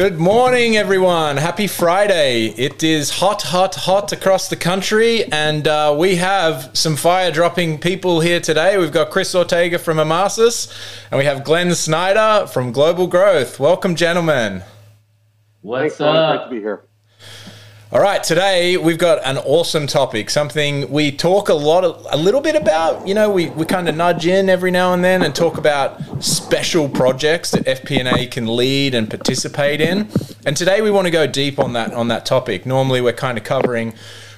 Good 0.00 0.18
morning, 0.18 0.78
everyone. 0.78 1.36
Happy 1.36 1.66
Friday. 1.66 2.46
It 2.56 2.82
is 2.82 3.10
hot, 3.10 3.42
hot, 3.42 3.74
hot 3.74 4.12
across 4.12 4.48
the 4.48 4.56
country, 4.56 5.30
and 5.30 5.68
uh, 5.68 5.94
we 5.94 6.16
have 6.16 6.70
some 6.72 6.96
fire 6.96 7.30
dropping 7.30 7.78
people 7.80 8.20
here 8.20 8.40
today. 8.40 8.78
We've 8.78 8.92
got 8.92 9.10
Chris 9.10 9.34
Ortega 9.34 9.78
from 9.78 9.98
Emarsys, 9.98 10.72
and 11.10 11.18
we 11.18 11.26
have 11.26 11.44
Glenn 11.44 11.74
Snyder 11.74 12.46
from 12.46 12.72
Global 12.72 13.08
Growth. 13.08 13.60
Welcome, 13.60 13.94
gentlemen. 13.94 14.62
What's 15.60 15.98
Thanks, 15.98 16.00
up? 16.00 16.48
Great 16.48 16.48
to 16.48 16.50
be 16.54 16.60
here. 16.62 16.82
All 17.92 18.00
right, 18.00 18.22
today 18.22 18.76
we've 18.76 18.98
got 18.98 19.20
an 19.24 19.36
awesome 19.38 19.88
topic, 19.88 20.30
something 20.30 20.88
we 20.92 21.10
talk 21.10 21.48
a 21.48 21.54
lot, 21.54 21.82
a 22.12 22.16
little 22.16 22.40
bit 22.40 22.54
about. 22.54 23.08
You 23.08 23.14
know, 23.14 23.28
we, 23.30 23.50
we 23.50 23.66
kind 23.66 23.88
of 23.88 23.96
nudge 23.96 24.28
in 24.28 24.48
every 24.48 24.70
now 24.70 24.94
and 24.94 25.02
then 25.02 25.24
and 25.24 25.34
talk 25.34 25.58
about 25.58 26.00
special 26.22 26.88
projects 26.88 27.50
that 27.50 27.64
FP&A 27.64 28.28
can 28.28 28.46
lead 28.46 28.94
and 28.94 29.10
participate 29.10 29.80
in. 29.80 30.08
And 30.46 30.56
today 30.56 30.82
we 30.82 30.92
want 30.92 31.08
to 31.08 31.10
go 31.10 31.26
deep 31.26 31.58
on 31.58 31.72
that 31.72 31.92
on 31.92 32.06
that 32.06 32.24
topic. 32.24 32.64
Normally 32.64 33.00
we're 33.00 33.12
kind 33.12 33.36
of 33.36 33.42
covering 33.42 33.94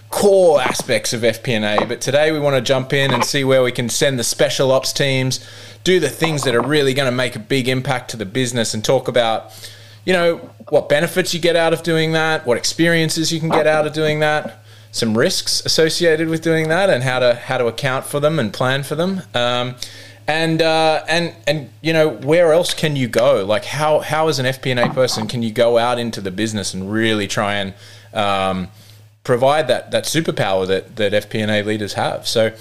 core 0.08 0.62
aspects 0.62 1.12
of 1.12 1.20
FP&A, 1.20 1.84
but 1.84 2.00
today 2.00 2.32
we 2.32 2.40
want 2.40 2.56
to 2.56 2.62
jump 2.62 2.94
in 2.94 3.12
and 3.12 3.22
see 3.22 3.44
where 3.44 3.62
we 3.62 3.70
can 3.70 3.90
send 3.90 4.18
the 4.18 4.24
special 4.24 4.72
ops 4.72 4.94
teams, 4.94 5.46
do 5.84 6.00
the 6.00 6.08
things 6.08 6.44
that 6.44 6.54
are 6.54 6.62
really 6.62 6.94
going 6.94 7.04
to 7.04 7.14
make 7.14 7.36
a 7.36 7.38
big 7.38 7.68
impact 7.68 8.12
to 8.12 8.16
the 8.16 8.24
business, 8.24 8.72
and 8.72 8.82
talk 8.82 9.08
about 9.08 9.52
you 10.04 10.12
know, 10.12 10.36
what 10.68 10.88
benefits 10.88 11.32
you 11.32 11.40
get 11.40 11.56
out 11.56 11.72
of 11.72 11.82
doing 11.82 12.12
that, 12.12 12.46
what 12.46 12.56
experiences 12.56 13.32
you 13.32 13.40
can 13.40 13.48
get 13.48 13.66
out 13.66 13.86
of 13.86 13.92
doing 13.92 14.20
that, 14.20 14.64
some 14.90 15.16
risks 15.16 15.64
associated 15.64 16.28
with 16.28 16.42
doing 16.42 16.68
that, 16.68 16.90
and 16.90 17.02
how 17.02 17.18
to 17.18 17.34
how 17.34 17.58
to 17.58 17.66
account 17.66 18.04
for 18.04 18.20
them 18.20 18.38
and 18.38 18.52
plan 18.52 18.82
for 18.82 18.94
them. 18.94 19.22
Um, 19.34 19.76
and 20.26 20.62
uh, 20.62 21.04
and 21.08 21.34
and 21.46 21.70
you 21.80 21.92
know 21.92 22.08
where 22.08 22.52
else 22.52 22.74
can 22.74 22.96
you 22.96 23.08
go? 23.08 23.44
Like 23.44 23.64
how 23.64 24.00
how 24.00 24.28
as 24.28 24.38
an 24.38 24.46
FP&A 24.46 24.92
person 24.92 25.26
can 25.26 25.42
you 25.42 25.52
go 25.52 25.78
out 25.78 25.98
into 25.98 26.20
the 26.20 26.30
business 26.30 26.74
and 26.74 26.90
really 26.92 27.26
try 27.26 27.54
and 27.54 27.74
um, 28.12 28.68
provide 29.24 29.68
that 29.68 29.90
that 29.90 30.04
superpower 30.04 30.66
that 30.66 30.96
that 30.96 31.12
FP&A 31.12 31.62
leaders 31.62 31.94
have? 31.94 32.26
So 32.26 32.52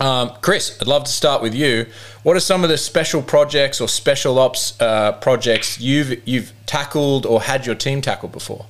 um, 0.00 0.32
Chris, 0.40 0.78
I'd 0.80 0.86
love 0.86 1.04
to 1.04 1.12
start 1.12 1.42
with 1.42 1.54
you. 1.54 1.86
What 2.22 2.36
are 2.36 2.40
some 2.40 2.64
of 2.64 2.70
the 2.70 2.78
special 2.78 3.22
projects 3.22 3.80
or 3.80 3.88
special 3.88 4.38
ops 4.38 4.80
uh, 4.80 5.12
projects 5.12 5.80
you've 5.80 6.26
you've 6.26 6.52
tackled 6.66 7.26
or 7.26 7.42
had 7.42 7.66
your 7.66 7.74
team 7.74 8.00
tackle 8.00 8.28
before? 8.28 8.66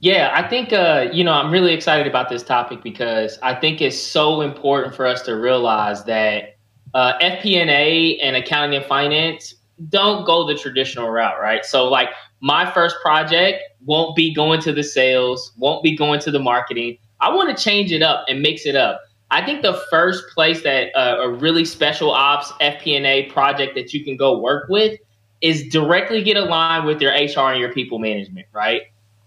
Yeah, 0.00 0.32
I 0.34 0.48
think 0.48 0.72
uh, 0.72 1.08
you 1.12 1.24
know 1.24 1.32
I'm 1.32 1.50
really 1.50 1.72
excited 1.72 2.06
about 2.06 2.28
this 2.28 2.42
topic 2.42 2.82
because 2.82 3.38
I 3.42 3.54
think 3.54 3.80
it's 3.80 3.98
so 3.98 4.40
important 4.40 4.94
for 4.94 5.06
us 5.06 5.22
to 5.22 5.36
realize 5.36 6.04
that 6.04 6.56
uh, 6.94 7.18
FP&A 7.20 8.18
and 8.18 8.36
accounting 8.36 8.76
and 8.76 8.84
finance 8.84 9.54
don't 9.88 10.24
go 10.24 10.46
the 10.46 10.54
traditional 10.54 11.08
route, 11.08 11.40
right? 11.40 11.64
So 11.64 11.88
like 11.88 12.10
my 12.40 12.70
first 12.70 12.96
project 13.02 13.62
won't 13.84 14.14
be 14.14 14.32
going 14.32 14.60
to 14.62 14.72
the 14.72 14.82
sales, 14.82 15.52
won't 15.56 15.82
be 15.82 15.96
going 15.96 16.20
to 16.20 16.30
the 16.30 16.38
marketing. 16.38 16.98
I 17.20 17.32
want 17.32 17.56
to 17.56 17.62
change 17.62 17.92
it 17.92 18.02
up 18.02 18.24
and 18.28 18.42
mix 18.42 18.66
it 18.66 18.76
up. 18.76 19.00
I 19.32 19.42
think 19.42 19.62
the 19.62 19.82
first 19.88 20.28
place 20.34 20.62
that 20.62 20.94
uh, 20.94 21.22
a 21.22 21.28
really 21.30 21.64
special 21.64 22.10
ops 22.10 22.52
FP&A 22.60 23.30
project 23.30 23.74
that 23.76 23.94
you 23.94 24.04
can 24.04 24.14
go 24.18 24.38
work 24.38 24.68
with 24.68 25.00
is 25.40 25.68
directly 25.68 26.22
get 26.22 26.36
aligned 26.36 26.84
with 26.84 27.00
your 27.00 27.12
HR 27.12 27.50
and 27.50 27.58
your 27.58 27.72
people 27.72 27.98
management, 27.98 28.46
right? 28.52 28.82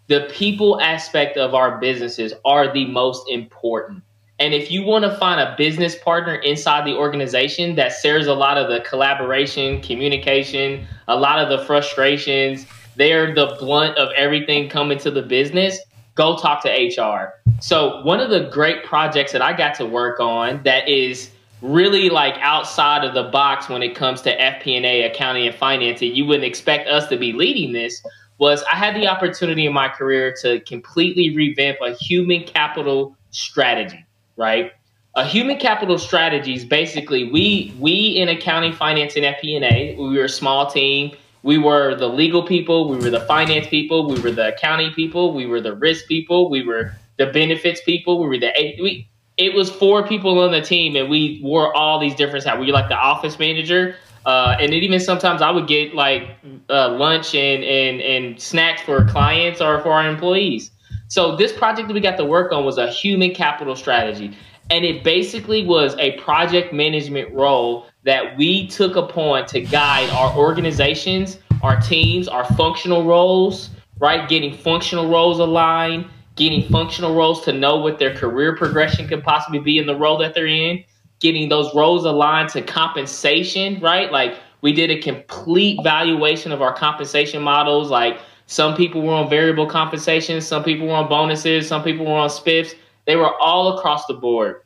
The 0.07 0.29
people 0.31 0.79
aspect 0.79 1.37
of 1.37 1.55
our 1.55 1.79
businesses 1.79 2.33
are 2.45 2.71
the 2.71 2.85
most 2.85 3.27
important. 3.31 4.03
And 4.37 4.53
if 4.53 4.69
you 4.69 4.83
want 4.83 5.05
to 5.05 5.17
find 5.17 5.41
a 5.41 5.55
business 5.57 5.95
partner 5.95 6.35
inside 6.35 6.85
the 6.85 6.95
organization 6.95 7.73
that 7.77 7.89
shares 7.89 8.27
a 8.27 8.33
lot 8.33 8.59
of 8.59 8.69
the 8.69 8.81
collaboration, 8.81 9.81
communication, 9.81 10.85
a 11.07 11.15
lot 11.15 11.39
of 11.39 11.49
the 11.49 11.65
frustrations, 11.65 12.67
they're 12.95 13.33
the 13.33 13.57
blunt 13.59 13.97
of 13.97 14.09
everything 14.15 14.69
coming 14.69 14.99
to 14.99 15.09
the 15.09 15.23
business, 15.23 15.79
go 16.15 16.37
talk 16.37 16.63
to 16.63 16.69
HR. 16.69 17.33
So 17.59 18.01
one 18.03 18.19
of 18.19 18.29
the 18.29 18.49
great 18.51 18.83
projects 18.83 19.31
that 19.33 19.41
I 19.41 19.53
got 19.53 19.75
to 19.75 19.85
work 19.85 20.19
on 20.19 20.63
that 20.63 20.87
is 20.89 21.29
really 21.61 22.09
like 22.09 22.35
outside 22.39 23.03
of 23.03 23.13
the 23.13 23.23
box 23.23 23.69
when 23.69 23.83
it 23.83 23.95
comes 23.95 24.21
to 24.23 24.37
FP&A, 24.37 25.03
accounting 25.03 25.47
and 25.47 25.55
finance, 25.55 26.01
and 26.01 26.15
you 26.15 26.25
wouldn't 26.25 26.45
expect 26.45 26.87
us 26.87 27.07
to 27.07 27.17
be 27.17 27.33
leading 27.33 27.73
this, 27.73 28.03
was 28.37 28.63
I 28.71 28.75
had 28.75 28.95
the 28.95 29.07
opportunity 29.07 29.65
in 29.65 29.73
my 29.73 29.87
career 29.87 30.35
to 30.41 30.59
completely 30.61 31.35
revamp 31.35 31.77
a 31.81 31.93
human 31.93 32.43
capital 32.43 33.15
strategy, 33.31 34.05
right? 34.35 34.71
A 35.15 35.25
human 35.25 35.57
capital 35.57 35.97
strategy 35.97 36.53
is 36.53 36.65
basically 36.65 37.31
we 37.31 37.73
we 37.79 38.17
in 38.17 38.27
accounting, 38.27 38.73
finance, 38.73 39.15
and 39.15 39.23
FP&A, 39.23 39.95
we 39.95 40.17
were 40.17 40.25
a 40.25 40.29
small 40.29 40.69
team 40.69 41.15
we 41.45 41.59
were 41.59 41.93
the 41.93 42.09
legal 42.09 42.41
people, 42.41 42.89
we 42.89 42.97
were 42.97 43.11
the 43.11 43.19
finance 43.21 43.67
people, 43.67 44.07
we 44.09 44.19
were 44.19 44.31
the 44.31 44.47
accounting 44.55 44.91
people, 44.93 45.31
we 45.31 45.45
were 45.45 45.61
the 45.61 45.75
risk 45.75 46.07
people, 46.07 46.49
we 46.49 46.63
were 46.63 46.91
the 47.17 47.27
benefits 47.27 47.81
people, 47.83 48.19
we 48.19 48.27
were 48.27 48.39
the 48.39 48.51
we. 48.81 49.07
It 49.37 49.53
was 49.53 49.69
four 49.69 50.07
people 50.07 50.39
on 50.39 50.51
the 50.51 50.61
team, 50.61 50.95
and 50.95 51.07
we 51.07 51.41
wore 51.43 51.75
all 51.75 51.99
these 51.99 52.15
different 52.15 52.45
hats. 52.45 52.57
We 52.57 52.65
were 52.67 52.71
like 52.71 52.89
the 52.89 52.95
office 52.95 53.37
manager, 53.37 53.95
uh, 54.25 54.55
and 54.59 54.73
even 54.73 54.99
sometimes 54.99 55.43
I 55.43 55.51
would 55.51 55.67
get 55.67 55.93
like 55.93 56.29
uh, 56.69 56.89
lunch 56.89 57.35
and, 57.35 57.63
and 57.63 58.01
and 58.01 58.41
snacks 58.41 58.81
for 58.81 59.05
clients 59.05 59.61
or 59.61 59.81
for 59.81 59.91
our 59.91 60.09
employees. 60.09 60.71
So 61.09 61.35
this 61.35 61.51
project 61.51 61.89
that 61.89 61.93
we 61.93 61.99
got 61.99 62.17
to 62.17 62.25
work 62.25 62.53
on 62.53 62.65
was 62.65 62.79
a 62.79 62.89
human 62.89 63.35
capital 63.35 63.75
strategy, 63.75 64.35
and 64.71 64.83
it 64.83 65.03
basically 65.03 65.63
was 65.63 65.95
a 65.99 66.13
project 66.13 66.73
management 66.73 67.31
role 67.35 67.85
that 68.05 68.37
we 68.37 68.67
took 68.67 68.95
upon 68.95 69.47
to 69.47 69.61
guide 69.61 70.09
our 70.11 70.35
organizations, 70.37 71.39
our 71.63 71.79
teams, 71.81 72.27
our 72.27 72.45
functional 72.53 73.03
roles, 73.03 73.71
right? 73.99 74.29
Getting 74.29 74.55
functional 74.55 75.09
roles 75.09 75.39
aligned, 75.39 76.05
getting 76.35 76.69
functional 76.69 77.15
roles 77.15 77.43
to 77.45 77.51
know 77.51 77.77
what 77.77 77.97
their 77.97 78.13
career 78.13 78.55
progression 78.55 79.07
could 79.07 79.23
possibly 79.23 79.59
be 79.59 79.79
in 79.79 79.87
the 79.87 79.95
role 79.95 80.19
that 80.19 80.35
they're 80.35 80.45
in, 80.45 80.83
getting 81.19 81.49
those 81.49 81.73
roles 81.73 82.05
aligned 82.05 82.49
to 82.49 82.61
compensation, 82.61 83.79
right? 83.79 84.11
Like 84.11 84.37
we 84.61 84.71
did 84.71 84.91
a 84.91 85.01
complete 85.01 85.79
valuation 85.83 86.51
of 86.51 86.61
our 86.61 86.73
compensation 86.73 87.41
models. 87.41 87.89
Like 87.89 88.19
some 88.45 88.75
people 88.75 89.01
were 89.01 89.13
on 89.13 89.29
variable 89.29 89.65
compensation, 89.65 90.41
some 90.41 90.63
people 90.63 90.87
were 90.87 90.93
on 90.93 91.09
bonuses, 91.09 91.67
some 91.67 91.83
people 91.83 92.05
were 92.05 92.19
on 92.19 92.29
spiffs. 92.29 92.75
They 93.05 93.15
were 93.15 93.35
all 93.39 93.77
across 93.77 94.05
the 94.05 94.13
board. 94.13 94.61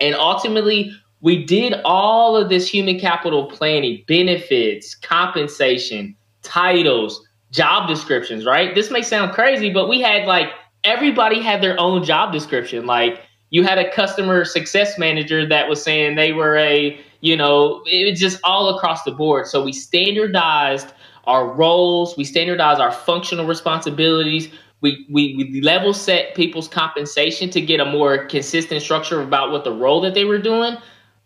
And 0.00 0.14
ultimately, 0.14 0.92
we 1.20 1.44
did 1.44 1.74
all 1.84 2.36
of 2.36 2.48
this 2.48 2.68
human 2.68 2.98
capital 2.98 3.46
planning, 3.46 4.04
benefits, 4.06 4.94
compensation, 4.94 6.14
titles, 6.42 7.26
job 7.50 7.88
descriptions, 7.88 8.44
right? 8.44 8.74
This 8.74 8.90
may 8.90 9.02
sound 9.02 9.32
crazy, 9.32 9.70
but 9.70 9.88
we 9.88 10.00
had 10.00 10.26
like 10.26 10.48
everybody 10.84 11.42
had 11.42 11.62
their 11.62 11.78
own 11.80 12.04
job 12.04 12.32
description. 12.32 12.86
Like 12.86 13.20
you 13.50 13.64
had 13.64 13.78
a 13.78 13.90
customer 13.90 14.44
success 14.44 14.98
manager 14.98 15.46
that 15.48 15.68
was 15.68 15.82
saying 15.82 16.16
they 16.16 16.32
were 16.32 16.56
a, 16.56 16.98
you 17.20 17.36
know, 17.36 17.82
it 17.86 18.10
was 18.10 18.20
just 18.20 18.38
all 18.44 18.76
across 18.76 19.02
the 19.04 19.12
board. 19.12 19.46
So 19.46 19.64
we 19.64 19.72
standardized 19.72 20.92
our 21.24 21.52
roles, 21.52 22.16
we 22.16 22.24
standardized 22.24 22.80
our 22.80 22.92
functional 22.92 23.46
responsibilities. 23.46 24.48
We, 24.80 25.04
we, 25.10 25.34
we 25.34 25.60
level 25.60 25.92
set 25.92 26.36
people's 26.36 26.68
compensation 26.68 27.50
to 27.50 27.60
get 27.60 27.80
a 27.80 27.84
more 27.84 28.26
consistent 28.26 28.80
structure 28.80 29.20
about 29.20 29.50
what 29.50 29.64
the 29.64 29.72
role 29.72 30.00
that 30.02 30.14
they 30.14 30.24
were 30.24 30.38
doing. 30.38 30.76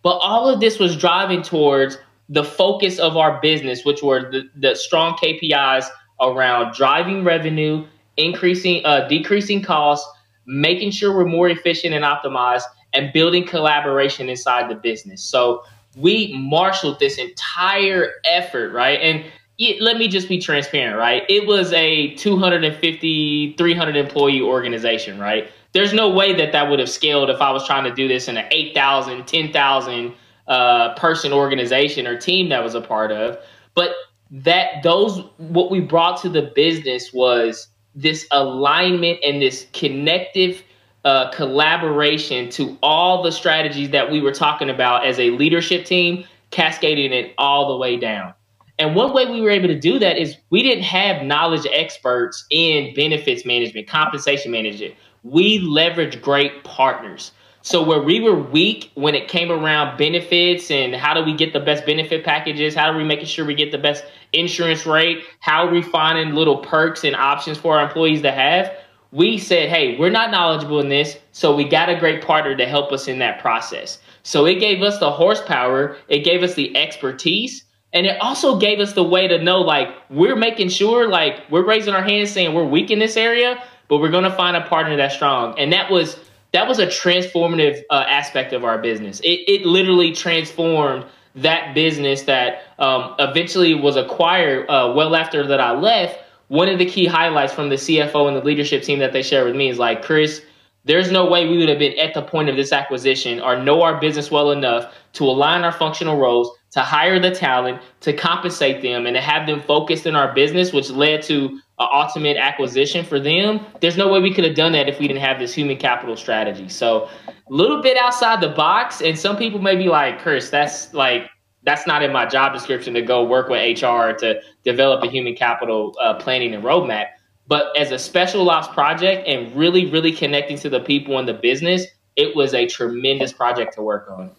But 0.03 0.19
all 0.19 0.49
of 0.49 0.61
this 0.61 0.79
was 0.79 0.97
driving 0.97 1.43
towards 1.43 1.99
the 2.29 2.45
focus 2.45 2.99
of 2.99 3.17
our 3.17 3.41
business, 3.41 3.85
which 3.85 4.03
were 4.03 4.31
the, 4.31 4.49
the 4.57 4.75
strong 4.75 5.15
KPIs 5.15 5.87
around 6.21 6.75
driving 6.75 7.25
revenue, 7.25 7.87
increasing, 8.17 8.85
uh, 8.85 9.07
decreasing 9.09 9.63
costs, 9.63 10.09
making 10.47 10.91
sure 10.91 11.15
we're 11.15 11.27
more 11.27 11.49
efficient 11.49 11.95
and 11.95 12.05
optimized, 12.05 12.63
and 12.93 13.13
building 13.13 13.47
collaboration 13.47 14.29
inside 14.29 14.71
the 14.71 14.75
business. 14.75 15.23
So 15.23 15.63
we 15.97 16.35
marshaled 16.39 16.99
this 16.99 17.19
entire 17.19 18.13
effort, 18.25 18.73
right? 18.73 18.99
And 19.01 19.25
it, 19.59 19.81
let 19.81 19.99
me 19.99 20.09
just 20.09 20.29
be 20.29 20.39
transparent, 20.39 20.99
right? 20.99 21.25
It 21.29 21.47
was 21.47 21.73
a 21.73 22.15
250, 22.15 23.55
300 23.57 23.97
employee 23.97 24.41
organization, 24.41 25.19
right? 25.19 25.51
There's 25.73 25.93
no 25.93 26.11
way 26.11 26.35
that 26.35 26.53
that 26.53 26.69
would 26.69 26.79
have 26.79 26.91
scaled 26.91 27.31
if 27.31 27.41
I 27.41 27.51
was 27.51 27.67
trying 27.67 27.85
to 27.85 27.95
do 27.95 28.07
this 28.07 28.29
in 28.29 28.37
an 28.37 28.47
8,000, 28.51 29.27
10,000 29.27 30.15
uh, 30.49 30.95
person 30.95 31.33
organization 31.33 32.07
or 32.07 32.17
team 32.17 32.49
that 32.51 32.63
was 32.63 32.75
a 32.75 32.81
part 32.81 33.11
of. 33.11 33.39
But 33.75 33.95
that 34.31 34.83
those 34.83 35.25
what 35.39 35.71
we 35.71 35.81
brought 35.81 36.21
to 36.23 36.29
the 36.29 36.53
business 36.55 37.13
was 37.13 37.69
this 37.95 38.27
alignment 38.31 39.19
and 39.25 39.43
this 39.43 39.67
connective 39.73 40.63
uh, 41.05 41.31
collaboration 41.31 42.49
to 42.51 42.79
all 42.83 43.23
the 43.23 43.33
strategies 43.33 43.91
that 43.91 44.11
we 44.11 44.21
were 44.21 44.33
talking 44.33 44.71
about 44.71 45.05
as 45.05 45.19
a 45.19 45.31
leadership 45.31 45.85
team, 45.85 46.25
cascading 46.51 47.13
it 47.13 47.35
all 47.39 47.69
the 47.69 47.77
way 47.77 47.97
down. 47.97 48.33
And 48.79 48.95
one 48.97 49.13
way 49.13 49.27
we 49.27 49.41
were 49.41 49.51
able 49.51 49.69
to 49.69 49.79
do 49.79 49.99
that 49.99 50.17
is 50.17 50.37
we 50.51 50.63
didn't 50.63 50.85
have 50.85 51.25
knowledge 51.25 51.67
experts 51.73 52.47
in 52.51 52.95
benefits 52.95 53.45
management, 53.45 53.87
compensation 53.87 54.51
management 54.51 54.95
we 55.23 55.59
leverage 55.59 56.21
great 56.21 56.65
partners. 56.65 57.33
So 57.65 57.85
where 57.85 58.03
we 58.03 58.19
were 58.19 58.35
weak 58.35 58.91
when 58.95 59.15
it 59.15 59.29
came 59.29 59.53
around 59.53 59.97
benefits 59.97 60.71
and 60.71 60.97
how 60.97 61.15
do 61.15 61.23
we 61.23 61.33
get 61.33 61.53
the 61.53 61.61
best 61.61 61.87
benefit 61.87 62.25
packages, 62.25 62.75
how 62.75 62.91
are 62.91 62.97
we 62.97 63.05
making 63.05 63.27
sure 63.27 63.45
we 63.45 63.55
get 63.55 63.71
the 63.71 63.79
best 63.79 64.05
insurance 64.33 64.85
rate, 64.85 65.23
how 65.39 65.67
are 65.67 65.71
we 65.71 65.81
finding 65.81 66.35
little 66.35 66.59
perks 66.59 67.05
and 67.05 67.15
options 67.15 67.59
for 67.59 67.79
our 67.79 67.85
employees 67.85 68.21
to 68.23 68.33
have, 68.33 68.73
we 69.13 69.39
said, 69.39 69.69
hey, 69.69 69.97
we're 69.99 70.11
not 70.11 70.31
knowledgeable 70.31 70.81
in 70.81 70.89
this, 70.89 71.19
so 71.33 71.55
we 71.55 71.69
got 71.69 71.89
a 71.89 71.99
great 72.01 72.25
partner 72.25 72.57
to 72.57 72.67
help 72.67 72.91
us 72.93 73.07
in 73.07 73.19
that 73.21 73.41
process. 73.41 73.99
So 74.23 74.47
it 74.47 74.59
gave 74.59 74.83
us 74.83 74.99
the 74.99 75.11
horsepower, 75.11 75.97
it 76.09 76.25
gave 76.25 76.43
us 76.43 76.55
the 76.55 76.75
expertise, 76.77 77.65
and 77.93 78.07
it 78.07 78.21
also 78.21 78.59
gave 78.59 78.81
us 78.81 78.95
the 78.95 79.05
way 79.05 79.29
to 79.29 79.43
know 79.43 79.61
like 79.61 79.89
we're 80.09 80.35
making 80.35 80.71
sure 80.71 81.09
like 81.09 81.43
we're 81.51 81.65
raising 81.65 81.95
our 81.95 82.03
hands 82.03 82.31
saying 82.31 82.55
we're 82.55 82.65
weak 82.65 82.91
in 82.91 82.99
this 82.99 83.17
area, 83.17 83.63
but 83.93 84.01
we're 84.01 84.09
going 84.09 84.25
to 84.25 84.33
find 84.33 84.57
a 84.57 84.63
partner 84.63 84.97
that's 84.97 85.15
strong. 85.15 85.55
And 85.59 85.71
that 85.75 85.91
was 85.91 86.19
that 86.55 86.67
was 86.67 86.79
a 86.79 86.87
transformative 86.87 87.83
uh, 87.91 88.07
aspect 88.09 88.55
of 88.55 88.65
our 88.65 88.79
business. 88.79 89.21
It, 89.21 89.41
it 89.47 89.67
literally 89.67 90.13
transformed 90.13 91.05
that 91.35 91.75
business 91.75 92.23
that 92.23 92.63
um, 92.79 93.15
eventually 93.19 93.75
was 93.75 93.97
acquired 93.97 94.65
uh, 94.71 94.95
well 94.97 95.15
after 95.15 95.47
that 95.47 95.61
I 95.61 95.73
left. 95.73 96.19
One 96.49 96.71
of 96.71 96.79
the 96.79 96.87
key 96.87 97.05
highlights 97.05 97.53
from 97.53 97.69
the 97.69 97.75
CFO 97.75 98.29
and 98.29 98.35
the 98.35 98.43
leadership 98.43 98.83
team 98.83 98.99
that 99.01 99.13
they 99.13 99.23
shared 99.23 99.47
with 99.47 99.57
me 99.57 99.69
is 99.69 99.79
like, 99.79 100.03
Chris, 100.03 100.41
there's 100.87 101.13
no 101.13 101.29
way 101.29 101.47
we 101.47 101.59
would 101.59 101.69
have 101.69 101.79
been 101.79 101.99
at 101.99 102.15
the 102.15 102.23
point 102.23 102.49
of 102.49 102.57
this 102.57 102.73
acquisition 102.73 103.41
or 103.43 103.63
know 103.63 103.83
our 103.83 104.01
business 104.01 104.31
well 104.31 104.53
enough 104.53 104.91
to 105.13 105.25
align 105.25 105.65
our 105.65 105.73
functional 105.73 106.17
roles, 106.17 106.51
to 106.71 106.81
hire 106.81 107.21
the 107.21 107.31
talent, 107.31 107.83
to 108.01 108.15
compensate 108.15 108.81
them, 108.81 109.05
and 109.05 109.15
to 109.17 109.21
have 109.21 109.47
them 109.47 109.61
focused 109.61 110.07
in 110.07 110.17
our 110.17 110.35
business, 110.35 110.73
which 110.73 110.89
led 110.89 111.21
to 111.25 111.61
ultimate 111.79 112.37
acquisition 112.37 113.05
for 113.05 113.19
them. 113.19 113.61
There's 113.81 113.97
no 113.97 114.09
way 114.09 114.21
we 114.21 114.33
could 114.33 114.45
have 114.45 114.55
done 114.55 114.73
that 114.73 114.89
if 114.89 114.99
we 114.99 115.09
didn't 115.09 115.23
have 115.23 115.39
this 115.39 115.55
human 115.55 115.77
capital 115.77 116.17
strategy. 116.17 116.69
So, 116.69 117.09
a 117.29 117.33
little 117.49 117.83
bit 117.83 117.97
outside 117.97 118.41
the 118.41 118.51
box, 118.51 119.01
and 119.01 119.19
some 119.19 119.37
people 119.37 119.61
may 119.61 119.77
be 119.77 119.89
like, 119.89 120.21
"Chris, 120.21 120.51
that's 120.51 120.93
like 120.95 121.29
that's 121.65 121.87
not 121.87 122.03
in 122.03 122.13
my 122.13 122.27
job 122.27 122.53
description 122.53 122.93
to 122.95 123.03
go 123.03 123.25
work 123.25 123.49
with 123.49 123.61
HR 123.61 124.13
to 124.13 124.41
develop 124.65 125.03
a 125.05 125.09
human 125.09 125.35
capital 125.35 125.97
uh, 126.01 126.15
planning 126.15 126.55
and 126.55 126.63
roadmap." 126.63 127.07
But 127.49 127.77
as 127.77 127.91
a 127.91 127.99
special 127.99 128.49
ops 128.49 128.69
project 128.69 129.27
and 129.27 129.55
really, 129.55 129.87
really 129.91 130.13
connecting 130.13 130.59
to 130.59 130.71
the 130.71 130.81
people 130.81 131.19
in 131.19 131.27
the 131.27 131.35
business, 131.35 131.87
it 132.17 132.37
was 132.37 132.55
a 132.55 132.67
tremendous 132.67 133.33
project 133.33 133.75
to 133.75 133.83
work 133.83 134.09
on. 134.11 134.31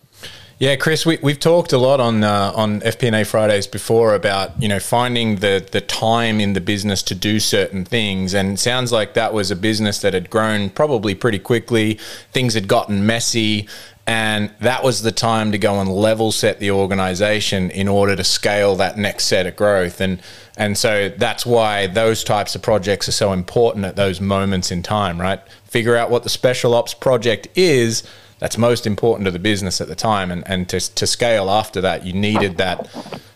Yeah, 0.60 0.76
Chris, 0.76 1.04
we, 1.06 1.18
we've 1.22 1.40
talked 1.40 1.74
a 1.74 1.80
lot 1.80 2.00
on 2.00 2.24
uh, 2.24 2.54
on 2.56 2.82
FP&A 2.82 3.26
Fridays 3.26 3.66
before 3.66 4.14
about 4.14 4.62
you 4.62 4.68
know 4.68 4.80
finding 4.80 5.38
the 5.38 5.66
the 5.72 5.82
time 5.82 6.40
in 6.40 6.54
the 6.54 6.62
business 6.62 7.02
to 7.04 7.16
do 7.16 7.40
certain 7.40 7.86
things, 7.86 8.34
and 8.36 8.60
sounds 8.60 8.92
like 8.92 9.16
that 9.16 9.34
was 9.34 9.50
a 9.50 9.56
business 9.56 10.00
that 10.02 10.14
had 10.14 10.30
grown 10.30 10.70
probably 10.70 11.16
pretty 11.16 11.40
quickly. 11.40 11.96
Things 12.32 12.54
had 12.54 12.68
gotten 12.68 13.06
messy, 13.06 13.68
and 14.06 14.52
that 14.60 14.84
was 14.84 15.02
the 15.02 15.12
time 15.12 15.52
to 15.54 15.58
go 15.58 15.82
and 15.82 15.90
level 15.90 16.32
set 16.32 16.60
the 16.60 16.70
organization 16.70 17.72
in 17.72 17.88
order 17.88 18.16
to 18.16 18.24
scale 18.24 18.76
that 18.76 18.96
next 18.96 19.26
set 19.26 19.48
of 19.48 19.56
growth. 19.56 20.00
And 20.00 20.22
and 20.56 20.78
so 20.78 21.10
that's 21.10 21.48
why 21.48 21.88
those 21.88 22.24
types 22.24 22.54
of 22.54 22.62
projects 22.62 23.10
are 23.10 23.14
so 23.14 23.34
important 23.34 23.86
at 23.86 23.96
those 23.96 24.22
moments 24.22 24.72
in 24.72 24.84
time, 24.84 25.20
right? 25.20 25.42
Figure 25.66 25.98
out 25.98 26.12
what 26.12 26.22
the 26.22 26.30
special 26.30 26.76
ops 26.76 26.94
project 26.94 27.48
is 27.56 28.04
that's 28.44 28.58
most 28.58 28.86
important 28.86 29.24
to 29.24 29.32
the 29.32 29.40
business 29.40 29.80
at 29.80 29.88
the 29.88 29.96
time. 29.96 30.30
And, 30.30 30.44
and 30.46 30.68
to, 30.68 30.78
to 30.96 31.08
scale 31.08 31.50
after 31.50 31.80
that, 31.80 32.06
you 32.06 32.12
needed 32.12 32.58
that 32.58 32.90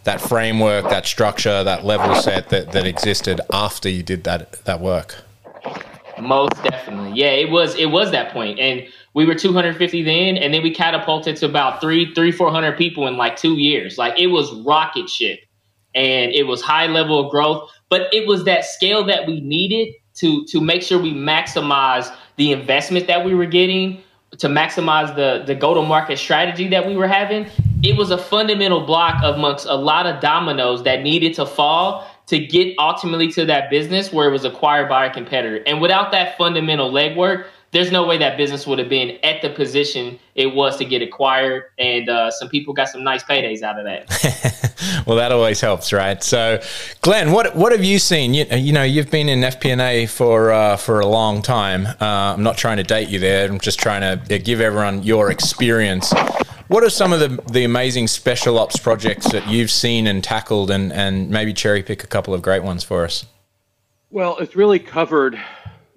that 0.03 0.19
framework, 0.19 0.89
that 0.89 1.05
structure, 1.05 1.63
that 1.63 1.85
level 1.85 2.13
set 2.15 2.49
that, 2.49 2.73
that 2.73 2.85
existed 2.85 3.39
after 3.53 3.87
you 3.87 4.03
did 4.03 4.25
that 4.25 4.65
that 4.65 4.81
work. 4.81 5.15
Most 6.19 6.61
definitely. 6.61 7.17
Yeah, 7.17 7.29
it 7.29 7.49
was 7.49 7.73
it 7.75 7.85
was 7.85 8.11
that 8.11 8.33
point. 8.33 8.59
And 8.59 8.85
we 9.13 9.25
were 9.25 9.33
250 9.33 10.03
then, 10.03 10.35
and 10.35 10.53
then 10.53 10.61
we 10.61 10.73
catapulted 10.73 11.37
to 11.37 11.45
about 11.45 11.79
three, 11.79 12.13
three, 12.13 12.33
four 12.33 12.51
hundred 12.51 12.77
people 12.77 13.07
in 13.07 13.15
like 13.15 13.37
two 13.37 13.53
years. 13.53 13.97
Like 13.97 14.19
it 14.19 14.27
was 14.27 14.53
rocket 14.65 15.09
ship, 15.09 15.39
and 15.95 16.33
it 16.33 16.47
was 16.47 16.61
high 16.61 16.87
level 16.87 17.23
of 17.23 17.31
growth. 17.31 17.71
But 17.87 18.13
it 18.13 18.27
was 18.27 18.43
that 18.43 18.65
scale 18.65 19.05
that 19.05 19.25
we 19.25 19.39
needed 19.39 19.93
to 20.15 20.43
to 20.47 20.59
make 20.59 20.81
sure 20.81 21.01
we 21.01 21.13
maximize 21.13 22.13
the 22.35 22.51
investment 22.51 23.07
that 23.07 23.23
we 23.23 23.33
were 23.33 23.45
getting 23.45 24.03
to 24.37 24.47
maximize 24.47 25.15
the 25.15 25.43
the 25.45 25.55
go 25.55 25.73
to 25.73 25.81
market 25.81 26.17
strategy 26.17 26.67
that 26.67 26.85
we 26.85 26.95
were 26.95 27.07
having, 27.07 27.47
it 27.83 27.95
was 27.95 28.11
a 28.11 28.17
fundamental 28.17 28.85
block 28.85 29.21
amongst 29.23 29.65
a 29.65 29.75
lot 29.75 30.05
of 30.05 30.21
dominoes 30.21 30.83
that 30.83 31.01
needed 31.01 31.33
to 31.35 31.45
fall 31.45 32.07
to 32.27 32.37
get 32.39 32.75
ultimately 32.77 33.31
to 33.31 33.45
that 33.45 33.69
business 33.69 34.11
where 34.11 34.27
it 34.27 34.31
was 34.31 34.43
acquired 34.43 34.89
by 34.89 35.05
a 35.05 35.13
competitor. 35.13 35.63
And 35.65 35.81
without 35.81 36.11
that 36.11 36.37
fundamental 36.37 36.91
legwork, 36.91 37.47
there's 37.71 37.91
no 37.91 38.05
way 38.05 38.17
that 38.17 38.37
business 38.37 38.65
would 38.65 38.79
have 38.79 38.89
been 38.89 39.17
at 39.23 39.41
the 39.41 39.49
position 39.49 40.17
it 40.35 40.47
was 40.47 40.77
to 40.77 40.85
get 40.85 41.01
acquired. 41.01 41.63
And 41.77 42.09
uh, 42.09 42.31
some 42.31 42.49
people 42.49 42.73
got 42.73 42.89
some 42.89 43.03
nice 43.03 43.23
paydays 43.23 43.61
out 43.61 43.77
of 43.77 43.85
that. 43.85 45.03
well, 45.05 45.17
that 45.17 45.31
always 45.31 45.59
helps, 45.59 45.91
right? 45.91 46.21
So, 46.23 46.61
Glenn, 47.01 47.31
what 47.31 47.55
what 47.55 47.71
have 47.71 47.83
you 47.83 47.99
seen? 47.99 48.33
You, 48.33 48.45
you 48.45 48.73
know, 48.73 48.83
you've 48.83 49.11
been 49.11 49.29
in 49.29 49.41
FP&A 49.41 50.05
for 50.05 50.51
uh, 50.51 50.77
for 50.77 50.99
a 50.99 51.05
long 51.05 51.41
time. 51.41 51.87
Uh, 51.87 52.33
I'm 52.33 52.43
not 52.43 52.57
trying 52.57 52.77
to 52.77 52.83
date 52.83 53.09
you 53.09 53.19
there. 53.19 53.49
I'm 53.49 53.59
just 53.59 53.79
trying 53.79 54.01
to 54.27 54.39
give 54.39 54.61
everyone 54.61 55.03
your 55.03 55.29
experience. 55.29 56.13
What 56.67 56.83
are 56.83 56.89
some 56.89 57.13
of 57.13 57.21
the, 57.21 57.41
the 57.51 57.63
amazing 57.63 58.07
special 58.07 58.59
ops 58.59 58.77
projects 58.77 59.31
that 59.31 59.47
you've 59.47 59.71
seen 59.71 60.05
and 60.05 60.21
tackled, 60.21 60.69
and, 60.69 60.91
and 60.91 61.29
maybe 61.29 61.53
cherry 61.53 61.81
pick 61.81 62.03
a 62.03 62.07
couple 62.07 62.33
of 62.33 62.41
great 62.41 62.61
ones 62.61 62.83
for 62.83 63.05
us? 63.05 63.25
Well, 64.09 64.37
it's 64.39 64.55
really 64.55 64.79
covered 64.79 65.39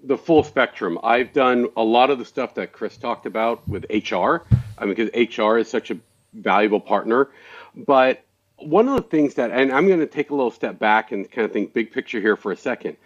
the 0.04 0.16
full 0.16 0.42
spectrum. 0.42 0.98
I've 1.02 1.32
done 1.32 1.68
a 1.76 1.82
lot 1.82 2.10
of 2.10 2.18
the 2.18 2.24
stuff 2.24 2.54
that 2.54 2.72
Chris 2.72 2.96
talked 2.96 3.26
about 3.26 3.66
with 3.68 3.84
HR, 3.90 4.42
I 4.78 4.84
mean, 4.84 4.94
because 4.94 5.10
HR 5.38 5.58
is 5.58 5.68
such 5.68 5.90
a 5.90 5.98
valuable 6.34 6.80
partner. 6.80 7.30
But 7.74 8.22
one 8.56 8.88
of 8.88 8.96
the 8.96 9.02
things 9.02 9.34
that, 9.34 9.50
and 9.50 9.72
I'm 9.72 9.86
going 9.86 10.00
to 10.00 10.06
take 10.06 10.30
a 10.30 10.34
little 10.34 10.50
step 10.50 10.78
back 10.78 11.12
and 11.12 11.30
kind 11.30 11.44
of 11.44 11.52
think 11.52 11.72
big 11.72 11.92
picture 11.92 12.20
here 12.20 12.36
for 12.36 12.52
a 12.52 12.56
second. 12.56 12.96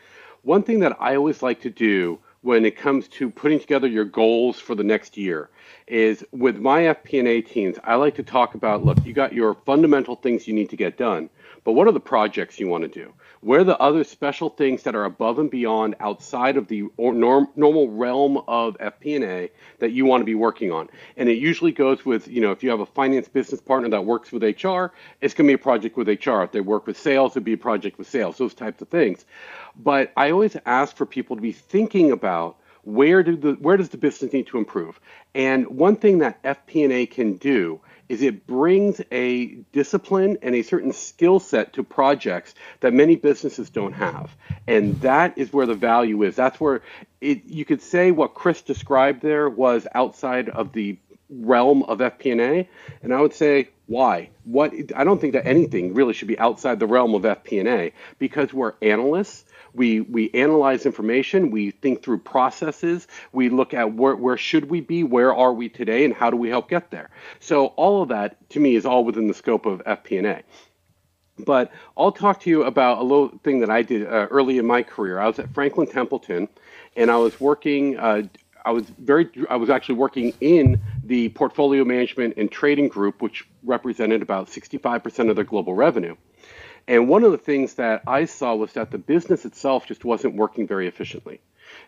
One 0.42 0.62
thing 0.62 0.80
that 0.80 0.96
I 1.00 1.16
always 1.16 1.42
like 1.42 1.60
to 1.62 1.70
do 1.70 2.18
when 2.42 2.66
it 2.66 2.76
comes 2.76 3.08
to 3.08 3.30
putting 3.30 3.58
together 3.58 3.86
your 3.86 4.04
goals 4.04 4.60
for 4.60 4.74
the 4.74 4.84
next 4.84 5.16
year 5.16 5.48
is 5.86 6.24
with 6.32 6.58
my 6.58 6.82
FP&A 6.82 7.40
teams, 7.40 7.76
I 7.84 7.94
like 7.94 8.14
to 8.16 8.22
talk 8.22 8.54
about, 8.54 8.84
look, 8.84 8.98
you 9.04 9.14
got 9.14 9.32
your 9.32 9.54
fundamental 9.64 10.16
things 10.16 10.46
you 10.46 10.52
need 10.52 10.68
to 10.70 10.76
get 10.76 10.98
done, 10.98 11.30
but 11.64 11.72
what 11.72 11.88
are 11.88 11.92
the 11.92 12.00
projects 12.00 12.60
you 12.60 12.68
want 12.68 12.82
to 12.82 12.88
do? 12.88 13.12
Where 13.44 13.60
are 13.60 13.64
the 13.64 13.78
other 13.78 14.04
special 14.04 14.48
things 14.48 14.84
that 14.84 14.94
are 14.94 15.04
above 15.04 15.38
and 15.38 15.50
beyond 15.50 15.96
outside 16.00 16.56
of 16.56 16.66
the 16.66 16.84
norm, 16.98 17.46
normal 17.56 17.90
realm 17.90 18.38
of 18.48 18.74
FP&A 18.78 19.50
that 19.80 19.92
you 19.92 20.06
want 20.06 20.22
to 20.22 20.24
be 20.24 20.34
working 20.34 20.72
on? 20.72 20.88
And 21.18 21.28
it 21.28 21.36
usually 21.36 21.70
goes 21.70 22.06
with, 22.06 22.26
you 22.26 22.40
know, 22.40 22.52
if 22.52 22.62
you 22.62 22.70
have 22.70 22.80
a 22.80 22.86
finance 22.86 23.28
business 23.28 23.60
partner 23.60 23.90
that 23.90 24.06
works 24.06 24.32
with 24.32 24.42
HR, 24.42 24.94
it's 25.20 25.34
going 25.34 25.46
to 25.46 25.50
be 25.50 25.52
a 25.52 25.58
project 25.58 25.98
with 25.98 26.08
HR. 26.08 26.40
If 26.40 26.52
they 26.52 26.62
work 26.62 26.86
with 26.86 26.98
sales, 26.98 27.32
it'd 27.32 27.44
be 27.44 27.52
a 27.52 27.58
project 27.58 27.98
with 27.98 28.08
sales, 28.08 28.38
those 28.38 28.54
types 28.54 28.80
of 28.80 28.88
things. 28.88 29.26
But 29.76 30.10
I 30.16 30.30
always 30.30 30.56
ask 30.64 30.96
for 30.96 31.04
people 31.04 31.36
to 31.36 31.42
be 31.42 31.52
thinking 31.52 32.12
about 32.12 32.56
where 32.84 33.22
do 33.22 33.36
the 33.36 33.52
where 33.54 33.76
does 33.76 33.90
the 33.90 33.98
business 33.98 34.32
need 34.32 34.46
to 34.46 34.58
improve? 34.58 34.98
And 35.34 35.66
one 35.66 35.96
thing 35.96 36.18
that 36.18 36.42
FP&A 36.44 37.04
can 37.06 37.36
do 37.36 37.80
is 38.08 38.22
it 38.22 38.46
brings 38.46 39.00
a 39.10 39.46
discipline 39.72 40.38
and 40.42 40.54
a 40.54 40.62
certain 40.62 40.92
skill 40.92 41.40
set 41.40 41.72
to 41.72 41.82
projects 41.82 42.54
that 42.80 42.92
many 42.92 43.16
businesses 43.16 43.70
don't 43.70 43.92
have. 43.92 44.34
And 44.66 45.00
that 45.00 45.36
is 45.38 45.52
where 45.52 45.66
the 45.66 45.74
value 45.74 46.22
is. 46.22 46.36
That's 46.36 46.60
where 46.60 46.82
it, 47.20 47.44
you 47.46 47.64
could 47.64 47.82
say 47.82 48.10
what 48.10 48.34
Chris 48.34 48.62
described 48.62 49.22
there 49.22 49.48
was 49.48 49.86
outside 49.94 50.48
of 50.50 50.72
the 50.72 50.96
realm 51.30 51.82
of 51.84 51.98
FP&A, 51.98 52.68
and 53.02 53.14
I 53.14 53.20
would 53.20 53.34
say 53.34 53.68
why? 53.86 54.30
What 54.44 54.72
I 54.96 55.04
don't 55.04 55.20
think 55.20 55.34
that 55.34 55.46
anything 55.46 55.94
really 55.94 56.14
should 56.14 56.28
be 56.28 56.38
outside 56.38 56.80
the 56.80 56.86
realm 56.86 57.14
of 57.14 57.22
FP&A 57.22 57.92
because 58.18 58.52
we're 58.52 58.74
analysts 58.82 59.44
we 59.74 60.00
we 60.00 60.30
analyze 60.32 60.86
information 60.86 61.50
we 61.50 61.70
think 61.72 62.02
through 62.02 62.18
processes 62.18 63.06
we 63.32 63.48
look 63.48 63.74
at 63.74 63.94
where, 63.94 64.14
where 64.14 64.36
should 64.36 64.70
we 64.70 64.80
be 64.80 65.02
where 65.02 65.34
are 65.34 65.52
we 65.52 65.68
today 65.68 66.04
and 66.04 66.14
how 66.14 66.30
do 66.30 66.36
we 66.36 66.48
help 66.48 66.68
get 66.68 66.90
there 66.90 67.10
so 67.40 67.66
all 67.66 68.02
of 68.02 68.08
that 68.08 68.48
to 68.50 68.60
me 68.60 68.76
is 68.76 68.86
all 68.86 69.04
within 69.04 69.26
the 69.26 69.34
scope 69.34 69.66
of 69.66 69.82
fp&a 69.84 70.42
but 71.38 71.72
I'll 71.96 72.12
talk 72.12 72.40
to 72.40 72.50
you 72.50 72.62
about 72.64 72.98
a 72.98 73.02
little 73.02 73.28
thing 73.42 73.60
that 73.60 73.70
I 73.70 73.82
did 73.82 74.06
uh, 74.06 74.28
early 74.30 74.58
in 74.58 74.66
my 74.66 74.84
career. 74.84 75.18
I 75.18 75.26
was 75.26 75.38
at 75.40 75.52
Franklin 75.52 75.88
Templeton, 75.88 76.48
and 76.96 77.10
I 77.10 77.16
was 77.16 77.40
working. 77.40 77.98
Uh, 77.98 78.22
I 78.64 78.70
was 78.70 78.84
very. 78.98 79.28
I 79.50 79.56
was 79.56 79.68
actually 79.68 79.96
working 79.96 80.32
in 80.40 80.80
the 81.06 81.28
portfolio 81.30 81.84
management 81.84 82.34
and 82.36 82.50
trading 82.50 82.88
group, 82.88 83.20
which 83.20 83.46
represented 83.62 84.22
about 84.22 84.48
65% 84.48 85.30
of 85.30 85.36
their 85.36 85.44
global 85.44 85.74
revenue. 85.74 86.16
And 86.86 87.08
one 87.08 87.24
of 87.24 87.32
the 87.32 87.38
things 87.38 87.74
that 87.74 88.02
I 88.06 88.24
saw 88.24 88.54
was 88.54 88.72
that 88.72 88.90
the 88.90 88.98
business 88.98 89.44
itself 89.44 89.86
just 89.86 90.04
wasn't 90.04 90.34
working 90.34 90.66
very 90.66 90.86
efficiently. 90.86 91.40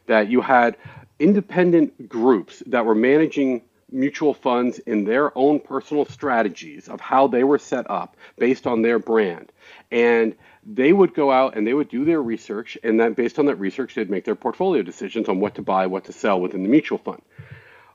That 0.06 0.28
you 0.28 0.40
had 0.40 0.76
independent 1.18 2.08
groups 2.08 2.62
that 2.66 2.85
were 2.85 2.94
managing 2.94 3.62
mutual 3.90 4.35
funds 4.35 4.78
in 4.80 5.04
their 5.04 5.37
own 5.38 5.61
personal 5.61 6.04
strategies 6.06 6.88
of 6.88 7.00
how 7.00 7.26
they 7.26 7.44
were 7.44 7.58
set 7.58 7.88
up 7.90 8.16
based 8.37 8.66
on 8.66 8.82
their 8.82 8.99
brand. 8.99 9.52
And 9.90 10.35
they 10.64 10.92
would 10.92 11.14
go 11.14 11.30
out 11.30 11.56
and 11.56 11.66
they 11.66 11.75
would 11.75 11.88
do 11.88 12.04
their 12.04 12.20
research, 12.20 12.76
and 12.82 12.99
then 12.99 13.12
based 13.12 13.38
on 13.38 13.46
that 13.46 13.56
research, 13.56 13.94
they'd 13.94 14.11
make 14.11 14.25
their 14.25 14.35
portfolio 14.35 14.82
decisions 14.82 15.28
on 15.28 15.38
what 15.38 15.54
to 15.54 15.62
buy, 15.62 15.87
what 15.87 16.04
to 16.04 16.12
sell 16.12 16.40
within 16.40 16.64
the 16.64 16.68
mutual 16.68 16.99
fund. 16.99 17.23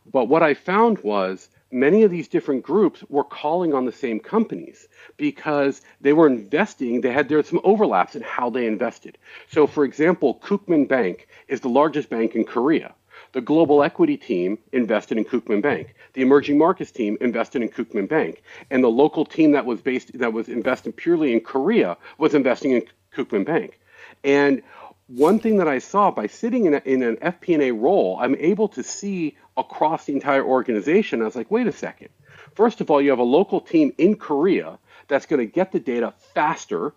But 0.06 0.26
what 0.26 0.44
I 0.44 0.54
found 0.54 1.00
was 1.00 1.50
many 1.72 2.04
of 2.04 2.12
these 2.12 2.28
different 2.28 2.64
groups 2.64 3.04
were 3.10 3.24
calling 3.24 3.74
on 3.74 3.86
the 3.86 3.92
same 3.92 4.20
companies 4.20 4.88
because 5.18 5.82
they 6.02 6.14
were 6.14 6.28
investing, 6.28 7.02
they 7.02 7.12
had 7.12 7.30
there 7.30 7.44
some 7.44 7.62
overlaps 7.64 8.16
in 8.16 8.22
how 8.22 8.50
they 8.50 8.66
invested. 8.68 9.18
So 9.50 9.68
for 9.68 9.84
example, 9.86 10.40
Kookmin 10.44 10.88
Bank 10.88 11.28
is 11.48 11.62
the 11.62 11.70
largest 11.70 12.10
bank 12.10 12.36
in 12.36 12.44
Korea. 12.44 12.94
The 13.34 13.42
global 13.42 13.82
equity 13.84 14.18
team 14.18 14.58
invested 14.74 15.18
in 15.18 15.24
Kookmin 15.24 15.62
Bank. 15.62 15.96
The 16.14 16.22
emerging 16.22 16.58
markets 16.58 16.92
team 16.92 17.18
invested 17.22 17.62
in 17.62 17.70
Kookmin 17.70 18.10
Bank. 18.10 18.44
And 18.70 18.84
the 18.84 18.90
local 18.90 19.24
team 19.24 19.52
that 19.54 19.66
was 19.66 19.82
based 19.82 20.18
that 20.20 20.34
was 20.34 20.50
investing 20.50 20.92
purely 20.92 21.32
in 21.32 21.40
Korea 21.40 21.96
was 22.18 22.34
investing 22.34 22.72
in 22.72 22.84
Kookmin 23.16 23.46
Bank. 23.46 23.80
And 24.24 24.62
one 25.16 25.40
thing 25.40 25.58
that 25.58 25.68
I 25.68 25.80
saw 25.80 26.10
by 26.10 26.28
sitting 26.28 26.66
in, 26.66 26.74
a, 26.74 26.82
in 26.86 27.04
an 27.04 27.18
FP&A 27.18 27.72
role, 27.72 28.18
I'm 28.22 28.36
able 28.36 28.70
to 28.70 28.84
see 28.84 29.38
across 29.58 30.06
the 30.06 30.14
entire 30.14 30.44
organization. 30.44 31.22
I 31.22 31.26
was 31.26 31.36
like, 31.36 31.52
wait 31.52 31.68
a 31.68 31.72
second. 31.72 32.10
First 32.56 32.80
of 32.82 32.90
all, 32.90 33.02
you 33.02 33.10
have 33.10 33.20
a 33.20 33.24
local 33.24 33.60
team 33.60 33.94
in 33.98 34.16
Korea 34.16 34.80
that's 35.08 35.26
going 35.26 35.40
to 35.40 35.46
get 35.46 35.72
the 35.72 35.80
data 35.80 36.14
faster. 36.34 36.94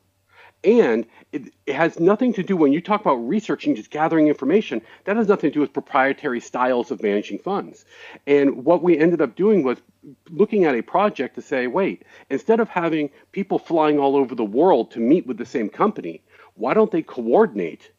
And 0.62 1.06
it, 1.33 1.52
it, 1.66 1.75
has 1.75 2.00
nothing 2.00 2.33
to 2.35 2.42
do 2.42 2.56
when 2.56 2.73
you 2.73 2.80
talk 2.80 3.00
about 3.00 3.16
researching, 3.16 3.75
just 3.75 3.90
gathering 3.90 4.28
information, 4.28 4.80
that 5.04 5.16
has 5.16 5.28
nothing 5.28 5.50
to 5.50 5.54
do 5.54 5.61
with 5.61 5.73
proprietary 5.73 6.40
styles 6.40 6.90
of 6.90 7.02
managing 7.02 7.38
funds. 7.38 7.85
And 8.26 8.64
what 8.64 8.83
we 8.83 8.97
ended 8.97 9.21
up 9.21 9.37
doing 9.37 9.62
was 9.62 9.78
looking 10.30 10.64
at 10.64 10.75
a 10.75 10.83
project 10.83 11.35
to 11.35 11.42
say, 11.42 11.66
wait, 11.66 12.04
instead 12.30 12.61
of 12.61 12.68
having 12.68 13.11
people 13.33 13.59
flying 13.59 13.99
all 13.99 14.16
over 14.16 14.35
the 14.35 14.44
world 14.44 14.92
to 14.92 15.00
meet 15.00 15.26
with 15.26 15.37
the 15.37 15.44
same 15.44 15.68
company, 15.68 16.23
why 16.54 16.73
don't 16.73 16.90
they 16.90 17.02
coordinate, 17.02 17.90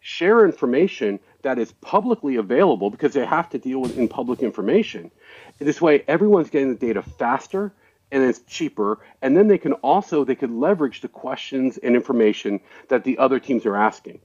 share 0.00 0.44
information 0.44 1.20
that 1.42 1.58
is 1.58 1.72
publicly 1.80 2.36
available 2.36 2.90
because 2.90 3.12
they 3.12 3.24
have 3.24 3.48
to 3.50 3.58
deal 3.58 3.80
with 3.80 3.96
in 3.96 4.08
public 4.08 4.40
information. 4.40 5.10
This 5.58 5.80
way, 5.80 6.02
everyone's 6.08 6.50
getting 6.50 6.70
the 6.70 6.86
data 6.86 7.02
faster 7.02 7.72
and 8.10 8.22
it's 8.22 8.40
cheaper. 8.40 8.98
And 9.22 9.36
then 9.36 9.48
they 9.48 9.58
can 9.58 9.74
also 9.74 10.24
they 10.24 10.34
could 10.34 10.50
leverage 10.50 11.00
the 11.00 11.08
questions 11.08 11.78
and 11.78 11.94
information 11.94 12.60
that 12.88 13.04
the 13.04 13.18
other 13.18 13.38
teams 13.38 13.66
are 13.66 13.76
asking. 13.76 14.20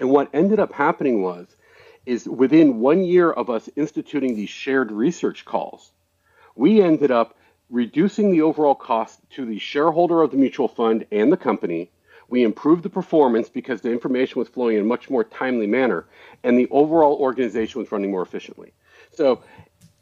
And 0.00 0.10
what 0.10 0.30
ended 0.32 0.58
up 0.58 0.72
happening 0.72 1.22
was, 1.22 1.46
is 2.06 2.26
within 2.26 2.80
one 2.80 3.02
year 3.04 3.30
of 3.30 3.50
us 3.50 3.68
instituting 3.76 4.34
these 4.34 4.48
shared 4.48 4.90
research 4.90 5.44
calls, 5.44 5.92
we 6.56 6.80
ended 6.80 7.10
up 7.10 7.36
reducing 7.68 8.30
the 8.32 8.42
overall 8.42 8.74
cost 8.74 9.20
to 9.30 9.44
the 9.44 9.58
shareholder 9.58 10.22
of 10.22 10.30
the 10.30 10.36
mutual 10.36 10.68
fund 10.68 11.04
and 11.12 11.30
the 11.30 11.36
company 11.36 11.90
we 12.28 12.42
improved 12.42 12.82
the 12.82 12.90
performance 12.90 13.48
because 13.48 13.80
the 13.80 13.90
information 13.90 14.38
was 14.38 14.48
flowing 14.48 14.76
in 14.76 14.82
a 14.82 14.86
much 14.86 15.10
more 15.10 15.24
timely 15.24 15.66
manner, 15.66 16.06
and 16.44 16.58
the 16.58 16.68
overall 16.70 17.16
organization 17.16 17.80
was 17.80 17.90
running 17.90 18.10
more 18.10 18.22
efficiently. 18.22 18.72
So, 19.12 19.42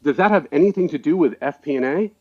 does 0.03 0.17
that 0.17 0.31
have 0.31 0.47
anything 0.51 0.89
to 0.89 0.97
do 0.97 1.17
with 1.17 1.39
FP&A? 1.39 2.11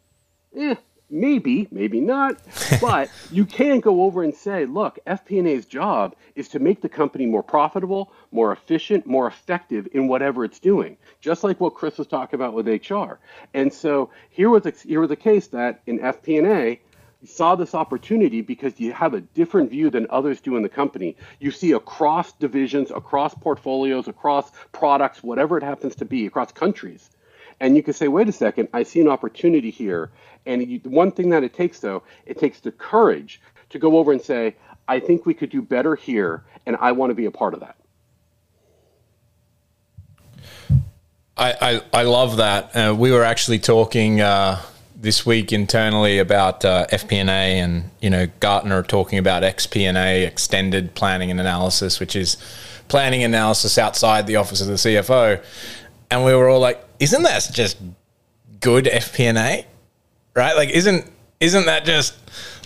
Eh, 0.56 0.74
maybe, 1.10 1.68
maybe 1.70 2.00
not. 2.00 2.40
but 2.80 3.10
you 3.30 3.44
can't 3.44 3.82
go 3.82 4.02
over 4.02 4.22
and 4.22 4.34
say, 4.34 4.64
look, 4.64 4.98
FP&A's 5.06 5.66
job 5.66 6.14
is 6.34 6.48
to 6.48 6.58
make 6.58 6.80
the 6.80 6.88
company 6.88 7.26
more 7.26 7.42
profitable, 7.42 8.12
more 8.30 8.52
efficient, 8.52 9.06
more 9.06 9.26
effective 9.26 9.88
in 9.92 10.08
whatever 10.08 10.44
it's 10.44 10.58
doing. 10.58 10.96
Just 11.20 11.44
like 11.44 11.60
what 11.60 11.74
Chris 11.74 11.98
was 11.98 12.06
talking 12.06 12.38
about 12.38 12.54
with 12.54 12.68
HR. 12.68 13.18
And 13.54 13.72
so 13.72 14.10
here 14.30 14.50
was 14.50 14.66
a, 14.66 14.70
here 14.70 15.00
was 15.00 15.10
a 15.10 15.16
case 15.16 15.48
that 15.48 15.80
in 15.86 15.98
FP&A, 15.98 16.80
saw 17.26 17.54
this 17.56 17.74
opportunity 17.74 18.40
because 18.40 18.78
you 18.78 18.92
have 18.92 19.14
a 19.14 19.20
different 19.20 19.70
view 19.70 19.90
than 19.90 20.06
others 20.10 20.40
do 20.40 20.56
in 20.56 20.62
the 20.62 20.68
company. 20.68 21.16
You 21.40 21.50
see 21.50 21.72
across 21.72 22.32
divisions, 22.32 22.90
across 22.90 23.34
portfolios, 23.34 24.08
across 24.08 24.50
products, 24.72 25.22
whatever 25.22 25.58
it 25.58 25.62
happens 25.62 25.94
to 25.96 26.04
be, 26.04 26.26
across 26.26 26.52
countries. 26.52 27.10
And 27.60 27.76
you 27.76 27.82
can 27.82 27.94
say, 27.94 28.08
wait 28.08 28.28
a 28.28 28.32
second, 28.32 28.68
I 28.72 28.82
see 28.82 29.00
an 29.00 29.08
opportunity 29.08 29.70
here. 29.70 30.10
And 30.44 30.66
you, 30.66 30.80
one 30.84 31.10
thing 31.10 31.30
that 31.30 31.42
it 31.42 31.54
takes, 31.54 31.80
though, 31.80 32.02
it 32.24 32.38
takes 32.38 32.60
the 32.60 32.72
courage 32.72 33.40
to 33.70 33.78
go 33.78 33.98
over 33.98 34.12
and 34.12 34.20
say, 34.20 34.56
I 34.88 35.00
think 35.00 35.26
we 35.26 35.34
could 35.34 35.50
do 35.50 35.62
better 35.62 35.96
here, 35.96 36.44
and 36.64 36.76
I 36.80 36.92
want 36.92 37.10
to 37.10 37.14
be 37.14 37.26
a 37.26 37.30
part 37.30 37.54
of 37.54 37.60
that. 37.60 37.76
I, 41.36 41.52
I, 41.60 42.00
I 42.00 42.02
love 42.04 42.36
that. 42.36 42.76
Uh, 42.76 42.94
we 42.94 43.10
were 43.10 43.24
actually 43.24 43.58
talking. 43.58 44.20
Uh 44.20 44.60
this 44.96 45.26
week 45.26 45.52
internally 45.52 46.18
about 46.18 46.64
uh, 46.64 46.86
FP&A 46.86 47.28
and 47.60 47.90
you 48.00 48.08
know 48.08 48.26
Gartner 48.40 48.82
talking 48.82 49.18
about 49.18 49.42
XP&A, 49.42 50.24
extended 50.24 50.94
planning 50.94 51.30
and 51.30 51.38
analysis, 51.38 52.00
which 52.00 52.16
is 52.16 52.36
planning 52.88 53.22
analysis 53.22 53.78
outside 53.78 54.26
the 54.26 54.36
office 54.36 54.60
of 54.60 54.68
the 54.68 54.74
CFO, 54.74 55.42
and 56.10 56.24
we 56.24 56.34
were 56.34 56.48
all 56.48 56.60
like, 56.60 56.82
"Isn't 56.98 57.22
that 57.22 57.48
just 57.52 57.76
good 58.60 58.86
FP&A, 58.86 59.66
right? 60.34 60.56
Like, 60.56 60.70
isn't 60.70 61.10
isn't 61.40 61.66
that 61.66 61.84
just 61.84 62.14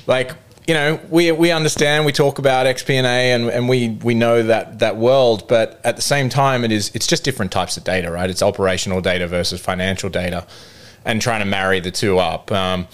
like 0.06 0.32
you 0.68 0.74
know 0.74 1.00
we 1.10 1.32
we 1.32 1.50
understand 1.50 2.06
we 2.06 2.12
talk 2.12 2.38
about 2.38 2.66
XP&A 2.66 3.32
and, 3.32 3.48
and 3.48 3.68
we 3.68 3.88
we 4.04 4.14
know 4.14 4.44
that 4.44 4.78
that 4.78 4.96
world, 4.96 5.48
but 5.48 5.80
at 5.84 5.96
the 5.96 6.02
same 6.02 6.28
time, 6.28 6.64
it 6.64 6.70
is 6.70 6.92
it's 6.94 7.08
just 7.08 7.24
different 7.24 7.50
types 7.50 7.76
of 7.76 7.82
data, 7.82 8.08
right? 8.10 8.30
It's 8.30 8.42
operational 8.42 9.00
data 9.00 9.26
versus 9.26 9.60
financial 9.60 10.08
data." 10.08 10.46
And 11.04 11.20
trying 11.20 11.40
to 11.40 11.46
marry 11.46 11.80
the 11.80 11.90
two 11.90 12.18
up. 12.18 12.50
Um, 12.52 12.86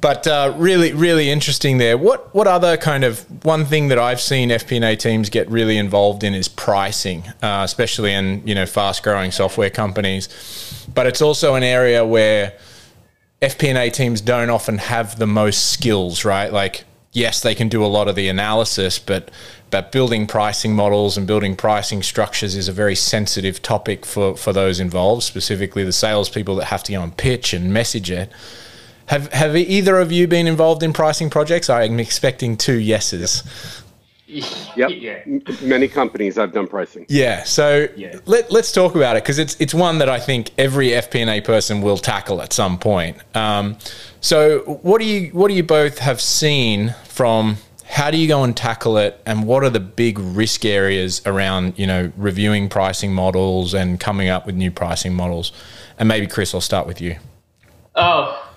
but 0.00 0.26
uh, 0.26 0.54
really, 0.56 0.92
really 0.92 1.30
interesting 1.30 1.78
there. 1.78 1.98
What 1.98 2.34
what 2.34 2.46
other 2.46 2.76
kind 2.76 3.04
of 3.04 3.20
one 3.44 3.66
thing 3.66 3.88
that 3.88 3.98
I've 3.98 4.20
seen 4.20 4.48
FP&A 4.48 4.96
teams 4.96 5.28
get 5.28 5.50
really 5.50 5.76
involved 5.76 6.24
in 6.24 6.34
is 6.34 6.48
pricing, 6.48 7.24
uh, 7.42 7.62
especially 7.64 8.12
in 8.12 8.46
you 8.46 8.54
know 8.54 8.66
fast 8.66 9.02
growing 9.02 9.30
software 9.30 9.70
companies. 9.70 10.28
But 10.94 11.06
it's 11.06 11.20
also 11.20 11.54
an 11.54 11.62
area 11.62 12.04
where 12.04 12.54
FP&A 13.42 13.90
teams 13.90 14.20
don't 14.20 14.50
often 14.50 14.78
have 14.78 15.18
the 15.18 15.26
most 15.26 15.70
skills, 15.70 16.24
right? 16.24 16.52
Like 16.52 16.84
yes, 17.12 17.40
they 17.40 17.54
can 17.54 17.68
do 17.68 17.84
a 17.84 17.86
lot 17.86 18.08
of 18.08 18.14
the 18.14 18.28
analysis, 18.28 18.98
but 18.98 19.30
but 19.70 19.92
building 19.92 20.26
pricing 20.26 20.74
models 20.74 21.16
and 21.16 21.26
building 21.26 21.54
pricing 21.54 22.02
structures 22.02 22.56
is 22.56 22.66
a 22.66 22.72
very 22.72 22.96
sensitive 22.96 23.62
topic 23.62 24.04
for, 24.04 24.36
for 24.36 24.52
those 24.52 24.80
involved, 24.80 25.22
specifically 25.22 25.84
the 25.84 25.92
salespeople 25.92 26.56
that 26.56 26.64
have 26.66 26.82
to 26.82 26.92
go 26.92 27.00
and 27.00 27.16
pitch 27.16 27.54
and 27.54 27.72
message 27.72 28.10
it. 28.10 28.32
Have 29.06 29.32
have 29.32 29.56
either 29.56 29.98
of 29.98 30.10
you 30.10 30.26
been 30.26 30.46
involved 30.46 30.82
in 30.82 30.92
pricing 30.92 31.30
projects? 31.30 31.70
I'm 31.70 32.00
expecting 32.00 32.56
two 32.56 32.78
yeses. 32.78 33.42
Yep. 34.30 34.74
yeah. 34.76 35.24
Many 35.62 35.88
companies 35.88 36.38
I've 36.38 36.52
done 36.52 36.66
pricing. 36.66 37.06
Yeah. 37.08 37.44
So 37.44 37.88
yeah. 37.96 38.18
let 38.26 38.50
let's 38.50 38.72
talk 38.72 38.94
about 38.94 39.16
it 39.16 39.24
because 39.24 39.38
it's 39.38 39.56
it's 39.60 39.74
one 39.74 39.98
that 39.98 40.08
I 40.08 40.20
think 40.20 40.50
every 40.58 40.88
FP&A 40.88 41.40
person 41.40 41.82
will 41.82 41.98
tackle 41.98 42.40
at 42.42 42.52
some 42.52 42.78
point. 42.78 43.16
Um, 43.34 43.76
so 44.20 44.60
what 44.82 45.00
do 45.00 45.06
you 45.06 45.30
what 45.30 45.48
do 45.48 45.54
you 45.54 45.62
both 45.62 45.98
have 45.98 46.20
seen 46.20 46.94
from 47.04 47.56
how 47.90 48.08
do 48.08 48.16
you 48.16 48.28
go 48.28 48.44
and 48.44 48.56
tackle 48.56 48.96
it 48.98 49.20
and 49.26 49.44
what 49.44 49.64
are 49.64 49.70
the 49.70 49.80
big 49.80 50.18
risk 50.18 50.64
areas 50.64 51.20
around 51.26 51.76
you 51.76 51.86
know 51.86 52.12
reviewing 52.16 52.68
pricing 52.68 53.12
models 53.12 53.74
and 53.74 53.98
coming 53.98 54.28
up 54.28 54.46
with 54.46 54.54
new 54.54 54.70
pricing 54.70 55.12
models 55.12 55.50
and 55.98 56.08
maybe 56.08 56.26
chris 56.26 56.54
i'll 56.54 56.60
start 56.60 56.86
with 56.86 57.00
you 57.00 57.16
oh 57.96 58.48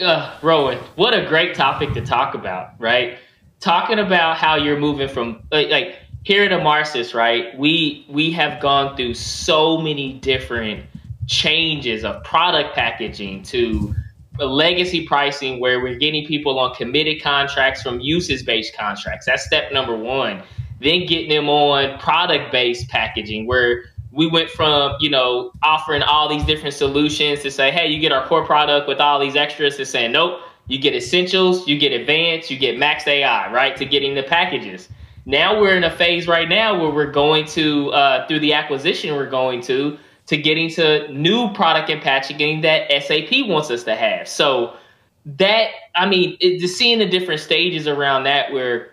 uh, 0.00 0.38
rowan 0.40 0.78
what 0.94 1.12
a 1.12 1.26
great 1.26 1.54
topic 1.54 1.92
to 1.92 2.00
talk 2.00 2.34
about 2.34 2.70
right 2.78 3.18
talking 3.60 3.98
about 3.98 4.36
how 4.36 4.56
you're 4.56 4.78
moving 4.78 5.08
from 5.08 5.42
like, 5.52 5.68
like 5.68 5.96
here 6.22 6.44
at 6.44 6.50
Emarsys, 6.50 7.14
right 7.14 7.56
we 7.58 8.04
we 8.08 8.30
have 8.32 8.60
gone 8.60 8.96
through 8.96 9.14
so 9.14 9.78
many 9.78 10.14
different 10.14 10.84
changes 11.26 12.04
of 12.04 12.22
product 12.24 12.74
packaging 12.74 13.42
to 13.44 13.94
legacy 14.38 15.06
pricing 15.06 15.60
where 15.60 15.80
we're 15.80 15.98
getting 15.98 16.26
people 16.26 16.58
on 16.58 16.74
committed 16.74 17.22
contracts 17.22 17.82
from 17.82 18.00
uses 18.00 18.42
based 18.42 18.76
contracts. 18.76 19.26
That's 19.26 19.44
step 19.44 19.72
number 19.72 19.96
one. 19.96 20.42
Then 20.80 21.04
getting 21.06 21.28
them 21.28 21.48
on 21.48 21.98
product 21.98 22.50
based 22.50 22.88
packaging 22.88 23.46
where 23.46 23.84
we 24.12 24.26
went 24.26 24.50
from, 24.50 24.96
you 24.98 25.10
know, 25.10 25.52
offering 25.62 26.02
all 26.02 26.28
these 26.28 26.44
different 26.44 26.74
solutions 26.74 27.42
to 27.42 27.50
say, 27.50 27.70
hey, 27.70 27.86
you 27.88 28.00
get 28.00 28.12
our 28.12 28.26
core 28.26 28.44
product 28.44 28.88
with 28.88 28.98
all 28.98 29.20
these 29.20 29.36
extras 29.36 29.76
to 29.76 29.86
saying, 29.86 30.12
nope, 30.12 30.40
you 30.70 30.78
get 30.78 30.94
essentials, 30.94 31.66
you 31.66 31.76
get 31.76 31.92
advanced, 31.92 32.50
you 32.50 32.56
get 32.56 32.78
max 32.78 33.06
AI, 33.06 33.52
right? 33.52 33.76
To 33.76 33.84
getting 33.84 34.14
the 34.14 34.22
packages. 34.22 34.88
Now 35.26 35.60
we're 35.60 35.76
in 35.76 35.84
a 35.84 35.90
phase 35.90 36.28
right 36.28 36.48
now 36.48 36.80
where 36.80 36.90
we're 36.90 37.10
going 37.10 37.44
to, 37.46 37.90
uh, 37.90 38.28
through 38.28 38.38
the 38.38 38.54
acquisition 38.54 39.16
we're 39.16 39.28
going 39.28 39.60
to, 39.62 39.98
to 40.26 40.36
getting 40.36 40.70
to 40.70 41.12
new 41.12 41.52
product 41.54 41.90
and 41.90 42.00
packaging 42.00 42.60
that 42.60 42.88
SAP 43.02 43.48
wants 43.48 43.68
us 43.68 43.82
to 43.82 43.96
have. 43.96 44.28
So 44.28 44.76
that 45.26 45.70
I 45.96 46.06
mean, 46.06 46.36
it, 46.40 46.60
just 46.60 46.78
seeing 46.78 47.00
the 47.00 47.06
different 47.06 47.40
stages 47.40 47.88
around 47.88 48.24
that 48.24 48.52
where 48.52 48.92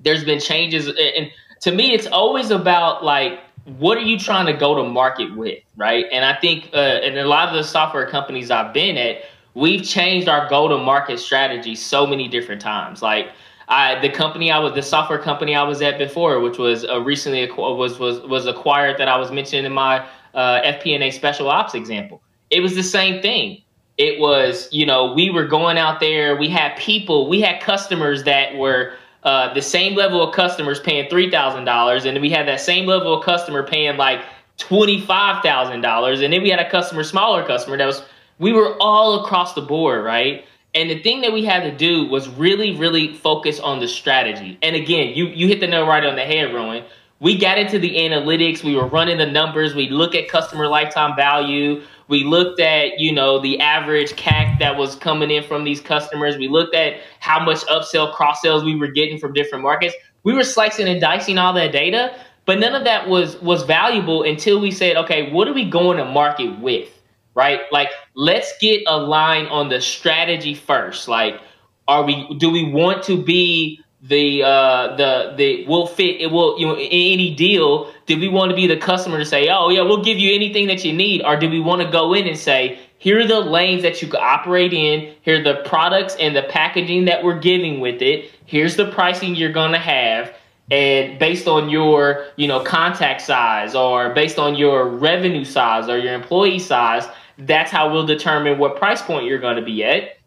there's 0.00 0.24
been 0.24 0.40
changes, 0.40 0.88
and 0.88 1.30
to 1.60 1.70
me, 1.70 1.92
it's 1.92 2.06
always 2.06 2.50
about 2.50 3.04
like 3.04 3.40
what 3.78 3.96
are 3.96 4.02
you 4.02 4.18
trying 4.18 4.46
to 4.46 4.52
go 4.52 4.74
to 4.74 4.84
market 4.84 5.34
with, 5.36 5.62
right? 5.76 6.06
And 6.12 6.24
I 6.24 6.38
think, 6.38 6.70
uh, 6.74 6.76
and 6.76 7.16
a 7.16 7.26
lot 7.26 7.48
of 7.48 7.54
the 7.54 7.62
software 7.62 8.06
companies 8.06 8.50
I've 8.50 8.74
been 8.74 8.96
at, 8.98 9.22
we've 9.54 9.84
changed 9.84 10.28
our 10.28 10.48
go 10.48 10.68
to 10.68 10.76
market 10.76 11.18
strategy 11.18 11.74
so 11.74 12.06
many 12.06 12.28
different 12.28 12.60
times, 12.60 13.02
like. 13.02 13.28
I, 13.66 13.98
the 14.00 14.10
company 14.10 14.50
I 14.50 14.58
was, 14.58 14.74
the 14.74 14.82
software 14.82 15.18
company 15.18 15.54
I 15.54 15.62
was 15.62 15.80
at 15.80 15.96
before, 15.96 16.38
which 16.40 16.58
was 16.58 16.84
recently 17.00 17.50
was 17.50 17.98
was 17.98 18.20
was 18.20 18.44
acquired 18.44 18.98
that 18.98 19.08
I 19.08 19.16
was 19.16 19.32
mentioning 19.32 19.64
in 19.64 19.72
my 19.72 20.06
uh, 20.34 20.60
FP&A 20.62 21.10
special 21.10 21.48
ops 21.48 21.74
example. 21.74 22.22
It 22.50 22.60
was 22.60 22.74
the 22.74 22.82
same 22.82 23.22
thing. 23.22 23.62
It 23.96 24.18
was, 24.18 24.68
you 24.72 24.84
know, 24.84 25.12
we 25.12 25.30
were 25.30 25.46
going 25.46 25.78
out 25.78 26.00
there. 26.00 26.36
We 26.36 26.48
had 26.48 26.76
people, 26.76 27.28
we 27.28 27.40
had 27.40 27.62
customers 27.62 28.24
that 28.24 28.56
were 28.56 28.94
uh, 29.22 29.54
the 29.54 29.62
same 29.62 29.94
level 29.94 30.22
of 30.22 30.34
customers 30.34 30.80
paying 30.80 31.08
three 31.08 31.30
thousand 31.30 31.64
dollars, 31.64 32.04
and 32.04 32.20
we 32.20 32.28
had 32.28 32.46
that 32.48 32.60
same 32.60 32.86
level 32.86 33.16
of 33.16 33.24
customer 33.24 33.62
paying 33.62 33.96
like 33.96 34.20
twenty 34.58 35.00
five 35.00 35.42
thousand 35.42 35.80
dollars, 35.80 36.20
and 36.20 36.32
then 36.32 36.42
we 36.42 36.50
had 36.50 36.58
a 36.58 36.68
customer, 36.68 37.02
smaller 37.02 37.46
customer 37.46 37.76
that 37.76 37.86
was. 37.86 38.02
We 38.38 38.52
were 38.52 38.76
all 38.80 39.24
across 39.24 39.54
the 39.54 39.62
board, 39.62 40.04
right? 40.04 40.44
And 40.74 40.90
the 40.90 41.00
thing 41.02 41.20
that 41.20 41.32
we 41.32 41.44
had 41.44 41.62
to 41.62 41.76
do 41.76 42.06
was 42.06 42.28
really, 42.28 42.74
really 42.76 43.14
focus 43.14 43.60
on 43.60 43.78
the 43.78 43.86
strategy. 43.86 44.58
And 44.62 44.74
again, 44.74 45.14
you 45.14 45.26
you 45.26 45.46
hit 45.46 45.60
the 45.60 45.68
nail 45.68 45.86
right 45.86 46.04
on 46.04 46.16
the 46.16 46.24
head, 46.24 46.52
Rowan. 46.52 46.84
We 47.20 47.38
got 47.38 47.58
into 47.58 47.78
the 47.78 47.96
analytics. 47.96 48.64
We 48.64 48.74
were 48.74 48.86
running 48.86 49.18
the 49.18 49.26
numbers. 49.26 49.74
We 49.74 49.88
look 49.88 50.14
at 50.14 50.28
customer 50.28 50.66
lifetime 50.66 51.14
value. 51.14 51.82
We 52.08 52.24
looked 52.24 52.60
at, 52.60 52.98
you 52.98 53.12
know, 53.12 53.40
the 53.40 53.58
average 53.60 54.12
CAC 54.12 54.58
that 54.58 54.76
was 54.76 54.96
coming 54.96 55.30
in 55.30 55.42
from 55.42 55.64
these 55.64 55.80
customers. 55.80 56.36
We 56.36 56.48
looked 56.48 56.74
at 56.74 57.00
how 57.20 57.42
much 57.42 57.58
upsell, 57.66 58.12
cross 58.12 58.42
sales 58.42 58.62
we 58.62 58.76
were 58.76 58.88
getting 58.88 59.18
from 59.18 59.32
different 59.32 59.62
markets. 59.62 59.94
We 60.24 60.34
were 60.34 60.44
slicing 60.44 60.88
and 60.88 61.00
dicing 61.00 61.38
all 61.38 61.52
that 61.54 61.72
data, 61.72 62.14
but 62.46 62.58
none 62.58 62.74
of 62.74 62.84
that 62.84 63.08
was 63.08 63.40
was 63.40 63.62
valuable 63.62 64.22
until 64.24 64.60
we 64.60 64.70
said, 64.70 64.96
okay, 64.96 65.32
what 65.32 65.48
are 65.48 65.54
we 65.54 65.64
going 65.64 65.98
to 65.98 66.04
market 66.04 66.58
with? 66.60 66.93
Right? 67.34 67.60
Like, 67.72 67.90
let's 68.14 68.56
get 68.58 68.82
a 68.86 68.96
line 68.96 69.46
on 69.46 69.68
the 69.68 69.80
strategy 69.80 70.54
first. 70.54 71.08
Like, 71.08 71.40
are 71.86 72.04
we? 72.04 72.34
Do 72.38 72.50
we 72.50 72.70
want 72.70 73.02
to 73.04 73.22
be 73.22 73.80
the 74.02 74.42
uh, 74.42 74.96
the 74.96 75.34
the 75.36 75.66
will 75.66 75.86
fit? 75.86 76.20
It 76.20 76.30
will 76.30 76.58
you 76.58 76.66
know 76.66 76.76
any 76.76 77.34
deal. 77.34 77.92
Do 78.06 78.18
we 78.18 78.28
want 78.28 78.50
to 78.50 78.56
be 78.56 78.66
the 78.66 78.76
customer 78.76 79.18
to 79.18 79.24
say, 79.24 79.48
oh 79.48 79.68
yeah, 79.68 79.82
we'll 79.82 80.02
give 80.02 80.18
you 80.18 80.34
anything 80.34 80.66
that 80.68 80.84
you 80.84 80.92
need, 80.92 81.22
or 81.22 81.36
do 81.36 81.48
we 81.48 81.60
want 81.60 81.82
to 81.82 81.90
go 81.90 82.14
in 82.14 82.26
and 82.26 82.38
say, 82.38 82.78
here 82.98 83.20
are 83.20 83.26
the 83.26 83.40
lanes 83.40 83.82
that 83.82 84.00
you 84.00 84.08
can 84.08 84.20
operate 84.22 84.72
in. 84.72 85.14
Here 85.22 85.40
are 85.40 85.42
the 85.42 85.56
products 85.68 86.16
and 86.18 86.34
the 86.34 86.44
packaging 86.44 87.04
that 87.04 87.22
we're 87.22 87.38
giving 87.38 87.80
with 87.80 88.00
it. 88.00 88.30
Here's 88.46 88.76
the 88.76 88.90
pricing 88.90 89.34
you're 89.34 89.52
gonna 89.52 89.78
have 89.78 90.34
and 90.70 91.18
based 91.18 91.46
on 91.46 91.68
your 91.68 92.26
you 92.36 92.48
know 92.48 92.60
contact 92.60 93.20
size 93.20 93.74
or 93.74 94.14
based 94.14 94.38
on 94.38 94.54
your 94.54 94.88
revenue 94.88 95.44
size 95.44 95.88
or 95.88 95.98
your 95.98 96.14
employee 96.14 96.58
size 96.58 97.06
that's 97.38 97.70
how 97.70 97.92
we'll 97.92 98.06
determine 98.06 98.58
what 98.58 98.76
price 98.76 99.02
point 99.02 99.26
you're 99.26 99.38
going 99.38 99.56
to 99.56 99.62
be 99.62 99.84
at. 99.84 100.18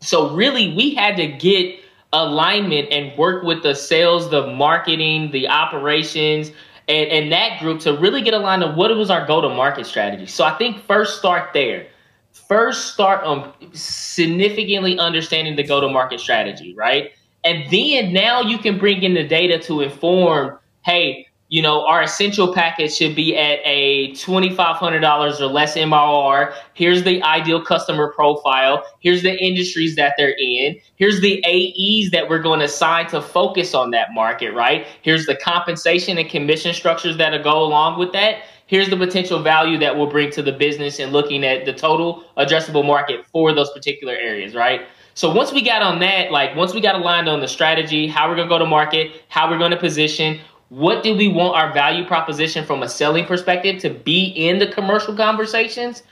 So 0.00 0.34
really, 0.34 0.74
we 0.74 0.94
had 0.94 1.16
to 1.16 1.26
get 1.26 1.80
alignment 2.12 2.92
and 2.92 3.16
work 3.18 3.42
with 3.42 3.62
the 3.62 3.74
sales, 3.74 4.30
the 4.30 4.46
marketing, 4.48 5.30
the 5.32 5.48
operations, 5.48 6.50
and, 6.88 7.08
and 7.08 7.32
that 7.32 7.60
group 7.60 7.80
to 7.80 7.96
really 7.96 8.22
get 8.22 8.34
aligned 8.34 8.62
on 8.62 8.76
what 8.76 8.94
was 8.96 9.10
our 9.10 9.26
go-to-market 9.26 9.86
strategy. 9.86 10.26
So 10.26 10.44
I 10.44 10.56
think 10.56 10.84
first 10.84 11.18
start 11.18 11.52
there. 11.52 11.86
First 12.32 12.92
start 12.92 13.24
on 13.24 13.52
significantly 13.72 14.98
understanding 14.98 15.56
the 15.56 15.62
go-to-market 15.62 16.20
strategy, 16.20 16.74
right? 16.76 17.12
And 17.42 17.70
then 17.70 18.12
now 18.12 18.42
you 18.42 18.58
can 18.58 18.78
bring 18.78 19.02
in 19.02 19.14
the 19.14 19.26
data 19.26 19.58
to 19.60 19.80
inform, 19.80 20.58
hey, 20.84 21.26
you 21.54 21.62
know, 21.62 21.86
our 21.86 22.02
essential 22.02 22.52
package 22.52 22.96
should 22.96 23.14
be 23.14 23.36
at 23.36 23.60
a 23.64 24.10
$2,500 24.14 25.40
or 25.40 25.46
less 25.46 25.76
MRR. 25.76 26.52
Here's 26.74 27.04
the 27.04 27.22
ideal 27.22 27.64
customer 27.64 28.12
profile. 28.12 28.84
Here's 28.98 29.22
the 29.22 29.38
industries 29.40 29.94
that 29.94 30.14
they're 30.18 30.34
in. 30.36 30.80
Here's 30.96 31.20
the 31.20 31.44
AEs 31.46 32.10
that 32.10 32.28
we're 32.28 32.40
going 32.40 32.58
to 32.58 32.64
assign 32.64 33.06
to 33.10 33.22
focus 33.22 33.72
on 33.72 33.92
that 33.92 34.08
market, 34.12 34.50
right? 34.50 34.84
Here's 35.02 35.26
the 35.26 35.36
compensation 35.36 36.18
and 36.18 36.28
commission 36.28 36.74
structures 36.74 37.18
that 37.18 37.30
will 37.30 37.44
go 37.44 37.62
along 37.62 38.00
with 38.00 38.10
that. 38.14 38.38
Here's 38.66 38.90
the 38.90 38.96
potential 38.96 39.40
value 39.40 39.78
that 39.78 39.96
we'll 39.96 40.10
bring 40.10 40.32
to 40.32 40.42
the 40.42 40.50
business 40.50 40.98
and 40.98 41.12
looking 41.12 41.44
at 41.44 41.66
the 41.66 41.72
total 41.72 42.24
addressable 42.36 42.84
market 42.84 43.26
for 43.26 43.54
those 43.54 43.70
particular 43.70 44.14
areas, 44.14 44.56
right? 44.56 44.88
So 45.16 45.32
once 45.32 45.52
we 45.52 45.62
got 45.62 45.82
on 45.82 46.00
that, 46.00 46.32
like 46.32 46.56
once 46.56 46.74
we 46.74 46.80
got 46.80 46.96
aligned 46.96 47.28
on 47.28 47.38
the 47.38 47.46
strategy, 47.46 48.08
how 48.08 48.28
we're 48.28 48.34
going 48.34 48.48
to 48.48 48.52
go 48.52 48.58
to 48.58 48.66
market, 48.66 49.22
how 49.28 49.48
we're 49.48 49.58
going 49.58 49.70
to 49.70 49.76
position, 49.76 50.40
what 50.68 51.02
do 51.02 51.14
we 51.16 51.28
want 51.28 51.56
our 51.56 51.72
value 51.72 52.06
proposition 52.06 52.64
from 52.64 52.82
a 52.82 52.88
selling 52.88 53.26
perspective 53.26 53.80
to 53.82 53.90
be 53.90 54.24
in 54.24 54.58
the 54.58 54.66
commercial 54.66 55.14
conversations? 55.14 56.02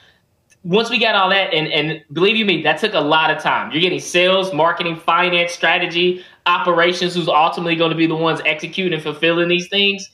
Once 0.64 0.90
we 0.90 0.98
got 0.98 1.14
all 1.14 1.28
that, 1.28 1.52
and, 1.52 1.66
and 1.68 2.02
believe 2.12 2.36
you 2.36 2.44
me, 2.44 2.62
that 2.62 2.78
took 2.78 2.94
a 2.94 3.00
lot 3.00 3.30
of 3.30 3.42
time. 3.42 3.72
You're 3.72 3.80
getting 3.80 3.98
sales, 3.98 4.54
marketing, 4.54 4.96
finance, 4.96 5.52
strategy, 5.52 6.24
operations, 6.46 7.14
who's 7.14 7.28
ultimately 7.28 7.74
going 7.74 7.90
to 7.90 7.96
be 7.96 8.06
the 8.06 8.14
ones 8.14 8.40
executing 8.44 8.94
and 8.94 9.02
fulfilling 9.02 9.48
these 9.48 9.68
things. 9.68 10.08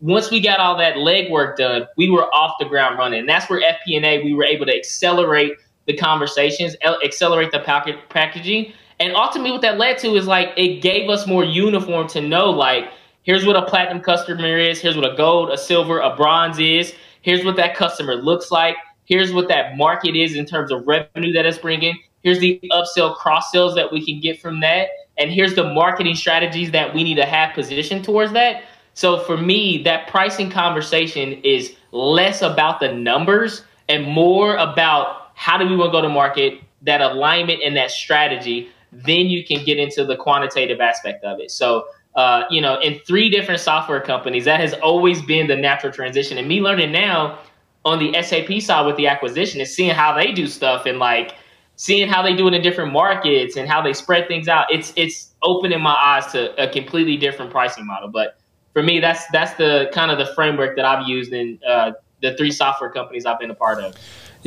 Once 0.00 0.30
we 0.30 0.40
got 0.40 0.60
all 0.60 0.76
that 0.76 0.96
legwork 0.96 1.56
done, 1.56 1.86
we 1.96 2.10
were 2.10 2.24
off 2.34 2.54
the 2.60 2.66
ground 2.66 2.98
running. 2.98 3.20
And 3.20 3.28
that's 3.28 3.48
where 3.48 3.60
FP&A, 3.60 4.22
we 4.22 4.34
were 4.34 4.44
able 4.44 4.66
to 4.66 4.76
accelerate 4.76 5.52
the 5.86 5.96
conversations, 5.96 6.76
accelerate 7.02 7.50
the 7.50 7.60
pack- 7.60 8.08
packaging. 8.10 8.72
And 9.00 9.14
ultimately, 9.14 9.52
what 9.52 9.62
that 9.62 9.78
led 9.78 9.98
to 9.98 10.14
is 10.16 10.26
like 10.26 10.52
it 10.56 10.82
gave 10.82 11.08
us 11.08 11.26
more 11.26 11.44
uniform 11.44 12.08
to 12.08 12.20
know, 12.20 12.50
like, 12.50 12.90
Here's 13.28 13.44
what 13.44 13.56
a 13.56 13.62
platinum 13.66 14.00
customer 14.00 14.56
is. 14.56 14.80
Here's 14.80 14.96
what 14.96 15.04
a 15.04 15.14
gold, 15.14 15.50
a 15.50 15.58
silver, 15.58 16.00
a 16.00 16.16
bronze 16.16 16.58
is. 16.58 16.94
Here's 17.20 17.44
what 17.44 17.56
that 17.56 17.76
customer 17.76 18.14
looks 18.14 18.50
like. 18.50 18.76
Here's 19.04 19.34
what 19.34 19.48
that 19.48 19.76
market 19.76 20.16
is 20.16 20.34
in 20.34 20.46
terms 20.46 20.72
of 20.72 20.86
revenue 20.86 21.34
that 21.34 21.44
it's 21.44 21.58
bringing. 21.58 22.00
Here's 22.22 22.38
the 22.38 22.58
upsell, 22.72 23.14
cross 23.14 23.52
sales 23.52 23.74
that 23.74 23.92
we 23.92 24.02
can 24.02 24.18
get 24.18 24.40
from 24.40 24.60
that. 24.60 24.88
And 25.18 25.30
here's 25.30 25.54
the 25.54 25.64
marketing 25.74 26.14
strategies 26.14 26.70
that 26.70 26.94
we 26.94 27.04
need 27.04 27.16
to 27.16 27.26
have 27.26 27.52
positioned 27.52 28.02
towards 28.02 28.32
that. 28.32 28.62
So 28.94 29.18
for 29.18 29.36
me, 29.36 29.82
that 29.82 30.08
pricing 30.08 30.48
conversation 30.48 31.34
is 31.42 31.74
less 31.92 32.40
about 32.40 32.80
the 32.80 32.94
numbers 32.94 33.62
and 33.90 34.06
more 34.06 34.56
about 34.56 35.32
how 35.34 35.58
do 35.58 35.68
we 35.68 35.76
want 35.76 35.92
to 35.92 35.98
go 35.98 36.00
to 36.00 36.08
market, 36.08 36.62
that 36.80 37.02
alignment 37.02 37.60
and 37.62 37.76
that 37.76 37.90
strategy. 37.90 38.70
Then 38.90 39.26
you 39.26 39.44
can 39.44 39.66
get 39.66 39.76
into 39.76 40.06
the 40.06 40.16
quantitative 40.16 40.80
aspect 40.80 41.24
of 41.24 41.40
it. 41.40 41.50
So 41.50 41.88
uh, 42.18 42.44
you 42.50 42.60
know, 42.60 42.80
in 42.80 42.98
three 43.06 43.30
different 43.30 43.60
software 43.60 44.00
companies. 44.00 44.44
That 44.44 44.58
has 44.58 44.74
always 44.74 45.22
been 45.22 45.46
the 45.46 45.54
natural 45.54 45.92
transition. 45.92 46.36
And 46.36 46.48
me 46.48 46.60
learning 46.60 46.90
now 46.90 47.38
on 47.84 48.00
the 48.00 48.12
SAP 48.20 48.60
side 48.60 48.84
with 48.86 48.96
the 48.96 49.06
acquisition 49.06 49.60
is 49.60 49.72
seeing 49.72 49.94
how 49.94 50.12
they 50.16 50.32
do 50.32 50.48
stuff 50.48 50.84
and 50.84 50.98
like 50.98 51.36
seeing 51.76 52.08
how 52.08 52.20
they 52.20 52.34
do 52.34 52.48
it 52.48 52.54
in 52.54 52.60
different 52.60 52.92
markets 52.92 53.56
and 53.56 53.68
how 53.68 53.80
they 53.80 53.92
spread 53.92 54.26
things 54.26 54.48
out. 54.48 54.66
It's 54.68 54.92
it's 54.96 55.32
opening 55.44 55.80
my 55.80 55.94
eyes 55.94 56.26
to 56.32 56.60
a 56.60 56.68
completely 56.68 57.16
different 57.16 57.52
pricing 57.52 57.86
model. 57.86 58.08
But 58.08 58.40
for 58.72 58.82
me, 58.82 58.98
that's 58.98 59.24
that's 59.28 59.54
the 59.54 59.88
kind 59.94 60.10
of 60.10 60.18
the 60.18 60.34
framework 60.34 60.74
that 60.74 60.84
I've 60.84 61.06
used 61.06 61.32
in 61.32 61.60
uh, 61.64 61.92
the 62.20 62.36
three 62.36 62.50
software 62.50 62.90
companies 62.90 63.26
I've 63.26 63.38
been 63.38 63.52
a 63.52 63.54
part 63.54 63.78
of. 63.78 63.94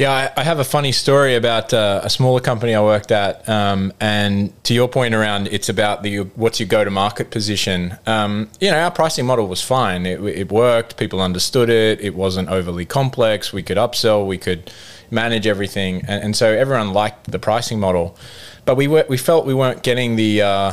Yeah, 0.02 0.32
I, 0.36 0.42
I 0.42 0.44
have 0.44 0.58
a 0.58 0.64
funny 0.64 0.92
story 0.92 1.36
about 1.36 1.76
uh, 1.76 2.02
a 2.04 2.10
smaller 2.10 2.40
company 2.40 2.74
I 2.74 2.82
worked 2.82 3.12
at, 3.12 3.48
um, 3.48 3.94
and 4.00 4.52
to 4.64 4.74
your 4.74 4.88
point 4.88 5.14
around 5.14 5.48
it's 5.50 5.70
about 5.70 6.02
the 6.02 6.22
what's 6.34 6.60
your 6.60 6.66
go 6.66 6.84
to 6.84 6.90
market 6.90 7.30
position. 7.30 7.96
Um, 8.08 8.50
you 8.60 8.72
know, 8.72 8.80
our 8.80 8.90
pricing 8.90 9.28
model 9.28 9.46
was 9.46 9.62
fine. 9.62 10.08
It, 10.08 10.20
it 10.24 10.52
worked. 10.52 10.98
People 10.98 11.22
understood 11.22 11.70
it. 11.70 12.02
It 12.02 12.16
wasn't 12.16 12.50
overly 12.50 12.84
complex. 12.84 13.54
We 13.54 13.62
could 13.62 13.78
upsell. 13.78 14.26
We 14.26 14.40
could 14.40 14.74
manage 15.12 15.46
everything, 15.46 15.98
and, 16.08 16.24
and 16.24 16.36
so 16.36 16.52
everyone 16.52 16.94
liked 16.94 17.30
the 17.30 17.38
pricing 17.38 17.80
model. 17.80 18.18
But 18.66 18.78
we 18.78 18.88
were, 18.88 19.06
we 19.08 19.18
felt 19.18 19.46
we 19.46 19.54
weren't 19.54 19.84
getting 19.84 20.16
the 20.16 20.42
uh, 20.42 20.72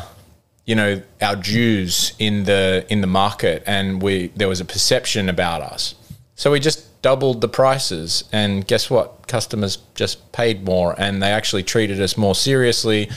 you 0.65 0.75
know 0.75 1.03
our 1.21 1.37
dues 1.37 2.15
in 2.19 2.45
the 2.45 2.87
in 2.89 3.03
the 3.03 3.07
market, 3.07 3.63
and 3.67 4.01
we 4.01 4.29
there 4.29 4.49
was 4.49 4.61
a 4.61 4.65
perception 4.65 5.29
about 5.29 5.61
us. 5.61 5.97
So 6.35 6.51
we 6.51 6.61
just 6.61 6.88
doubled 7.03 7.41
the 7.41 7.49
prices, 7.49 8.25
and 8.33 8.67
guess 8.67 8.91
what? 8.91 9.27
Customers 9.29 9.79
just 9.95 10.33
paid 10.33 10.65
more, 10.65 10.95
and 10.99 11.23
they 11.23 11.31
actually 11.31 11.63
treated 11.63 12.01
us 12.01 12.17
more 12.17 12.35
seriously. 12.35 13.11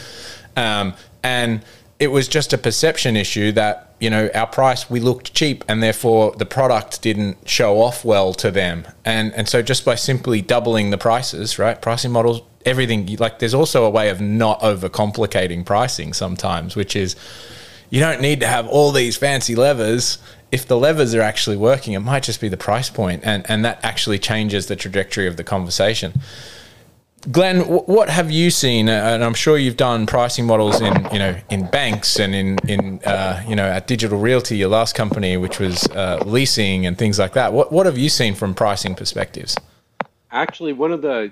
Um, 0.55 0.93
and 1.23 1.63
it 1.99 2.07
was 2.07 2.27
just 2.27 2.51
a 2.51 2.57
perception 2.57 3.15
issue 3.15 3.51
that 3.51 3.93
you 3.99 4.09
know 4.09 4.29
our 4.33 4.47
price 4.47 4.89
we 4.89 4.99
looked 4.99 5.33
cheap, 5.33 5.63
and 5.67 5.81
therefore 5.81 6.33
the 6.37 6.45
product 6.45 7.01
didn't 7.01 7.47
show 7.47 7.81
off 7.81 8.03
well 8.03 8.33
to 8.35 8.51
them. 8.51 8.85
And 9.05 9.33
and 9.33 9.47
so 9.47 9.61
just 9.61 9.85
by 9.85 9.95
simply 9.95 10.41
doubling 10.41 10.89
the 10.89 10.97
prices, 10.97 11.57
right? 11.59 11.81
Pricing 11.81 12.11
models, 12.11 12.41
everything 12.65 13.05
like 13.17 13.39
there's 13.39 13.53
also 13.53 13.85
a 13.85 13.89
way 13.89 14.09
of 14.09 14.19
not 14.19 14.59
overcomplicating 14.61 15.65
pricing 15.65 16.13
sometimes, 16.13 16.75
which 16.75 16.95
is 16.95 17.15
you 17.89 17.99
don't 17.99 18.21
need 18.21 18.39
to 18.39 18.47
have 18.47 18.67
all 18.67 18.91
these 18.91 19.17
fancy 19.17 19.55
levers 19.55 20.17
if 20.51 20.67
the 20.67 20.77
levers 20.77 21.15
are 21.15 21.21
actually 21.21 21.57
working, 21.57 21.93
it 21.93 21.99
might 21.99 22.23
just 22.23 22.41
be 22.41 22.49
the 22.49 22.57
price 22.57 22.89
point, 22.89 23.21
and, 23.23 23.49
and 23.49 23.63
that 23.65 23.79
actually 23.83 24.19
changes 24.19 24.67
the 24.67 24.75
trajectory 24.75 25.27
of 25.27 25.37
the 25.37 25.43
conversation. 25.43 26.13
Glenn, 27.31 27.61
what 27.61 28.09
have 28.09 28.31
you 28.31 28.49
seen? 28.49 28.89
And 28.89 29.23
I'm 29.23 29.35
sure 29.35 29.55
you've 29.55 29.77
done 29.77 30.07
pricing 30.07 30.45
models 30.47 30.81
in, 30.81 31.07
you 31.13 31.19
know, 31.19 31.37
in 31.51 31.67
banks 31.67 32.19
and 32.19 32.33
in, 32.33 32.57
in 32.67 32.99
uh, 33.05 33.43
you 33.47 33.55
know, 33.55 33.65
at 33.65 33.85
Digital 33.85 34.17
Realty, 34.17 34.57
your 34.57 34.69
last 34.69 34.95
company, 34.95 35.37
which 35.37 35.59
was 35.59 35.87
uh, 35.89 36.23
leasing 36.25 36.87
and 36.87 36.97
things 36.97 37.19
like 37.19 37.33
that. 37.33 37.53
What, 37.53 37.71
what 37.71 37.85
have 37.85 37.97
you 37.97 38.09
seen 38.09 38.33
from 38.33 38.55
pricing 38.55 38.95
perspectives? 38.95 39.55
Actually, 40.31 40.73
one 40.73 40.91
of 40.91 41.03
the 41.03 41.31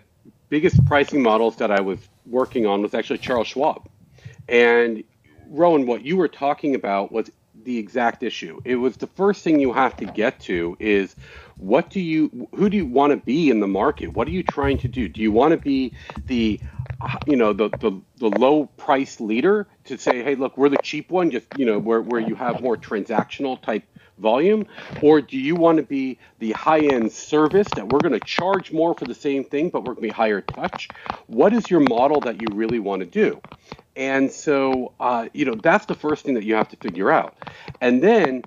biggest 0.49 0.86
pricing 0.86 1.23
models 1.23 1.55
that 1.55 1.71
I 1.71 1.82
was 1.82 1.97
working 2.27 2.67
on 2.67 2.84
was 2.84 2.93
actually 2.93 3.17
Charles 3.17 3.47
Schwab. 3.47 3.89
And 4.47 5.03
Rowan, 5.47 5.88
what 5.88 6.05
you 6.05 6.17
were 6.17 6.27
talking 6.27 6.75
about 6.75 7.12
was 7.12 7.32
the 7.63 7.78
exact 7.80 8.24
issue. 8.24 8.60
It 8.65 8.76
was 8.78 8.98
the 8.98 9.08
first 9.08 9.43
thing 9.43 9.60
you 9.60 9.74
have 9.74 9.95
to 9.98 10.06
get 10.06 10.39
to 10.41 10.78
is 10.80 11.15
what 11.58 11.89
do 11.89 12.02
you 12.02 12.50
who 12.56 12.69
do 12.69 12.78
you 12.78 12.88
want 12.88 13.12
to 13.12 13.17
be 13.17 13.50
in 13.50 13.60
the 13.62 13.67
market? 13.67 14.13
What 14.13 14.28
are 14.28 14.32
you 14.32 14.43
trying 14.43 14.80
to 14.80 14.89
do? 14.89 15.10
Do 15.10 15.22
you 15.22 15.32
want 15.32 15.52
to 15.54 15.58
be 15.58 15.93
the 16.28 16.62
you 17.26 17.38
know 17.38 17.54
the, 17.54 17.69
the 17.80 18.02
the 18.17 18.30
low 18.30 18.67
price 18.67 19.19
leader 19.22 19.67
to 19.86 19.98
say 19.98 20.24
hey 20.24 20.36
look 20.36 20.58
we're 20.58 20.69
the 20.69 20.78
cheap 20.80 21.12
one 21.12 21.32
just 21.32 21.48
you 21.54 21.65
know 21.65 21.80
where, 21.80 22.02
where 22.02 22.19
you 22.22 22.36
have 22.36 22.60
more 22.60 22.78
transactional 22.78 23.62
type 23.62 23.86
volume 24.19 24.67
or 25.01 25.21
do 25.21 25.38
you 25.39 25.58
want 25.58 25.77
to 25.77 25.84
be 25.84 26.19
the 26.39 26.53
high 26.53 26.82
end 26.82 27.12
service 27.12 27.73
that 27.73 27.88
we're 27.88 28.01
going 28.01 28.13
to 28.13 28.21
charge 28.21 28.71
more 28.71 28.95
for 28.95 29.05
the 29.05 29.15
same 29.15 29.45
thing 29.45 29.69
but 29.69 29.82
we're 29.82 29.93
going 29.95 30.03
to 30.03 30.10
be 30.10 30.10
higher 30.10 30.41
touch? 30.41 30.91
What 31.27 31.53
is 31.53 31.71
your 31.71 31.82
model 31.82 32.21
that 32.21 32.38
you 32.38 32.51
really 32.53 32.79
want 32.79 33.01
to 33.01 33.08
do? 33.08 33.41
And 33.95 34.32
so 34.32 34.93
uh, 34.99 35.29
you 35.34 35.45
know 35.45 35.55
that's 35.55 35.88
the 35.88 35.95
first 35.95 36.25
thing 36.25 36.36
that 36.36 36.45
you 36.45 36.55
have 36.55 36.69
to 36.69 36.77
figure 36.77 37.12
out. 37.12 37.38
And 37.82 38.03
then 38.03 38.45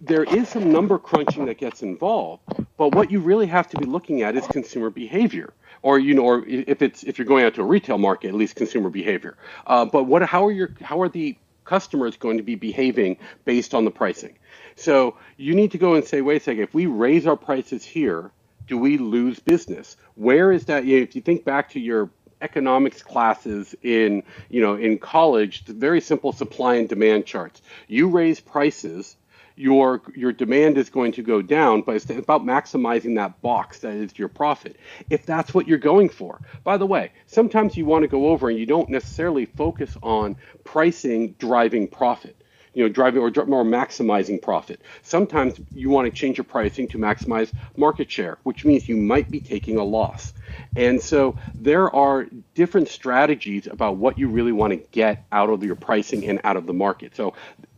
there 0.00 0.24
is 0.24 0.50
some 0.50 0.72
number 0.72 0.98
crunching 0.98 1.46
that 1.46 1.58
gets 1.58 1.82
involved 1.82 2.42
but 2.78 2.90
what 2.90 3.10
you 3.10 3.20
really 3.20 3.46
have 3.48 3.68
to 3.70 3.78
be 3.78 3.86
looking 3.86 4.22
at 4.22 4.36
is 4.36 4.48
consumer 4.48 4.90
behavior. 4.90 5.54
Or 5.82 5.98
you 5.98 6.14
know, 6.14 6.24
or 6.24 6.46
if 6.46 6.82
it's 6.82 7.04
if 7.04 7.18
you're 7.18 7.26
going 7.26 7.44
out 7.44 7.54
to 7.56 7.62
a 7.62 7.66
retail 7.66 7.98
market, 7.98 8.30
at 8.30 8.34
least 8.34 8.56
consumer 8.56 8.90
behavior. 8.90 9.36
Uh, 9.66 9.84
but 9.86 10.04
what 10.04 10.22
how 10.22 10.46
are 10.46 10.52
your 10.52 10.74
how 10.82 11.00
are 11.02 11.08
the 11.10 11.38
customers 11.66 12.16
going 12.16 12.38
to 12.38 12.42
be 12.42 12.54
behaving 12.54 13.18
based 13.44 13.74
on 13.74 13.84
the 13.84 13.90
pricing? 13.90 14.38
So 14.76 15.16
you 15.36 15.54
need 15.54 15.72
to 15.72 15.78
go 15.78 15.94
and 15.94 16.04
say, 16.04 16.22
wait 16.22 16.40
a 16.40 16.44
second, 16.44 16.62
if 16.62 16.74
we 16.74 16.86
raise 16.86 17.26
our 17.26 17.36
prices 17.36 17.84
here, 17.84 18.30
do 18.66 18.78
we 18.78 18.98
lose 18.98 19.38
business? 19.38 19.96
Where 20.14 20.52
is 20.52 20.64
that? 20.66 20.84
If 20.84 21.14
you 21.14 21.22
think 21.22 21.44
back 21.44 21.70
to 21.70 21.80
your 21.80 22.10
economics 22.42 23.02
classes 23.02 23.74
in 23.82 24.22
you 24.50 24.60
know 24.60 24.74
in 24.74 24.98
college, 24.98 25.64
very 25.64 26.00
simple 26.00 26.32
supply 26.32 26.74
and 26.76 26.88
demand 26.88 27.26
charts. 27.26 27.62
You 27.88 28.08
raise 28.08 28.40
prices 28.40 29.16
your 29.56 30.02
your 30.14 30.32
demand 30.32 30.76
is 30.76 30.90
going 30.90 31.12
to 31.12 31.22
go 31.22 31.42
down, 31.42 31.82
but 31.82 31.96
it's 31.96 32.08
about 32.10 32.44
maximizing 32.44 33.16
that 33.16 33.40
box 33.40 33.80
that 33.80 33.94
is 33.94 34.18
your 34.18 34.28
profit. 34.28 34.76
If 35.10 35.24
that's 35.24 35.54
what 35.54 35.66
you're 35.66 35.78
going 35.78 36.10
for. 36.10 36.40
By 36.62 36.76
the 36.76 36.86
way, 36.86 37.12
sometimes 37.26 37.76
you 37.76 37.86
want 37.86 38.02
to 38.02 38.08
go 38.08 38.28
over 38.28 38.50
and 38.50 38.58
you 38.58 38.66
don't 38.66 38.90
necessarily 38.90 39.46
focus 39.46 39.96
on 40.02 40.36
pricing 40.64 41.34
driving 41.38 41.88
profit. 41.88 42.36
You 42.74 42.82
know, 42.82 42.90
driving 42.90 43.22
or 43.22 43.30
more 43.46 43.64
maximizing 43.64 44.42
profit. 44.42 44.82
Sometimes 45.00 45.58
you 45.72 45.88
want 45.88 46.04
to 46.04 46.10
change 46.12 46.36
your 46.36 46.44
pricing 46.44 46.86
to 46.88 46.98
maximize 46.98 47.50
market 47.74 48.10
share, 48.10 48.36
which 48.42 48.66
means 48.66 48.86
you 48.86 48.98
might 48.98 49.30
be 49.30 49.40
taking 49.40 49.78
a 49.78 49.82
loss. 49.82 50.34
And 50.76 51.00
so 51.00 51.38
there 51.54 51.94
are 51.96 52.26
different 52.54 52.88
strategies 52.88 53.66
about 53.66 53.96
what 53.96 54.18
you 54.18 54.28
really 54.28 54.52
want 54.52 54.74
to 54.74 54.88
get 54.90 55.24
out 55.32 55.48
of 55.48 55.64
your 55.64 55.74
pricing 55.74 56.26
and 56.26 56.38
out 56.44 56.58
of 56.58 56.66
the 56.66 56.74
market. 56.74 57.16
So 57.16 57.32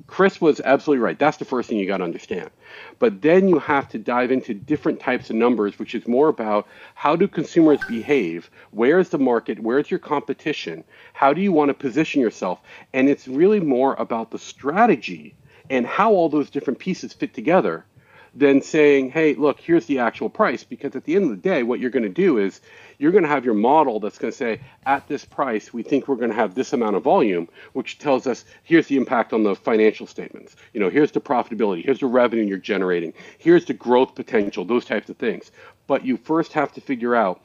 Chris 0.08 0.40
was 0.40 0.60
absolutely 0.64 1.04
right. 1.04 1.18
That's 1.18 1.36
the 1.36 1.44
first 1.44 1.68
thing 1.68 1.78
you 1.78 1.86
got 1.86 1.98
to 1.98 2.04
understand. 2.04 2.50
But 2.98 3.22
then 3.22 3.46
you 3.46 3.58
have 3.60 3.88
to 3.90 3.98
dive 3.98 4.32
into 4.32 4.54
different 4.54 5.00
types 5.00 5.30
of 5.30 5.36
numbers, 5.36 5.78
which 5.78 5.94
is 5.94 6.08
more 6.08 6.28
about 6.28 6.66
how 6.94 7.14
do 7.14 7.28
consumers 7.28 7.82
behave? 7.82 8.50
Where 8.72 8.98
is 8.98 9.10
the 9.10 9.18
market? 9.18 9.60
Where's 9.60 9.90
your 9.90 10.00
competition? 10.00 10.82
How 11.12 11.32
do 11.32 11.42
you 11.42 11.52
want 11.52 11.68
to 11.68 11.74
position 11.74 12.22
yourself? 12.22 12.60
And 12.94 13.08
it's 13.08 13.28
really 13.28 13.60
more 13.60 13.94
about 13.98 14.30
the 14.30 14.38
strategy 14.38 15.34
and 15.70 15.86
how 15.86 16.12
all 16.12 16.30
those 16.30 16.50
different 16.50 16.78
pieces 16.78 17.12
fit 17.12 17.34
together 17.34 17.84
than 18.38 18.62
saying, 18.62 19.10
hey, 19.10 19.34
look, 19.34 19.60
here's 19.60 19.86
the 19.86 19.98
actual 19.98 20.28
price. 20.28 20.62
Because 20.62 20.94
at 20.94 21.04
the 21.04 21.16
end 21.16 21.24
of 21.24 21.30
the 21.30 21.36
day, 21.36 21.62
what 21.64 21.80
you're 21.80 21.90
going 21.90 22.04
to 22.04 22.08
do 22.08 22.38
is 22.38 22.60
you're 22.98 23.12
going 23.12 23.24
to 23.24 23.28
have 23.28 23.44
your 23.44 23.54
model 23.54 23.98
that's 23.98 24.18
going 24.18 24.30
to 24.30 24.36
say, 24.36 24.60
at 24.86 25.06
this 25.08 25.24
price, 25.24 25.72
we 25.72 25.82
think 25.82 26.06
we're 26.06 26.16
going 26.16 26.30
to 26.30 26.36
have 26.36 26.54
this 26.54 26.72
amount 26.72 26.96
of 26.96 27.02
volume, 27.02 27.48
which 27.72 27.98
tells 27.98 28.26
us 28.26 28.44
here's 28.62 28.86
the 28.86 28.96
impact 28.96 29.32
on 29.32 29.42
the 29.42 29.56
financial 29.56 30.06
statements. 30.06 30.56
You 30.72 30.80
know, 30.80 30.88
here's 30.88 31.10
the 31.10 31.20
profitability, 31.20 31.84
here's 31.84 32.00
the 32.00 32.06
revenue 32.06 32.44
you're 32.44 32.58
generating, 32.58 33.12
here's 33.38 33.64
the 33.64 33.74
growth 33.74 34.14
potential, 34.14 34.64
those 34.64 34.84
types 34.84 35.10
of 35.10 35.16
things. 35.16 35.50
But 35.86 36.04
you 36.04 36.16
first 36.16 36.52
have 36.52 36.72
to 36.74 36.80
figure 36.80 37.16
out 37.16 37.42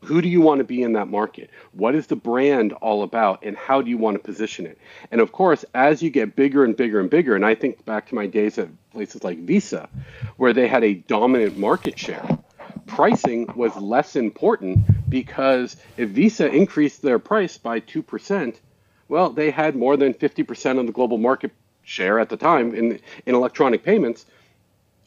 who 0.00 0.22
do 0.22 0.28
you 0.28 0.40
want 0.40 0.58
to 0.58 0.64
be 0.64 0.82
in 0.82 0.92
that 0.92 1.08
market? 1.08 1.50
What 1.72 1.94
is 1.94 2.06
the 2.06 2.16
brand 2.16 2.72
all 2.74 3.02
about? 3.02 3.44
And 3.44 3.56
how 3.56 3.82
do 3.82 3.90
you 3.90 3.98
want 3.98 4.16
to 4.16 4.22
position 4.22 4.66
it? 4.66 4.78
And 5.10 5.20
of 5.20 5.32
course, 5.32 5.64
as 5.74 6.02
you 6.02 6.10
get 6.10 6.36
bigger 6.36 6.64
and 6.64 6.76
bigger 6.76 7.00
and 7.00 7.10
bigger, 7.10 7.34
and 7.34 7.44
I 7.44 7.54
think 7.54 7.84
back 7.84 8.08
to 8.08 8.14
my 8.14 8.26
days 8.26 8.58
at 8.58 8.68
places 8.92 9.24
like 9.24 9.38
Visa, 9.38 9.88
where 10.36 10.52
they 10.52 10.68
had 10.68 10.84
a 10.84 10.94
dominant 10.94 11.58
market 11.58 11.98
share, 11.98 12.38
pricing 12.86 13.46
was 13.54 13.76
less 13.76 14.16
important 14.16 15.10
because 15.10 15.76
if 15.96 16.10
Visa 16.10 16.48
increased 16.48 17.02
their 17.02 17.18
price 17.18 17.58
by 17.58 17.80
2%, 17.80 18.56
well, 19.08 19.30
they 19.30 19.50
had 19.50 19.74
more 19.74 19.96
than 19.96 20.14
50% 20.14 20.78
of 20.78 20.86
the 20.86 20.92
global 20.92 21.18
market 21.18 21.52
share 21.82 22.18
at 22.18 22.28
the 22.28 22.36
time 22.36 22.74
in, 22.74 23.00
in 23.24 23.34
electronic 23.34 23.82
payments 23.82 24.26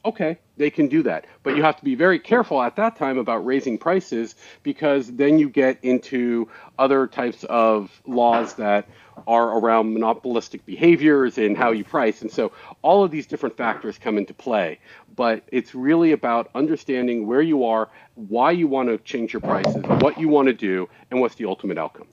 okay, 0.04 0.38
they 0.56 0.70
can 0.70 0.88
do 0.88 1.02
that. 1.02 1.26
But 1.42 1.56
you 1.56 1.62
have 1.62 1.76
to 1.76 1.84
be 1.84 1.94
very 1.94 2.18
careful 2.18 2.60
at 2.60 2.76
that 2.76 2.96
time 2.96 3.18
about 3.18 3.44
raising 3.44 3.78
prices 3.78 4.34
because 4.62 5.12
then 5.12 5.38
you 5.38 5.48
get 5.48 5.78
into 5.82 6.48
other 6.78 7.06
types 7.06 7.44
of 7.44 8.02
laws 8.06 8.54
that 8.54 8.88
are 9.26 9.58
around 9.58 9.92
monopolistic 9.92 10.64
behaviors 10.66 11.38
and 11.38 11.56
how 11.56 11.70
you 11.70 11.84
price. 11.84 12.22
And 12.22 12.30
so 12.30 12.52
all 12.82 13.04
of 13.04 13.10
these 13.10 13.26
different 13.26 13.56
factors 13.56 13.98
come 13.98 14.18
into 14.18 14.34
play. 14.34 14.78
But 15.14 15.44
it's 15.52 15.74
really 15.74 16.12
about 16.12 16.50
understanding 16.54 17.26
where 17.26 17.42
you 17.42 17.64
are, 17.64 17.88
why 18.14 18.50
you 18.52 18.66
want 18.66 18.88
to 18.88 18.98
change 18.98 19.32
your 19.32 19.40
prices, 19.40 19.82
what 19.84 20.18
you 20.18 20.28
want 20.28 20.46
to 20.48 20.54
do, 20.54 20.88
and 21.10 21.20
what's 21.20 21.34
the 21.34 21.44
ultimate 21.44 21.78
outcome. 21.78 22.06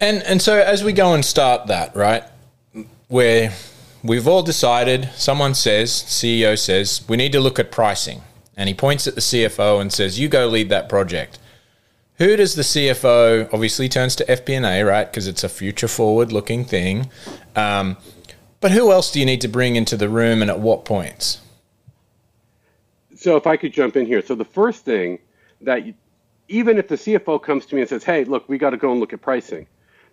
And 0.00 0.22
and 0.24 0.42
so 0.42 0.60
as 0.60 0.84
we 0.84 0.92
go 0.92 1.14
and 1.14 1.24
start 1.24 1.68
that, 1.68 1.96
right? 1.96 2.24
Where 3.08 3.52
we've 4.06 4.28
all 4.28 4.42
decided, 4.42 5.10
someone 5.14 5.54
says, 5.54 5.90
CEO 5.90 6.58
says, 6.58 7.04
we 7.08 7.16
need 7.16 7.32
to 7.32 7.40
look 7.40 7.58
at 7.58 7.70
pricing. 7.70 8.22
And 8.56 8.68
he 8.68 8.74
points 8.74 9.06
at 9.06 9.14
the 9.14 9.20
CFO 9.20 9.80
and 9.80 9.92
says, 9.92 10.18
you 10.18 10.28
go 10.28 10.46
lead 10.46 10.68
that 10.70 10.88
project. 10.88 11.38
Who 12.18 12.36
does 12.36 12.54
the 12.54 12.62
CFO 12.62 13.52
obviously 13.52 13.88
turns 13.88 14.16
to 14.16 14.24
FP&A, 14.24 14.82
right? 14.82 15.04
Because 15.04 15.26
it's 15.26 15.44
a 15.44 15.48
future 15.48 15.88
forward 15.88 16.32
looking 16.32 16.64
thing. 16.64 17.10
Um, 17.54 17.98
but 18.60 18.72
who 18.72 18.90
else 18.90 19.12
do 19.12 19.20
you 19.20 19.26
need 19.26 19.42
to 19.42 19.48
bring 19.48 19.76
into 19.76 19.96
the 19.96 20.08
room 20.08 20.40
and 20.40 20.50
at 20.50 20.58
what 20.58 20.86
points? 20.86 21.42
So 23.14 23.36
if 23.36 23.46
I 23.46 23.56
could 23.56 23.72
jump 23.72 23.96
in 23.96 24.06
here. 24.06 24.22
So 24.22 24.34
the 24.34 24.44
first 24.44 24.84
thing 24.84 25.18
that 25.60 25.84
you, 25.84 25.94
even 26.48 26.78
if 26.78 26.88
the 26.88 26.96
CFO 26.96 27.42
comes 27.42 27.66
to 27.66 27.74
me 27.74 27.82
and 27.82 27.90
says, 27.90 28.04
hey, 28.04 28.24
look, 28.24 28.48
we 28.48 28.56
got 28.56 28.70
to 28.70 28.76
go 28.76 28.90
and 28.90 29.00
look 29.00 29.12
at 29.12 29.20
pricing 29.20 29.66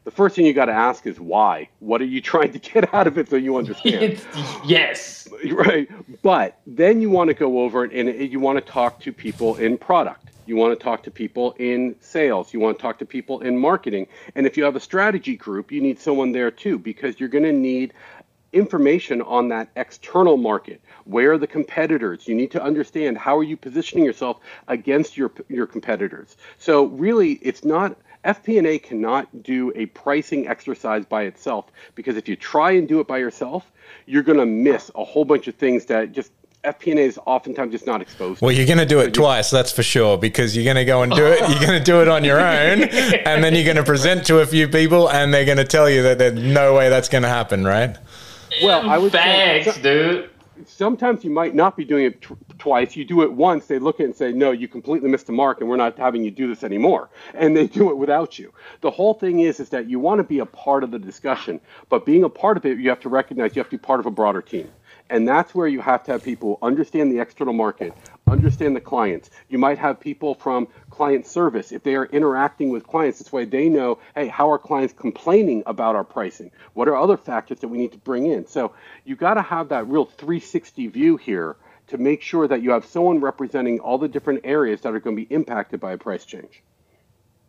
the 0.04 0.12
first 0.12 0.36
thing 0.36 0.46
you 0.46 0.54
got 0.54 0.66
to 0.66 0.74
ask 0.74 1.06
is 1.08 1.20
why. 1.20 1.70
What 1.80 2.02
are 2.02 2.06
you 2.06 2.22
trying 2.34 2.52
to 2.54 2.60
get 2.60 2.94
out 2.94 3.08
of 3.08 3.18
it 3.18 3.30
so 3.30 3.36
you 3.36 3.58
understand? 3.58 4.22
yes. 4.66 5.28
Right. 5.52 5.90
But 6.22 6.60
then 6.66 7.02
you 7.02 7.10
want 7.10 7.30
to 7.30 7.34
go 7.34 7.62
over 7.62 7.84
and 7.84 8.32
you 8.32 8.40
want 8.40 8.64
to 8.64 8.72
talk 8.72 9.00
to 9.02 9.12
people 9.12 9.56
in 9.56 9.78
product. 9.78 10.30
You 10.46 10.56
want 10.56 10.78
to 10.78 10.82
talk 10.82 11.04
to 11.04 11.12
people 11.12 11.54
in 11.60 11.96
sales. 12.00 12.54
You 12.54 12.60
want 12.60 12.78
to 12.78 12.82
talk 12.82 13.00
to 13.00 13.06
people 13.06 13.42
in 13.42 13.58
marketing. 13.58 14.08
And 14.36 14.46
if 14.46 14.56
you 14.56 14.64
have 14.64 14.76
a 14.76 14.80
strategy 14.80 15.36
group, 15.36 15.72
you 15.72 15.82
need 15.82 16.00
someone 16.00 16.32
there 16.32 16.52
too 16.52 16.78
because 16.78 17.20
you're 17.20 17.30
going 17.30 17.46
to 17.46 17.52
need 17.52 17.94
information 18.54 19.22
on 19.24 19.50
that 19.50 19.70
external 19.76 20.38
market. 20.38 20.82
Where 21.06 21.34
are 21.34 21.38
the 21.38 21.48
competitors? 21.48 22.28
You 22.28 22.36
need 22.36 22.52
to 22.52 22.64
understand 22.64 23.18
how 23.18 23.38
are 23.38 23.44
you 23.44 23.58
positioning 23.58 24.06
yourself 24.06 24.38
against 24.68 25.18
your 25.18 25.32
your 25.50 25.66
competitors. 25.66 26.38
So 26.58 26.86
really, 26.86 27.34
it's 27.42 27.66
not 27.66 27.98
FP&A 28.26 28.80
cannot 28.80 29.44
do 29.44 29.72
a 29.76 29.86
pricing 29.88 30.48
exercise 30.48 31.06
by 31.06 31.24
itself 31.24 31.72
because 31.96 32.18
if 32.18 32.28
you 32.28 32.36
try 32.36 32.72
and 32.72 32.88
do 32.88 33.00
it 33.00 33.08
by 33.08 33.18
yourself, 33.18 33.72
you're 34.06 34.24
going 34.24 34.38
to 34.38 34.46
miss 34.46 34.92
a 34.96 35.04
whole 35.04 35.26
bunch 35.26 35.48
of 35.48 35.56
things 35.56 35.86
that 35.86 36.12
just 36.12 36.32
FP&A 36.64 37.02
is 37.02 37.20
oftentimes 37.26 37.74
just 37.74 37.86
not 37.86 38.02
exposed. 38.02 38.42
Well, 38.42 38.54
you're 38.54 38.66
going 38.66 38.78
to 38.78 38.86
do 38.86 39.00
it 39.00 39.14
twice, 39.14 39.52
that's 39.52 39.72
for 39.72 39.84
sure, 39.84 40.18
because 40.18 40.56
you're 40.56 40.64
going 40.64 40.78
to 40.78 40.86
go 40.86 41.04
and 41.04 41.12
do 41.12 41.26
it. 41.26 41.40
You're 41.50 41.60
going 41.60 41.78
to 41.78 41.84
do 41.84 42.02
it 42.02 42.08
on 42.08 42.24
your 42.24 42.40
own, 42.40 42.84
and 42.84 43.44
then 43.44 43.54
you're 43.54 43.66
going 43.66 43.76
to 43.76 43.84
present 43.84 44.26
to 44.28 44.40
a 44.40 44.46
few 44.46 44.70
people, 44.70 45.10
and 45.10 45.34
they're 45.34 45.46
going 45.46 45.58
to 45.58 45.66
tell 45.66 45.90
you 45.90 46.04
that 46.04 46.20
there's 46.20 46.42
no 46.42 46.74
way 46.74 46.90
that's 46.90 47.10
going 47.10 47.24
to 47.24 47.30
happen, 47.30 47.66
right? 47.66 47.98
Well, 48.64 48.90
I 48.90 48.98
would 48.98 49.12
facts, 49.12 49.76
say, 49.76 49.82
dude 49.82 50.30
sometimes 50.68 51.24
you 51.24 51.30
might 51.32 51.56
not 51.56 51.78
be 51.78 51.86
doing 51.86 52.06
it 52.06 52.22
t- 52.22 52.36
twice. 52.60 52.96
You 52.96 53.06
do 53.06 53.22
it 53.24 53.32
once, 53.32 53.68
they 53.68 53.80
look 53.80 54.00
at 54.00 54.04
it 54.04 54.06
and 54.06 54.16
say, 54.16 54.32
no, 54.32 54.52
you 54.52 54.68
completely 54.68 55.10
missed 55.10 55.28
the 55.28 55.34
mark 55.34 55.62
and 55.62 55.70
we're 55.70 55.78
not 55.78 55.98
having 55.98 56.24
you 56.24 56.32
do 56.32 56.48
this 56.48 56.64
anymore. 56.64 57.10
And 57.34 57.56
they 57.56 57.68
do 57.68 57.90
it 57.92 57.98
without 57.98 58.40
you. 58.40 58.54
The 58.82 58.92
whole 58.92 59.14
thing 59.14 59.40
is, 59.42 59.60
is 59.60 59.70
that 59.70 59.90
you 59.90 60.00
want 60.00 60.20
to 60.20 60.24
be 60.24 60.40
a 60.40 60.46
part 60.46 60.84
of 60.84 60.92
the 60.92 61.00
discussion, 61.00 61.60
but 61.90 62.06
being 62.06 62.24
a 62.24 62.30
part 62.30 62.58
of 62.58 62.66
it, 62.66 62.78
you 62.80 62.90
have 62.90 63.00
to 63.02 63.10
recognize 63.10 63.56
you 63.56 63.60
have 63.62 63.70
to 63.70 63.78
be 63.78 63.82
part 63.82 64.00
of 64.00 64.06
a 64.06 64.12
broader 64.12 64.42
team. 64.42 64.70
And 65.10 65.28
that's 65.28 65.54
where 65.54 65.68
you 65.68 65.82
have 65.82 66.04
to 66.06 66.14
have 66.14 66.24
people 66.24 66.58
understand 66.62 67.12
the 67.12 67.20
external 67.20 67.54
market, 67.54 67.94
understand 68.28 68.76
the 68.76 68.82
clients. 68.82 69.30
You 69.50 69.58
might 69.58 69.78
have 69.78 70.00
people 70.00 70.36
from 70.36 70.68
client 70.90 71.26
service. 71.26 71.72
If 71.72 71.84
they 71.84 71.96
are 71.96 72.06
interacting 72.06 72.70
with 72.70 72.88
clients, 72.88 73.20
this 73.20 73.32
way 73.32 73.46
they 73.46 73.70
know, 73.70 74.00
hey, 74.16 74.28
how 74.28 74.50
are 74.52 74.58
clients 74.58 74.94
complaining 74.94 75.64
about 75.66 75.96
our 75.96 76.04
pricing? 76.04 76.52
What 76.74 76.88
are 76.88 76.96
other 76.96 77.18
factors 77.18 77.60
that 77.60 77.68
we 77.68 77.78
need 77.78 77.92
to 77.92 77.98
bring 77.98 78.28
in? 78.28 78.48
So 78.48 78.74
you 79.06 79.16
got 79.16 79.36
to 79.36 79.42
have 79.42 79.70
that 79.70 79.88
real 79.88 80.06
360 80.06 80.88
view 80.88 81.18
here 81.18 81.56
to 81.88 81.98
make 81.98 82.22
sure 82.22 82.48
that 82.48 82.62
you 82.62 82.72
have 82.72 82.86
someone 82.86 83.20
representing 83.20 83.80
all 83.80 83.98
the 83.98 84.08
different 84.08 84.42
areas 84.44 84.82
that 84.82 84.94
are 84.94 85.00
going 85.00 85.16
to 85.16 85.26
be 85.26 85.34
impacted 85.34 85.80
by 85.80 85.94
a 85.94 85.98
price 85.98 86.26
change. 86.26 86.64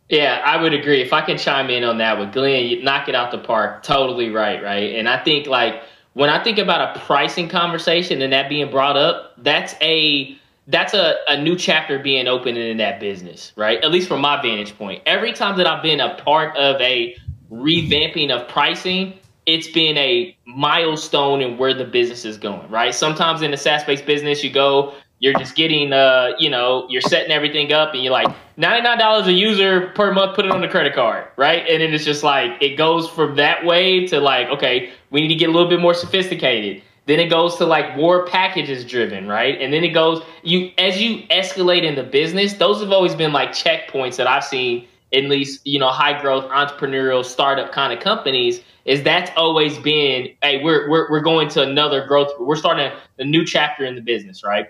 Yeah, 0.09 0.41
I 0.45 0.61
would 0.61 0.73
agree. 0.73 1.01
If 1.01 1.13
I 1.13 1.21
can 1.21 1.37
chime 1.37 1.69
in 1.69 1.83
on 1.83 1.97
that 1.97 2.19
with 2.19 2.31
Glenn, 2.31 2.65
you 2.65 2.83
knock 2.83 3.09
it 3.09 3.15
out 3.15 3.31
the 3.31 3.39
park. 3.39 3.81
Totally 3.81 4.29
right, 4.29 4.61
right? 4.61 4.95
And 4.95 5.09
I 5.09 5.23
think 5.23 5.47
like 5.47 5.81
when 6.13 6.29
I 6.29 6.43
think 6.43 6.59
about 6.59 6.95
a 6.95 6.99
pricing 6.99 7.49
conversation 7.49 8.21
and 8.21 8.31
that 8.31 8.47
being 8.47 8.69
brought 8.69 8.97
up, 8.97 9.33
that's 9.37 9.73
a 9.81 10.37
that's 10.67 10.93
a, 10.93 11.15
a 11.27 11.41
new 11.41 11.55
chapter 11.55 11.99
being 11.99 12.27
opened 12.27 12.57
in 12.57 12.77
that 12.77 12.99
business, 12.99 13.53
right? 13.55 13.83
At 13.83 13.91
least 13.91 14.07
from 14.07 14.21
my 14.21 14.41
vantage 14.41 14.77
point. 14.77 15.03
Every 15.05 15.31
time 15.31 15.57
that 15.57 15.67
I've 15.67 15.83
been 15.83 15.99
a 15.99 16.15
part 16.15 16.55
of 16.57 16.81
a 16.81 17.15
revamping 17.51 18.31
of 18.31 18.47
pricing, 18.47 19.13
it's 19.45 19.67
been 19.67 19.95
a 19.97 20.35
milestone 20.45 21.41
in 21.41 21.57
where 21.57 21.73
the 21.73 21.85
business 21.85 22.25
is 22.25 22.37
going, 22.37 22.67
right? 22.69 22.95
Sometimes 22.95 23.43
in 23.43 23.51
the 23.51 23.57
SaaS 23.57 23.83
based 23.83 24.05
business, 24.05 24.43
you 24.43 24.49
go, 24.49 24.95
you're 25.19 25.37
just 25.37 25.55
getting, 25.55 25.93
uh, 25.93 26.31
you 26.39 26.49
know, 26.49 26.87
you're 26.89 27.01
setting 27.01 27.31
everything 27.31 27.71
up 27.71 27.93
and 27.93 28.03
you're 28.03 28.11
like, 28.11 28.27
$99 28.57 29.27
a 29.27 29.31
user 29.31 29.87
per 29.95 30.13
month, 30.13 30.35
put 30.35 30.45
it 30.45 30.51
on 30.51 30.61
the 30.61 30.67
credit 30.67 30.93
card, 30.93 31.27
right? 31.37 31.65
And 31.69 31.81
then 31.81 31.93
it's 31.93 32.05
just 32.05 32.23
like, 32.23 32.61
it 32.61 32.75
goes 32.75 33.09
from 33.09 33.35
that 33.35 33.63
way 33.65 34.07
to 34.07 34.19
like, 34.19 34.47
okay, 34.47 34.91
we 35.11 35.21
need 35.21 35.29
to 35.29 35.35
get 35.35 35.49
a 35.49 35.51
little 35.51 35.69
bit 35.69 35.79
more 35.79 35.93
sophisticated. 35.93 36.81
Then 37.07 37.19
it 37.19 37.29
goes 37.29 37.55
to 37.57 37.65
like 37.65 37.95
war 37.95 38.25
packages 38.25 38.83
driven, 38.83 39.27
right? 39.27 39.61
And 39.61 39.71
then 39.71 39.83
it 39.83 39.89
goes, 39.89 40.23
you, 40.43 40.71
as 40.77 40.99
you 41.01 41.27
escalate 41.27 41.83
in 41.83 41.95
the 41.95 42.03
business, 42.03 42.53
those 42.53 42.81
have 42.81 42.91
always 42.91 43.13
been 43.13 43.31
like 43.31 43.51
checkpoints 43.51 44.15
that 44.15 44.27
I've 44.27 44.43
seen 44.43 44.87
at 45.13 45.23
least, 45.25 45.65
you 45.65 45.79
know, 45.79 45.89
high 45.89 46.19
growth 46.19 46.45
entrepreneurial 46.45 47.23
startup 47.23 47.71
kind 47.71 47.93
of 47.93 47.99
companies 47.99 48.61
is 48.85 49.03
that's 49.03 49.31
always 49.35 49.77
been, 49.79 50.29
hey, 50.41 50.63
we're, 50.63 50.89
we're, 50.89 51.09
we're 51.09 51.21
going 51.21 51.47
to 51.49 51.61
another 51.61 52.05
growth. 52.05 52.31
We're 52.39 52.55
starting 52.55 52.85
a, 52.85 52.97
a 53.19 53.23
new 53.23 53.45
chapter 53.45 53.85
in 53.85 53.95
the 53.95 54.01
business, 54.01 54.43
right? 54.43 54.67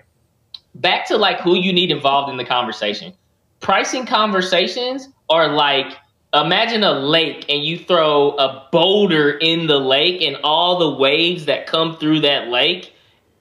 Back 0.74 1.06
to 1.08 1.16
like 1.16 1.40
who 1.40 1.54
you 1.54 1.72
need 1.72 1.90
involved 1.90 2.30
in 2.30 2.36
the 2.36 2.44
conversation. 2.44 3.12
Pricing 3.60 4.06
conversations 4.06 5.08
are 5.30 5.48
like, 5.48 5.96
imagine 6.34 6.84
a 6.84 6.92
lake 6.92 7.46
and 7.48 7.64
you 7.64 7.78
throw 7.78 8.30
a 8.32 8.68
boulder 8.72 9.30
in 9.30 9.66
the 9.66 9.78
lake 9.78 10.22
and 10.22 10.36
all 10.44 10.78
the 10.78 10.98
waves 10.98 11.46
that 11.46 11.66
come 11.66 11.96
through 11.96 12.20
that 12.20 12.48
lake. 12.48 12.92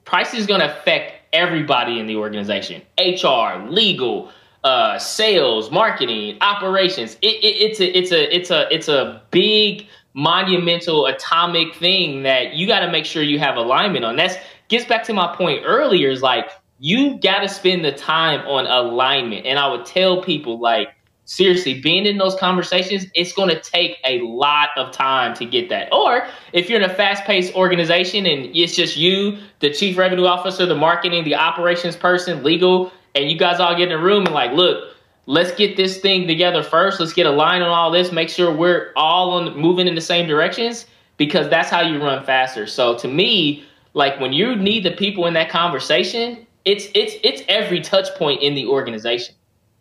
Price 0.05 0.33
is 0.33 0.45
going 0.45 0.59
to 0.59 0.71
affect 0.71 1.13
everybody 1.33 1.99
in 1.99 2.07
the 2.07 2.15
organization 2.15 2.81
HR, 2.99 3.67
legal, 3.67 4.31
uh, 4.63 4.97
sales, 4.97 5.71
marketing, 5.71 6.37
operations. 6.41 7.17
It, 7.21 7.43
it, 7.43 7.61
it's 7.61 7.79
a 7.79 7.97
it's 7.97 8.11
a 8.11 8.35
it's 8.35 8.49
a 8.49 8.73
it's 8.73 8.87
a 8.87 9.21
big 9.31 9.87
monumental 10.13 11.07
atomic 11.07 11.75
thing 11.75 12.23
that 12.23 12.53
you 12.53 12.65
got 12.65 12.79
to 12.79 12.91
make 12.91 13.05
sure 13.05 13.21
you 13.21 13.37
have 13.39 13.57
alignment 13.57 14.05
on. 14.05 14.15
That's 14.15 14.35
gets 14.69 14.85
back 14.85 15.03
to 15.05 15.13
my 15.13 15.35
point 15.35 15.63
earlier. 15.65 16.09
Is 16.09 16.21
like 16.21 16.49
you 16.79 17.19
got 17.19 17.39
to 17.39 17.49
spend 17.49 17.83
the 17.83 17.91
time 17.91 18.41
on 18.47 18.65
alignment, 18.65 19.45
and 19.45 19.59
I 19.59 19.67
would 19.67 19.85
tell 19.85 20.21
people 20.21 20.59
like 20.59 20.94
seriously, 21.25 21.81
being 21.81 22.05
in 22.05 22.17
those 22.17 22.35
conversations, 22.35 23.05
it's 23.13 23.33
going 23.33 23.49
to 23.49 23.59
take 23.59 23.97
a 24.05 24.21
lot 24.21 24.69
of 24.77 24.91
time 24.91 25.33
to 25.35 25.45
get 25.45 25.69
that. 25.69 25.91
Or 25.91 26.27
if 26.53 26.69
you're 26.69 26.79
in 26.79 26.89
a 26.89 26.93
fast 26.93 27.23
paced 27.25 27.53
organization 27.55 28.25
and 28.25 28.55
it's 28.55 28.75
just 28.75 28.95
you, 28.95 29.37
the 29.59 29.71
chief 29.71 29.97
revenue 29.97 30.25
officer, 30.25 30.65
the 30.65 30.75
marketing, 30.75 31.23
the 31.23 31.35
operations 31.35 31.95
person, 31.95 32.43
legal, 32.43 32.91
and 33.15 33.29
you 33.29 33.37
guys 33.37 33.59
all 33.59 33.75
get 33.75 33.91
in 33.91 33.91
a 33.91 34.01
room 34.01 34.25
and 34.25 34.33
like, 34.33 34.51
look, 34.51 34.95
let's 35.25 35.51
get 35.51 35.75
this 35.75 35.99
thing 35.99 36.27
together 36.27 36.61
first. 36.63 36.99
Let's 36.99 37.13
get 37.13 37.25
a 37.25 37.31
line 37.31 37.61
on 37.61 37.69
all 37.69 37.91
this. 37.91 38.11
Make 38.11 38.29
sure 38.29 38.53
we're 38.55 38.91
all 38.95 39.31
on 39.31 39.57
moving 39.57 39.87
in 39.87 39.95
the 39.95 40.01
same 40.01 40.27
directions 40.27 40.85
because 41.17 41.49
that's 41.49 41.69
how 41.69 41.81
you 41.81 42.01
run 42.01 42.23
faster. 42.23 42.67
So 42.67 42.97
to 42.99 43.07
me, 43.07 43.65
like 43.93 44.19
when 44.19 44.33
you 44.33 44.55
need 44.55 44.83
the 44.83 44.91
people 44.91 45.25
in 45.25 45.33
that 45.33 45.49
conversation, 45.49 46.45
it's 46.65 46.87
it's 46.93 47.15
it's 47.23 47.41
every 47.47 47.79
touch 47.79 48.07
point 48.17 48.41
in 48.41 48.55
the 48.55 48.65
organization 48.65 49.34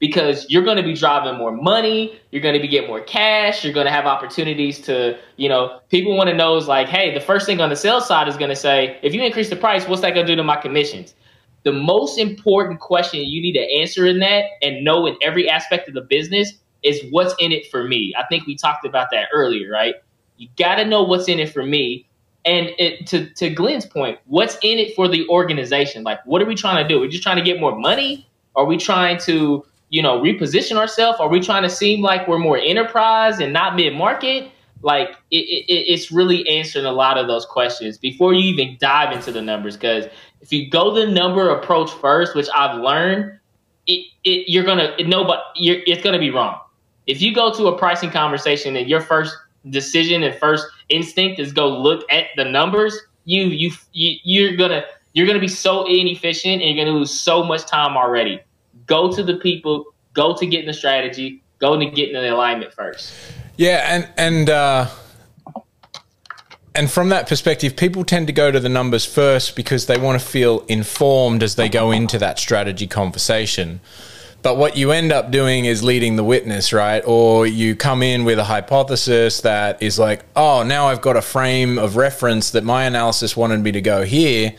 because 0.07 0.47
you're 0.51 0.65
going 0.65 0.77
to 0.77 0.83
be 0.83 0.95
driving 0.95 1.39
more 1.39 1.53
money, 1.53 2.21
you're 2.31 2.43
going 2.43 2.55
to 2.55 2.61
be 2.61 2.69
getting 2.69 2.89
more 2.89 3.01
cash, 3.01 3.65
you're 3.65 3.73
going 3.73 3.87
to 3.87 3.93
have 3.93 4.07
opportunities 4.07 4.81
to, 4.81 5.19
you 5.37 5.49
know, 5.49 5.81
people 5.89 6.17
want 6.17 6.29
to 6.29 6.35
know 6.35 6.57
is 6.57 6.69
like, 6.69 6.89
hey, 6.89 7.15
the 7.15 7.21
first 7.21 7.47
thing 7.47 7.61
on 7.61 7.71
the 7.71 7.77
sales 7.77 8.07
side 8.07 8.29
is 8.29 8.37
going 8.37 8.51
to 8.51 8.57
say, 8.57 8.99
if 9.03 9.15
you 9.15 9.23
increase 9.23 9.51
the 9.51 9.57
price, 9.57 9.87
what's 9.89 10.03
that 10.03 10.15
going 10.15 10.27
to 10.27 10.33
do 10.33 10.37
to 10.37 10.45
my 10.45 10.57
commissions? 10.57 11.15
the 11.65 11.73
most 11.73 12.19
important 12.19 12.79
question 12.79 13.21
you 13.21 13.43
need 13.43 13.55
to 13.55 13.81
answer 13.81 14.07
in 14.07 14.21
that 14.21 14.45
and 14.63 14.85
know 14.85 15.07
in 15.07 15.17
every 15.23 15.49
aspect 15.49 15.89
of 15.89 15.95
the 15.95 16.03
business 16.03 16.53
is 16.83 17.03
what's 17.11 17.35
in 17.39 17.53
it 17.53 17.71
for 17.71 17.85
me. 17.85 18.15
I 18.19 18.25
think 18.29 18.47
we 18.47 18.55
talked 18.55 18.85
about 18.85 19.09
that 19.11 19.29
earlier, 19.33 19.71
right? 19.71 19.95
You 20.37 20.49
got 20.57 20.77
to 20.77 20.85
know 20.85 21.03
what's 21.03 21.27
in 21.27 21.39
it 21.39 21.53
for 21.53 21.65
me. 21.65 22.07
And 22.45 22.69
it, 22.79 23.07
to, 23.07 23.31
to 23.37 23.49
Glenn's 23.49 23.87
point, 23.87 24.19
what's 24.27 24.57
in 24.57 24.79
it 24.79 24.95
for 24.95 25.09
the 25.09 25.27
organization? 25.29 26.05
Like, 26.05 26.19
what 26.27 26.43
are 26.43 26.45
we 26.45 26.55
trying 26.55 26.87
to 26.87 26.87
do? 26.87 27.01
We're 27.01 27.09
just 27.09 27.23
trying 27.23 27.39
to 27.39 27.43
get 27.43 27.59
more 27.59 27.75
money? 27.75 28.29
Are 28.55 28.67
we 28.67 28.77
trying 28.77 29.19
to, 29.21 29.65
you 29.95 30.03
know, 30.03 30.21
reposition 30.21 30.77
ourselves? 30.77 31.21
Are 31.21 31.29
we 31.29 31.39
trying 31.39 31.63
to 31.63 31.71
seem 31.71 32.03
like 32.03 32.27
we're 32.27 32.41
more 32.41 32.59
enterprise 32.59 33.39
and 33.39 33.53
not 33.53 33.77
mid 33.77 33.95
market? 33.95 34.51
Like, 34.83 35.11
it, 35.31 35.37
it, 35.37 35.71
it's 35.71 36.11
really 36.11 36.47
answering 36.49 36.85
a 36.85 36.91
lot 36.91 37.17
of 37.17 37.29
those 37.29 37.47
questions 37.47 37.97
before 37.97 38.35
you 38.35 38.41
even 38.41 38.77
dive 38.81 39.13
into 39.13 39.31
the 39.31 39.41
numbers. 39.41 39.77
Because 39.77 40.07
if 40.41 40.53
you 40.53 40.69
go 40.69 40.93
the 40.93 41.07
number 41.07 41.49
approach 41.49 41.93
first, 41.93 42.35
which 42.35 42.49
I've 42.57 42.81
learned, 42.81 43.39
it, 43.87 44.05
it 44.25 44.49
you're 44.49 44.65
gonna 44.65 44.97
no, 45.05 45.25
but 45.25 45.45
you're, 45.55 45.79
it's 45.87 46.03
gonna 46.03 46.19
be 46.19 46.33
wrong. 46.33 46.59
If 47.07 47.23
you 47.23 47.33
go 47.33 47.55
to 47.55 47.69
a 47.69 47.79
pricing 47.79 48.11
conversation 48.11 48.75
and 48.75 48.89
your 48.89 49.01
first 49.01 49.37
decision 49.71 50.25
and 50.25 50.35
first 50.41 50.67
instinct 50.89 51.39
is 51.39 51.53
go 51.53 51.69
look 51.69 52.05
at 52.11 52.25
the 52.37 52.45
numbers, 52.45 52.99
you 53.27 53.45
you, 53.45 53.71
you 53.93 54.19
you're 54.25 54.57
gonna 54.57 54.83
you're 55.13 55.29
gonna 55.29 55.39
be 55.39 55.47
so 55.47 55.87
inefficient 55.87 56.63
and 56.63 56.77
you're 56.77 56.85
gonna 56.85 56.99
lose 56.99 57.13
so 57.13 57.45
much 57.45 57.65
time 57.65 57.97
already. 57.97 58.41
Go 58.87 59.13
to 59.13 59.23
the 59.23 59.37
people, 59.37 59.87
go 60.13 60.35
to 60.37 60.47
getting 60.47 60.67
the 60.67 60.73
strategy, 60.73 61.43
go 61.59 61.79
to 61.79 61.87
getting 61.87 62.15
the 62.15 62.35
alignment 62.35 62.73
first. 62.73 63.13
Yeah, 63.57 63.85
and 63.89 64.09
and 64.17 64.51
uh, 64.51 64.89
and 66.75 66.91
from 66.91 67.11
that 67.11 67.29
perspective, 67.29 67.77
people 67.77 68.05
tend 68.05 68.27
to 68.27 68.33
go 68.33 68.51
to 68.51 68.59
the 68.59 68.69
numbers 68.69 69.05
first 69.05 69.55
because 69.55 69.87
they 69.87 69.97
want 69.97 70.21
to 70.21 70.27
feel 70.27 70.61
informed 70.69 71.43
as 71.43 71.55
they 71.55 71.69
go 71.69 71.93
into 71.93 72.19
that 72.19 72.39
strategy 72.39 72.87
conversation. 72.87 73.81
But 74.43 74.59
what 74.59 74.77
you 74.77 74.91
end 74.91 75.11
up 75.11 75.31
doing 75.31 75.65
is 75.65 75.83
leading 75.83 76.17
the 76.17 76.25
witness, 76.25 76.73
right? 76.73 77.03
Or 77.07 77.47
you 77.47 77.75
come 77.75 78.03
in 78.03 78.25
with 78.25 78.39
a 78.39 78.45
hypothesis 78.45 79.41
that 79.41 79.83
is 79.83 79.99
like, 79.99 80.25
oh, 80.37 80.63
now 80.65 80.89
I've 80.89 81.01
got 81.01 81.17
a 81.17 81.23
frame 81.23 81.79
of 81.79 81.97
reference 81.97 82.51
that 82.51 82.63
my 82.63 82.85
analysis 82.85 83.37
wanted 83.37 83.61
me 83.61 83.73
to 83.73 83.81
go 83.81 84.05
here 84.05 84.55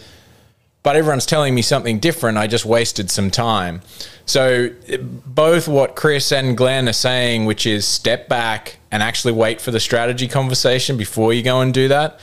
but 0.85 0.95
everyone's 0.95 1.25
telling 1.25 1.55
me 1.55 1.63
something 1.63 1.97
different. 1.97 2.37
I 2.37 2.45
just 2.45 2.63
wasted 2.63 3.09
some 3.09 3.31
time. 3.31 3.81
So, 4.27 4.69
both 5.25 5.67
what 5.67 5.95
Chris 5.95 6.31
and 6.31 6.55
Glenn 6.55 6.87
are 6.87 6.93
saying, 6.93 7.45
which 7.45 7.65
is 7.65 7.87
step 7.87 8.29
back 8.29 8.77
and 8.91 9.01
actually 9.01 9.33
wait 9.33 9.59
for 9.59 9.71
the 9.71 9.79
strategy 9.79 10.27
conversation 10.27 10.95
before 10.95 11.33
you 11.33 11.41
go 11.41 11.61
and 11.61 11.73
do 11.73 11.87
that. 11.87 12.19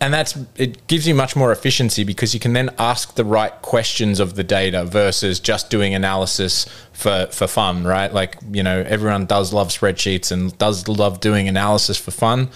And 0.00 0.12
that's 0.12 0.36
it 0.56 0.88
gives 0.88 1.06
you 1.06 1.14
much 1.14 1.36
more 1.36 1.52
efficiency 1.52 2.02
because 2.02 2.34
you 2.34 2.40
can 2.40 2.52
then 2.52 2.70
ask 2.80 3.14
the 3.14 3.24
right 3.24 3.52
questions 3.62 4.18
of 4.18 4.34
the 4.34 4.42
data 4.42 4.84
versus 4.84 5.38
just 5.38 5.70
doing 5.70 5.94
analysis 5.94 6.66
for, 6.92 7.28
for 7.30 7.46
fun, 7.46 7.84
right? 7.84 8.12
Like, 8.12 8.38
you 8.50 8.64
know, 8.64 8.80
everyone 8.88 9.26
does 9.26 9.52
love 9.52 9.68
spreadsheets 9.68 10.32
and 10.32 10.58
does 10.58 10.88
love 10.88 11.20
doing 11.20 11.46
analysis 11.46 11.96
for 11.96 12.10
fun 12.10 12.48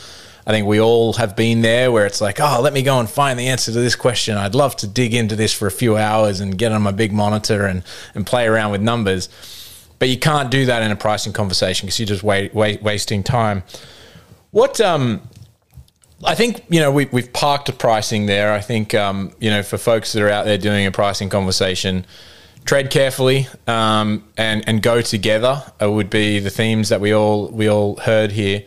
I 0.46 0.50
think 0.50 0.66
we 0.66 0.80
all 0.80 1.14
have 1.14 1.36
been 1.36 1.62
there 1.62 1.90
where 1.90 2.04
it's 2.04 2.20
like, 2.20 2.38
oh, 2.38 2.60
let 2.60 2.72
me 2.72 2.82
go 2.82 3.00
and 3.00 3.08
find 3.08 3.38
the 3.38 3.48
answer 3.48 3.72
to 3.72 3.80
this 3.80 3.96
question. 3.96 4.36
I'd 4.36 4.54
love 4.54 4.76
to 4.76 4.86
dig 4.86 5.14
into 5.14 5.36
this 5.36 5.54
for 5.54 5.66
a 5.66 5.70
few 5.70 5.96
hours 5.96 6.40
and 6.40 6.58
get 6.58 6.70
on 6.70 6.82
my 6.82 6.90
big 6.90 7.12
monitor 7.12 7.64
and, 7.64 7.82
and 8.14 8.26
play 8.26 8.46
around 8.46 8.70
with 8.72 8.82
numbers. 8.82 9.28
But 9.98 10.10
you 10.10 10.18
can't 10.18 10.50
do 10.50 10.66
that 10.66 10.82
in 10.82 10.90
a 10.90 10.96
pricing 10.96 11.32
conversation 11.32 11.86
because 11.86 11.98
you're 11.98 12.06
just 12.06 12.22
wasting 12.22 13.22
time. 13.22 13.62
What 14.50 14.80
um, 14.80 15.22
I 16.22 16.34
think 16.34 16.64
you 16.68 16.80
know 16.80 16.92
we, 16.92 17.06
we've 17.06 17.32
parked 17.32 17.68
a 17.68 17.72
pricing 17.72 18.26
there. 18.26 18.52
I 18.52 18.60
think 18.60 18.94
um, 18.94 19.32
you 19.40 19.50
know 19.50 19.62
for 19.62 19.78
folks 19.78 20.12
that 20.12 20.22
are 20.22 20.28
out 20.28 20.44
there 20.44 20.58
doing 20.58 20.86
a 20.86 20.92
pricing 20.92 21.28
conversation, 21.28 22.06
tread 22.64 22.90
carefully 22.90 23.48
um, 23.66 24.24
and 24.36 24.62
and 24.68 24.82
go 24.82 25.00
together 25.00 25.62
uh, 25.82 25.90
would 25.90 26.10
be 26.10 26.38
the 26.38 26.50
themes 26.50 26.88
that 26.90 27.00
we 27.00 27.12
all 27.12 27.48
we 27.48 27.68
all 27.68 27.96
heard 27.96 28.32
here. 28.32 28.64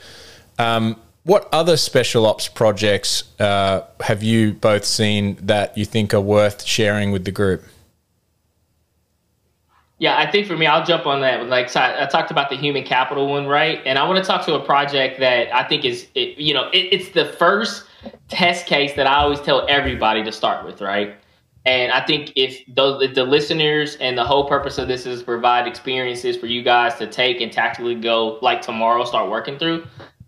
Um, 0.59 0.99
what 1.27 1.49
other 1.51 1.75
special 1.75 2.25
ops 2.25 2.47
projects 2.47 3.25
uh, 3.41 3.81
have 3.99 4.23
you 4.23 4.53
both 4.53 4.85
seen 4.85 5.35
that 5.41 5.77
you 5.77 5.83
think 5.83 6.13
are 6.13 6.21
worth 6.21 6.63
sharing 6.63 7.11
with 7.11 7.25
the 7.25 7.31
group? 7.31 7.65
Yeah, 9.99 10.17
I 10.17 10.31
think 10.31 10.47
for 10.47 10.55
me, 10.55 10.67
I'll 10.67 10.85
jump 10.85 11.05
on 11.05 11.19
that. 11.21 11.47
Like 11.47 11.69
so 11.69 11.81
I, 11.81 12.05
talked 12.05 12.31
about 12.31 12.49
the 12.49 12.55
human 12.55 12.85
capital 12.85 13.27
one, 13.27 13.45
right? 13.45 13.81
And 13.85 13.99
I 13.99 14.07
want 14.07 14.23
to 14.23 14.25
talk 14.25 14.45
to 14.45 14.53
a 14.53 14.63
project 14.63 15.19
that 15.19 15.53
I 15.53 15.67
think 15.67 15.83
is, 15.83 16.07
it, 16.15 16.37
you 16.37 16.53
know, 16.53 16.69
it, 16.71 16.93
it's 16.93 17.09
the 17.09 17.25
first 17.25 17.83
test 18.29 18.65
case 18.65 18.93
that 18.93 19.05
I 19.05 19.15
always 19.15 19.41
tell 19.41 19.65
everybody 19.67 20.23
to 20.23 20.31
start 20.31 20.65
with, 20.65 20.79
right? 20.79 21.13
And 21.65 21.91
I 21.91 22.05
think 22.05 22.31
if 22.37 22.63
those 22.73 23.13
the 23.13 23.25
listeners 23.25 23.97
and 23.97 24.17
the 24.17 24.23
whole 24.23 24.47
purpose 24.47 24.77
of 24.77 24.87
this 24.87 25.05
is 25.05 25.23
provide 25.23 25.67
experiences 25.67 26.37
for 26.37 26.45
you 26.45 26.63
guys 26.63 26.95
to 26.99 27.07
take 27.07 27.41
and 27.41 27.51
tactically 27.51 27.95
go 27.95 28.39
like 28.41 28.61
tomorrow, 28.61 29.03
start 29.03 29.29
working 29.29 29.59
through 29.59 29.85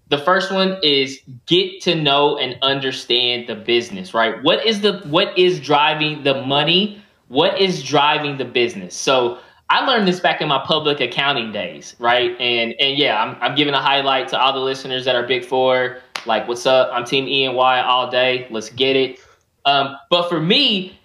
the 0.10 0.18
first 0.18 0.52
one 0.52 0.78
is 0.84 1.20
get 1.46 1.82
to 1.82 1.96
know 1.96 2.38
and 2.38 2.58
understand 2.62 3.48
the 3.48 3.56
business 3.56 4.14
right? 4.14 4.42
What 4.44 4.66
is 4.66 4.82
the 4.82 5.00
what 5.06 5.38
is 5.38 5.60
driving 5.60 6.24
the 6.24 6.42
money? 6.44 7.04
What 7.28 7.60
is 7.60 7.84
driving 7.84 8.38
the 8.38 8.46
business? 8.46 8.96
So 8.96 9.40
i 9.72 9.86
learned 9.86 10.08
this 10.08 10.20
back 10.20 10.42
in 10.42 10.48
my 10.48 10.58
public 10.66 11.00
accounting 11.00 11.52
days 11.52 11.96
right? 12.00 12.32
And 12.40 12.74
and 12.80 12.98
yeah 12.98 13.22
i'm, 13.22 13.38
I'm 13.40 13.56
giving 13.56 13.74
a 13.76 13.82
highlight 13.82 14.28
to 14.30 14.40
all 14.40 14.52
the 14.52 14.60
listeners 14.60 15.06
that 15.06 15.16
are 15.16 15.28
big 15.28 15.46
four 15.46 16.02
like 16.26 16.48
what's 16.48 16.66
up? 16.66 16.90
I'm 16.94 17.06
team 17.06 17.28
e 17.28 17.46
and 17.46 17.56
y 17.56 17.82
all 17.82 18.10
day. 18.10 18.48
Let's 18.50 18.70
get 18.70 18.96
it. 18.96 19.20
Um, 19.66 19.98
but 20.10 20.30
for 20.30 20.40
me, 20.40 20.98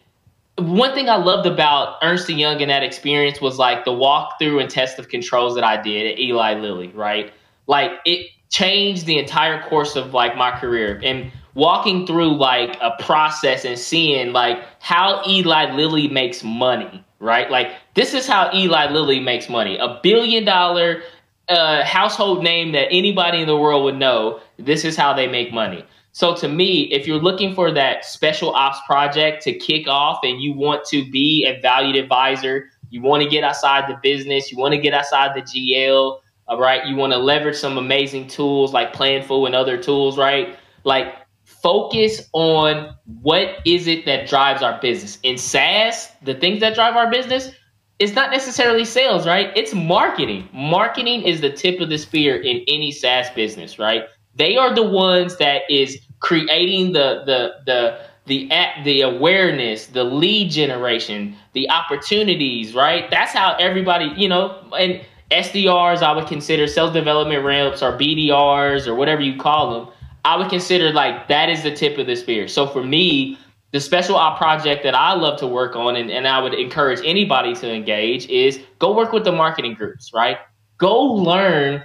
one 0.57 0.95
thing 0.95 1.09
I 1.09 1.17
loved 1.17 1.47
about 1.47 1.99
Ernst 2.03 2.29
Young 2.29 2.61
and 2.63 2.71
that 2.71 2.83
experience 2.83 3.41
was 3.41 3.59
like 3.59 3.85
the 3.85 3.91
walkthrough 3.91 4.61
and 4.61 4.71
test 4.71 4.99
of 4.99 5.09
controls 5.09 5.55
that 5.57 5.65
I 5.65 5.81
did 5.81 6.13
at 6.13 6.19
Eli 6.19 6.55
Lilly, 6.55 6.89
right? 6.89 7.33
Like 7.67 7.93
it 8.05 8.31
changed 8.55 9.05
the 9.07 9.19
entire 9.19 9.61
course 9.69 9.97
of 9.97 10.15
like 10.15 10.37
my 10.37 10.53
career 10.53 11.01
and 11.03 11.33
walking 11.55 12.07
through 12.07 12.37
like 12.37 12.79
a 12.81 12.93
process 13.03 13.65
and 13.65 13.77
seeing 13.77 14.33
like 14.33 14.63
how 14.79 15.21
Eli 15.27 15.75
Lilly 15.75 16.07
makes 16.07 16.45
money, 16.45 17.05
right? 17.19 17.51
Like 17.51 17.73
this 17.95 18.15
is 18.15 18.29
how 18.29 18.51
Eli 18.55 18.93
Lilly 18.93 19.19
makes 19.19 19.49
money. 19.49 19.77
A 19.79 19.99
billion 20.05 20.45
dollar 20.45 21.03
uh, 21.49 21.85
household 21.85 22.45
name 22.45 22.71
that 22.73 22.87
anybody 22.93 23.41
in 23.41 23.49
the 23.49 23.57
world 23.57 23.83
would 23.83 23.97
know. 23.97 24.41
This 24.57 24.85
is 24.85 24.97
how 24.97 25.13
they 25.13 25.27
make 25.27 25.53
money. 25.53 25.85
So 26.13 26.37
to 26.37 26.47
me, 26.47 26.83
if 26.93 27.09
you're 27.09 27.19
looking 27.19 27.57
for 27.57 27.73
that 27.73 28.05
special 28.05 28.55
ops 28.55 28.79
project 28.87 29.43
to 29.45 29.53
kick 29.53 29.89
off 29.89 30.21
and 30.23 30.41
you 30.41 30.53
want 30.53 30.85
to 30.91 31.11
be 31.11 31.45
a 31.45 31.61
valued 31.61 31.97
advisor, 31.97 32.71
you 32.91 33.03
want 33.03 33.25
to 33.25 33.29
get 33.29 33.43
outside 33.43 33.91
the 33.91 33.99
business, 34.01 34.53
you 34.53 34.59
want 34.59 34.75
to 34.75 34.81
get 34.81 34.95
outside 34.95 35.35
the 35.35 35.43
GL, 35.43 36.21
all 36.49 36.59
right? 36.59 36.87
You 36.87 36.97
want 36.97 37.13
to 37.13 37.19
leverage 37.19 37.57
some 37.57 37.79
amazing 37.79 38.29
tools 38.29 38.73
like 38.73 38.93
Planful 38.93 39.47
and 39.47 39.55
other 39.55 39.77
tools, 39.77 40.19
right? 40.19 40.57
Like 40.85 41.15
focus 41.45 42.29
on 42.33 42.95
what 43.23 43.59
is 43.65 43.87
it 43.87 44.05
that 44.07 44.29
drives 44.29 44.63
our 44.63 44.81
business. 44.81 45.19
In 45.23 45.39
SaaS, 45.39 46.11
the 46.23 46.35
things 46.35 46.61
that 46.61 46.75
drive 46.75 46.97
our 46.97 47.11
business, 47.11 47.51
it's 47.99 48.15
not 48.15 48.31
necessarily 48.31 48.85
sales, 48.85 49.27
right? 49.27 49.51
It's 49.57 49.73
marketing. 49.73 50.49
Marketing 50.53 51.23
is 51.23 51.41
the 51.41 51.51
tip 51.51 51.81
of 51.81 51.89
the 51.89 51.99
spear 51.99 52.41
in 52.41 52.65
any 52.69 52.93
SaaS 52.93 53.31
business, 53.31 53.79
right? 53.79 54.05
They 54.35 54.57
are 54.57 54.75
the 54.75 54.83
ones 54.83 55.37
that 55.37 55.63
is 55.71 55.99
creating 56.21 56.93
the 56.93 57.23
the 57.25 57.55
the 57.67 58.01
the 58.27 58.51
the 58.85 59.01
awareness, 59.03 59.87
the 59.87 60.05
lead 60.05 60.51
generation, 60.51 61.37
the 61.53 61.71
opportunities, 61.71 62.75
right? 62.75 63.09
That's 63.11 63.33
how 63.33 63.55
everybody, 63.59 64.13
you 64.17 64.29
know, 64.29 64.59
and 64.79 65.05
SDRs 65.31 66.03
I 66.03 66.13
would 66.13 66.27
consider 66.27 66.67
sales 66.67 66.93
development 66.93 67.45
reps 67.45 67.83
or 67.83 67.93
BDRs 67.93 68.87
or 68.87 68.95
whatever 68.95 69.23
you 69.23 69.37
call 69.37 69.73
them. 69.73 69.95
I 70.25 70.37
would 70.37 70.49
consider 70.49 70.93
like 70.93 71.29
that 71.29 71.49
is 71.49 71.63
the 71.63 71.75
tip 71.75 71.99
of 71.99 72.07
the 72.07 72.17
spear. 72.17 72.49
So 72.49 72.67
for 72.67 72.83
me, 72.83 73.39
the 73.73 73.81
special 73.81 74.17
op 74.17 74.39
project 74.39 74.85
that 74.85 74.95
I 74.95 75.15
love 75.15 75.39
to 75.41 75.47
work 75.47 75.75
on 75.75 75.97
and, 75.97 76.11
and 76.11 76.29
I 76.29 76.41
would 76.41 76.55
encourage 76.55 77.01
anybody 77.05 77.55
to 77.57 77.73
engage 77.73 78.27
is 78.29 78.61
go 78.79 78.95
work 78.95 79.13
with 79.13 79.25
the 79.25 79.33
marketing 79.33 79.75
groups, 79.75 80.13
right? 80.15 80.39
Go 80.79 81.03
learn 81.03 81.83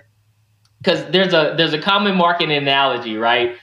because 0.78 1.04
there's 1.12 1.34
a 1.34 1.56
there's 1.58 1.73
a 1.73 1.82
common 1.82 2.15
marketing 2.15 2.56
analogy, 2.56 3.17
right? 3.17 3.56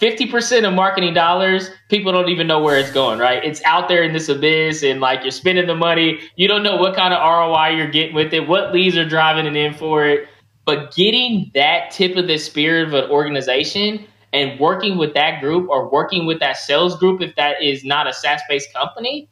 50% 0.00 0.66
of 0.66 0.74
marketing 0.74 1.14
dollars, 1.14 1.70
people 1.88 2.12
don't 2.12 2.28
even 2.28 2.46
know 2.46 2.62
where 2.62 2.76
it's 2.78 2.90
going, 2.90 3.18
right? 3.18 3.42
It's 3.44 3.62
out 3.64 3.88
there 3.88 4.02
in 4.02 4.12
this 4.12 4.28
abyss 4.28 4.82
and 4.82 5.00
like 5.00 5.22
you're 5.22 5.30
spending 5.30 5.66
the 5.66 5.74
money. 5.74 6.20
You 6.36 6.48
don't 6.48 6.62
know 6.62 6.76
what 6.76 6.94
kind 6.94 7.12
of 7.12 7.20
ROI 7.20 7.76
you're 7.76 7.90
getting 7.90 8.14
with 8.14 8.32
it, 8.32 8.46
what 8.48 8.72
leads 8.72 8.96
are 8.96 9.08
driving 9.08 9.46
it 9.46 9.56
in 9.56 9.74
for 9.74 10.06
it. 10.06 10.28
But 10.64 10.94
getting 10.94 11.50
that 11.54 11.90
tip 11.90 12.16
of 12.16 12.26
the 12.26 12.38
spear 12.38 12.86
of 12.86 12.92
an 12.92 13.10
organization 13.10 14.06
and 14.32 14.60
working 14.60 14.98
with 14.98 15.14
that 15.14 15.40
group 15.40 15.68
or 15.70 15.88
working 15.88 16.26
with 16.26 16.40
that 16.40 16.58
sales 16.58 16.96
group, 16.98 17.22
if 17.22 17.34
that 17.36 17.62
is 17.62 17.84
not 17.84 18.06
a 18.06 18.12
SaaS 18.12 18.42
based 18.48 18.72
company, 18.74 19.28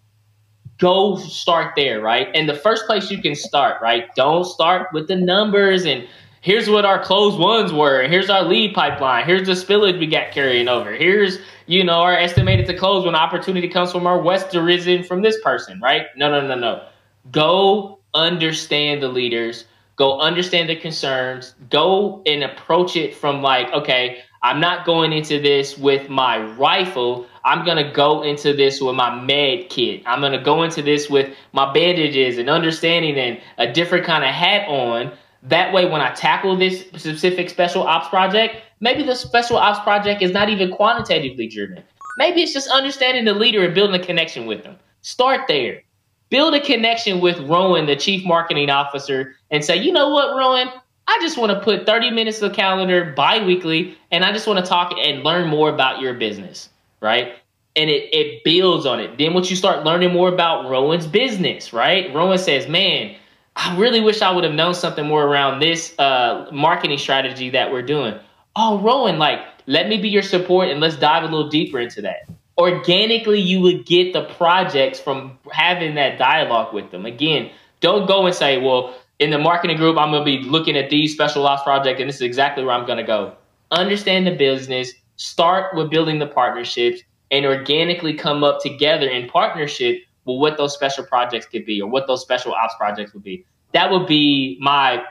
go 0.78 1.16
start 1.16 1.74
there, 1.76 2.00
right? 2.00 2.28
And 2.34 2.48
the 2.48 2.54
first 2.54 2.86
place 2.86 3.10
you 3.10 3.20
can 3.20 3.34
start, 3.34 3.80
right? 3.82 4.06
Don't 4.14 4.44
start 4.44 4.88
with 4.92 5.08
the 5.08 5.16
numbers 5.16 5.84
and 5.84 6.06
here's 6.46 6.70
what 6.70 6.84
our 6.84 7.02
closed 7.02 7.40
ones 7.40 7.72
were. 7.72 8.06
Here's 8.06 8.30
our 8.30 8.44
lead 8.44 8.72
pipeline. 8.72 9.26
Here's 9.26 9.48
the 9.48 9.54
spillage 9.54 9.98
we 9.98 10.06
got 10.06 10.30
carrying 10.30 10.68
over. 10.68 10.92
Here's, 10.92 11.40
you 11.66 11.82
know, 11.82 11.94
our 11.94 12.16
estimated 12.16 12.66
to 12.66 12.78
close 12.78 13.04
when 13.04 13.16
opportunity 13.16 13.68
comes 13.68 13.90
from 13.90 14.06
our 14.06 14.22
west 14.22 14.54
arisen 14.54 15.02
from 15.02 15.22
this 15.22 15.40
person, 15.42 15.80
right? 15.80 16.06
No, 16.16 16.30
no, 16.30 16.46
no, 16.46 16.54
no. 16.54 16.86
Go 17.32 17.98
understand 18.14 19.02
the 19.02 19.08
leaders. 19.08 19.64
Go 19.96 20.20
understand 20.20 20.68
the 20.68 20.76
concerns. 20.76 21.56
Go 21.68 22.22
and 22.26 22.44
approach 22.44 22.94
it 22.94 23.16
from 23.16 23.42
like, 23.42 23.72
okay, 23.72 24.20
I'm 24.44 24.60
not 24.60 24.86
going 24.86 25.12
into 25.12 25.40
this 25.40 25.76
with 25.76 26.08
my 26.08 26.38
rifle. 26.38 27.26
I'm 27.42 27.64
going 27.64 27.84
to 27.84 27.90
go 27.90 28.22
into 28.22 28.52
this 28.52 28.80
with 28.80 28.94
my 28.94 29.20
med 29.20 29.68
kit. 29.68 30.00
I'm 30.06 30.20
going 30.20 30.30
to 30.30 30.38
go 30.38 30.62
into 30.62 30.80
this 30.80 31.10
with 31.10 31.34
my 31.52 31.72
bandages 31.72 32.38
and 32.38 32.48
understanding 32.48 33.16
and 33.16 33.40
a 33.58 33.72
different 33.72 34.04
kind 34.06 34.22
of 34.22 34.30
hat 34.30 34.68
on 34.68 35.10
that 35.46 35.72
way, 35.72 35.88
when 35.88 36.00
I 36.00 36.12
tackle 36.12 36.56
this 36.56 36.80
specific 36.96 37.48
special 37.50 37.82
ops 37.82 38.08
project, 38.08 38.56
maybe 38.80 39.02
the 39.02 39.14
special 39.14 39.56
ops 39.56 39.78
project 39.80 40.22
is 40.22 40.32
not 40.32 40.48
even 40.48 40.72
quantitatively 40.72 41.46
driven. 41.46 41.82
Maybe 42.18 42.42
it's 42.42 42.52
just 42.52 42.68
understanding 42.68 43.24
the 43.24 43.34
leader 43.34 43.64
and 43.64 43.74
building 43.74 44.00
a 44.00 44.04
connection 44.04 44.46
with 44.46 44.64
them. 44.64 44.76
Start 45.02 45.42
there. 45.46 45.82
Build 46.30 46.54
a 46.54 46.60
connection 46.60 47.20
with 47.20 47.38
Rowan, 47.40 47.86
the 47.86 47.94
chief 47.94 48.24
marketing 48.24 48.70
officer, 48.70 49.36
and 49.52 49.64
say, 49.64 49.76
you 49.76 49.92
know 49.92 50.08
what, 50.08 50.36
Rowan? 50.36 50.68
I 51.06 51.18
just 51.20 51.38
want 51.38 51.52
to 51.52 51.60
put 51.60 51.86
30 51.86 52.10
minutes 52.10 52.42
of 52.42 52.50
the 52.50 52.56
calendar 52.56 53.12
bi-weekly, 53.16 53.96
and 54.10 54.24
I 54.24 54.32
just 54.32 54.48
want 54.48 54.58
to 54.58 54.68
talk 54.68 54.92
and 54.98 55.22
learn 55.22 55.46
more 55.46 55.68
about 55.68 56.00
your 56.00 56.14
business, 56.14 56.68
right? 57.00 57.34
And 57.76 57.88
it, 57.88 58.12
it 58.12 58.42
builds 58.42 58.86
on 58.86 58.98
it. 58.98 59.16
Then 59.16 59.32
once 59.32 59.48
you 59.48 59.54
start 59.54 59.84
learning 59.84 60.12
more 60.12 60.28
about 60.28 60.68
Rowan's 60.68 61.06
business, 61.06 61.72
right? 61.72 62.12
Rowan 62.12 62.38
says, 62.38 62.66
man, 62.66 63.14
I 63.56 63.76
really 63.78 64.00
wish 64.00 64.20
I 64.20 64.30
would 64.30 64.44
have 64.44 64.52
known 64.52 64.74
something 64.74 65.06
more 65.06 65.24
around 65.24 65.60
this 65.60 65.98
uh, 65.98 66.46
marketing 66.52 66.98
strategy 66.98 67.50
that 67.50 67.72
we're 67.72 67.82
doing. 67.82 68.14
Oh, 68.54 68.78
Rowan, 68.80 69.18
like, 69.18 69.40
let 69.66 69.88
me 69.88 69.96
be 69.96 70.10
your 70.10 70.22
support 70.22 70.68
and 70.68 70.78
let's 70.78 70.96
dive 70.96 71.22
a 71.22 71.26
little 71.26 71.48
deeper 71.48 71.80
into 71.80 72.02
that. 72.02 72.28
Organically, 72.58 73.40
you 73.40 73.60
would 73.62 73.86
get 73.86 74.12
the 74.12 74.24
projects 74.24 75.00
from 75.00 75.38
having 75.50 75.94
that 75.94 76.18
dialogue 76.18 76.74
with 76.74 76.90
them. 76.90 77.06
Again, 77.06 77.50
don't 77.80 78.06
go 78.06 78.26
and 78.26 78.34
say, 78.34 78.58
well, 78.58 78.94
in 79.18 79.30
the 79.30 79.38
marketing 79.38 79.78
group, 79.78 79.96
I'm 79.96 80.10
going 80.10 80.24
to 80.24 80.24
be 80.24 80.48
looking 80.48 80.76
at 80.76 80.90
these 80.90 81.14
special 81.14 81.46
ops 81.46 81.62
project 81.62 81.98
and 81.98 82.08
this 82.08 82.16
is 82.16 82.22
exactly 82.22 82.62
where 82.62 82.74
I'm 82.74 82.86
going 82.86 82.98
to 82.98 83.04
go. 83.04 83.34
Understand 83.70 84.26
the 84.26 84.34
business, 84.34 84.92
start 85.16 85.74
with 85.74 85.90
building 85.90 86.18
the 86.18 86.26
partnerships, 86.26 87.02
and 87.30 87.46
organically 87.46 88.14
come 88.14 88.44
up 88.44 88.60
together 88.60 89.08
in 89.08 89.28
partnership 89.28 90.02
well, 90.26 90.38
what 90.38 90.58
those 90.58 90.74
special 90.74 91.04
projects 91.04 91.46
could 91.46 91.64
be 91.64 91.80
or 91.80 91.88
what 91.88 92.06
those 92.06 92.20
special 92.20 92.52
ops 92.52 92.74
projects 92.76 93.14
would 93.14 93.22
be. 93.22 93.46
That 93.72 93.90
would 93.90 94.06
be 94.06 94.58
my 94.60 95.02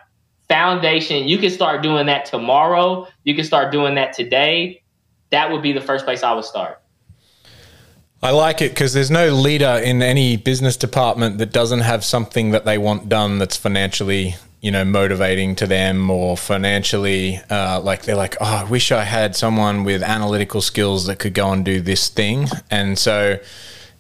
foundation. 0.48 1.28
You 1.28 1.38
can 1.38 1.50
start 1.50 1.82
doing 1.82 2.06
that 2.06 2.26
tomorrow. 2.26 3.08
You 3.24 3.34
can 3.34 3.46
start 3.46 3.72
doing 3.72 3.96
that 3.96 4.14
today. 4.14 4.84
That 5.32 5.52
would 5.52 5.64
be 5.64 5.72
the 5.72 5.82
first 5.82 6.06
place 6.06 6.22
I 6.22 6.34
would 6.34 6.46
start. 6.46 6.82
I 8.22 8.32
like 8.32 8.62
it 8.62 8.72
because 8.72 8.94
there's 8.94 9.12
no 9.12 9.30
leader 9.30 9.80
in 9.84 10.02
any 10.02 10.36
business 10.36 10.78
department 10.78 11.38
that 11.38 11.52
doesn't 11.52 11.82
have 11.82 12.04
something 12.04 12.52
that 12.52 12.66
they 12.66 12.78
want 12.78 13.08
done 13.08 13.38
that's 13.38 13.56
financially, 13.58 14.36
you 14.62 14.72
know, 14.72 14.84
motivating 14.84 15.56
to 15.58 15.68
them 15.68 16.10
or 16.10 16.36
financially, 16.36 17.40
uh, 17.50 17.80
like 17.82 18.04
they're 18.04 18.16
like, 18.16 18.36
oh, 18.42 18.46
I 18.46 18.64
wish 18.64 18.92
I 18.92 19.04
had 19.04 19.36
someone 19.36 19.84
with 19.84 20.02
analytical 20.02 20.62
skills 20.62 21.06
that 21.06 21.20
could 21.20 21.34
go 21.34 21.52
and 21.52 21.64
do 21.64 21.82
this 21.82 22.10
thing. 22.10 22.48
And 22.72 22.98
so, 22.98 23.38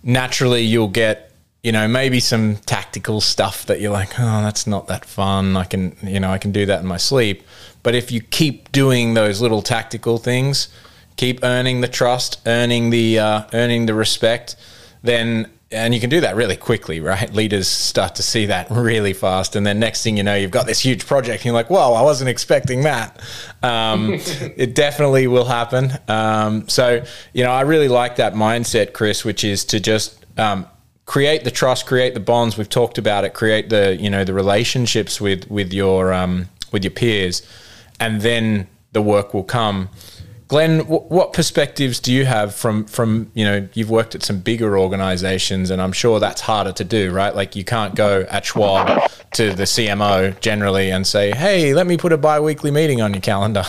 naturally 0.05 0.61
you'll 0.61 0.87
get 0.87 1.31
you 1.63 1.71
know 1.71 1.87
maybe 1.87 2.19
some 2.21 2.55
tactical 2.57 3.19
stuff 3.19 3.65
that 3.65 3.81
you're 3.81 3.91
like 3.91 4.17
oh 4.19 4.41
that's 4.41 4.65
not 4.65 4.87
that 4.87 5.03
fun. 5.03 5.57
I 5.57 5.65
can 5.65 5.97
you 6.01 6.19
know 6.19 6.29
i 6.31 6.37
can 6.37 6.51
do 6.53 6.65
that 6.67 6.79
in 6.79 6.87
my 6.87 6.97
sleep. 6.97 7.43
But 7.83 7.93
if 7.95 8.11
you 8.11 8.21
keep 8.21 8.71
doing 8.71 9.15
those 9.15 9.41
little 9.41 9.61
tactical 9.61 10.17
things 10.17 10.69
keep 11.17 11.43
earning 11.43 11.81
the 11.81 11.87
trust 11.87 12.39
earning 12.45 12.91
the 12.91 13.19
uh, 13.19 13.43
earning 13.53 13.87
the 13.87 13.93
respect 13.93 14.55
then 15.01 15.51
and 15.75 15.93
you 15.93 15.99
can 15.99 16.09
do 16.09 16.21
that 16.21 16.35
really 16.35 16.55
quickly, 16.55 16.99
right? 16.99 17.31
Leaders 17.33 17.67
start 17.67 18.15
to 18.15 18.23
see 18.23 18.47
that 18.47 18.67
really 18.71 19.13
fast, 19.13 19.55
and 19.55 19.65
then 19.65 19.79
next 19.79 20.03
thing 20.03 20.17
you 20.17 20.23
know, 20.23 20.35
you've 20.35 20.51
got 20.51 20.65
this 20.65 20.79
huge 20.79 21.05
project, 21.05 21.41
and 21.41 21.45
you're 21.45 21.53
like, 21.53 21.69
"Whoa, 21.69 21.93
I 21.93 22.01
wasn't 22.01 22.29
expecting 22.29 22.83
that." 22.83 23.21
Um, 23.61 24.13
it 24.57 24.73
definitely 24.73 25.27
will 25.27 25.45
happen. 25.45 25.91
Um, 26.07 26.67
so, 26.69 27.03
you 27.33 27.43
know, 27.43 27.51
I 27.51 27.61
really 27.61 27.89
like 27.89 28.15
that 28.15 28.33
mindset, 28.33 28.93
Chris, 28.93 29.25
which 29.25 29.43
is 29.43 29.65
to 29.65 29.79
just 29.79 30.25
um, 30.37 30.65
create 31.05 31.43
the 31.43 31.51
trust, 31.51 31.85
create 31.85 32.13
the 32.13 32.19
bonds. 32.19 32.57
We've 32.57 32.69
talked 32.69 32.97
about 32.97 33.25
it. 33.25 33.33
Create 33.33 33.69
the 33.69 33.95
you 33.95 34.09
know 34.09 34.23
the 34.23 34.33
relationships 34.33 35.21
with 35.21 35.49
with 35.49 35.73
your 35.73 36.13
um, 36.13 36.49
with 36.71 36.83
your 36.83 36.91
peers, 36.91 37.41
and 37.99 38.21
then 38.21 38.67
the 38.93 39.01
work 39.01 39.33
will 39.33 39.43
come. 39.43 39.89
Glenn, 40.47 40.81
what 40.81 41.33
perspectives 41.33 41.99
do 41.99 42.13
you 42.13 42.25
have 42.25 42.53
from 42.53 42.85
from 42.85 43.31
you 43.33 43.43
know 43.43 43.67
you've 43.73 43.89
worked 43.89 44.13
at 44.13 44.21
some 44.21 44.39
bigger 44.39 44.77
organizations 44.77 45.71
and 45.71 45.81
I'm 45.81 45.91
sure 45.91 46.19
that's 46.19 46.41
harder 46.41 46.71
to 46.73 46.83
do, 46.83 47.11
right? 47.11 47.35
Like 47.35 47.55
you 47.55 47.63
can't 47.63 47.95
go 47.95 48.27
at 48.29 48.45
Schwab 48.45 49.09
to 49.33 49.53
the 49.53 49.63
CMO 49.63 50.39
generally 50.41 50.91
and 50.91 51.07
say, 51.07 51.31
"Hey, 51.31 51.73
let 51.73 51.87
me 51.87 51.97
put 51.97 52.13
a 52.13 52.17
bi-weekly 52.17 52.69
meeting 52.69 53.01
on 53.01 53.11
your 53.13 53.21
calendar." 53.21 53.63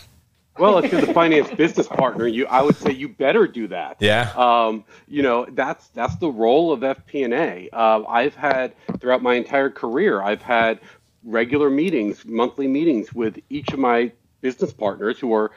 well, 0.58 0.78
if 0.78 0.90
you're 0.90 1.00
the 1.00 1.12
finance 1.12 1.48
business 1.54 1.86
partner, 1.86 2.26
you 2.26 2.46
I 2.46 2.60
would 2.60 2.76
say 2.76 2.90
you 2.90 3.08
better 3.08 3.46
do 3.46 3.68
that. 3.68 3.96
Yeah. 4.00 4.32
Um, 4.34 4.84
you 5.06 5.22
know 5.22 5.46
that's 5.52 5.88
that's 5.88 6.16
the 6.16 6.28
role 6.28 6.72
of 6.72 6.80
FP&A. 6.80 7.70
Uh, 7.72 8.02
I've 8.08 8.34
had 8.34 8.74
throughout 8.98 9.22
my 9.22 9.34
entire 9.34 9.70
career, 9.70 10.22
I've 10.22 10.42
had 10.42 10.80
regular 11.22 11.70
meetings, 11.70 12.24
monthly 12.24 12.66
meetings 12.66 13.12
with 13.12 13.38
each 13.48 13.72
of 13.72 13.78
my 13.78 14.10
business 14.40 14.72
partners 14.72 15.18
who 15.18 15.32
are 15.32 15.52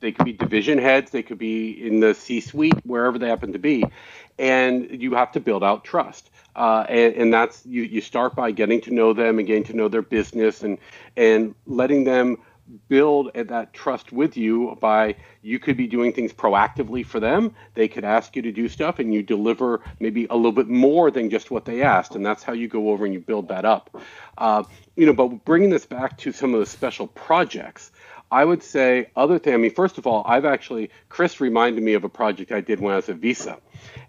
they 0.00 0.12
could 0.12 0.24
be 0.24 0.32
division 0.32 0.78
heads, 0.78 1.10
they 1.10 1.22
could 1.22 1.38
be 1.38 1.70
in 1.70 2.00
the 2.00 2.14
C-suite, 2.14 2.84
wherever 2.84 3.18
they 3.18 3.28
happen 3.28 3.52
to 3.52 3.58
be, 3.58 3.84
and 4.38 5.02
you 5.02 5.14
have 5.14 5.32
to 5.32 5.40
build 5.40 5.64
out 5.64 5.84
trust. 5.84 6.30
Uh, 6.54 6.84
and, 6.88 7.14
and, 7.14 7.32
that's 7.32 7.64
you, 7.66 7.82
you 7.82 8.00
start 8.00 8.34
by 8.34 8.50
getting 8.50 8.80
to 8.80 8.90
know 8.92 9.12
them 9.12 9.38
and 9.38 9.46
getting 9.46 9.64
to 9.64 9.76
know 9.76 9.86
their 9.86 10.02
business 10.02 10.64
and 10.64 10.78
and 11.16 11.54
letting 11.66 12.02
them 12.02 12.38
build 12.88 13.30
that 13.34 13.72
trust 13.72 14.12
with 14.12 14.36
you 14.36 14.76
by 14.80 15.14
you 15.42 15.58
could 15.58 15.76
be 15.76 15.86
doing 15.86 16.12
things 16.12 16.32
proactively 16.32 17.04
for 17.04 17.18
them 17.18 17.54
they 17.74 17.88
could 17.88 18.04
ask 18.04 18.36
you 18.36 18.42
to 18.42 18.52
do 18.52 18.68
stuff 18.68 18.98
and 18.98 19.14
you 19.14 19.22
deliver 19.22 19.80
maybe 20.00 20.26
a 20.28 20.36
little 20.36 20.52
bit 20.52 20.68
more 20.68 21.10
than 21.10 21.30
just 21.30 21.50
what 21.50 21.64
they 21.64 21.82
asked 21.82 22.14
and 22.14 22.26
that's 22.26 22.42
how 22.42 22.52
you 22.52 22.68
go 22.68 22.90
over 22.90 23.04
and 23.04 23.14
you 23.14 23.20
build 23.20 23.48
that 23.48 23.64
up 23.64 23.96
uh, 24.36 24.62
you 24.96 25.06
know 25.06 25.14
but 25.14 25.28
bringing 25.44 25.70
this 25.70 25.86
back 25.86 26.18
to 26.18 26.30
some 26.32 26.52
of 26.52 26.60
the 26.60 26.66
special 26.66 27.06
projects 27.06 27.90
I 28.30 28.44
would 28.44 28.62
say 28.62 29.10
other 29.16 29.38
thing. 29.38 29.54
I 29.54 29.56
mean, 29.56 29.72
first 29.74 29.98
of 29.98 30.06
all, 30.06 30.22
I've 30.26 30.44
actually 30.44 30.90
Chris 31.08 31.40
reminded 31.40 31.82
me 31.82 31.94
of 31.94 32.04
a 32.04 32.08
project 32.08 32.52
I 32.52 32.60
did 32.60 32.80
when 32.80 32.92
I 32.92 32.96
was 32.96 33.08
at 33.08 33.16
Visa, 33.16 33.58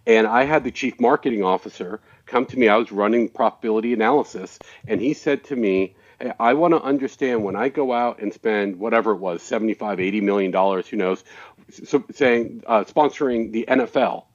and 0.07 0.27
I 0.27 0.43
had 0.43 0.63
the 0.63 0.71
chief 0.71 0.99
marketing 0.99 1.43
officer 1.43 2.01
come 2.25 2.45
to 2.47 2.59
me. 2.59 2.67
I 2.67 2.75
was 2.77 2.91
running 2.91 3.29
profitability 3.29 3.93
analysis, 3.93 4.59
and 4.87 4.99
he 4.99 5.13
said 5.13 5.43
to 5.45 5.55
me, 5.55 5.95
hey, 6.19 6.33
I 6.39 6.53
want 6.53 6.73
to 6.73 6.81
understand 6.81 7.43
when 7.43 7.55
I 7.55 7.69
go 7.69 7.93
out 7.93 8.21
and 8.21 8.33
spend 8.33 8.77
whatever 8.77 9.11
it 9.11 9.17
was, 9.17 9.41
75, 9.41 9.99
80 9.99 10.21
million 10.21 10.51
dollars, 10.51 10.87
who 10.87 10.97
knows, 10.97 11.23
so 11.71 12.03
saying 12.11 12.63
uh, 12.67 12.83
sponsoring 12.83 13.51
the 13.53 13.65
NFL, 13.69 14.25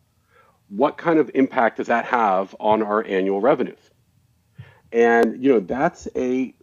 what 0.69 0.97
kind 0.97 1.19
of 1.19 1.31
impact 1.35 1.77
does 1.77 1.89
that 1.89 2.07
have 2.07 2.57
on 2.59 2.83
our 2.83 3.05
annual 3.05 3.41
revenues? 3.41 3.79
And 4.93 5.43
you 5.43 5.53
know, 5.53 5.61
that's 5.61 6.09
a 6.17 6.54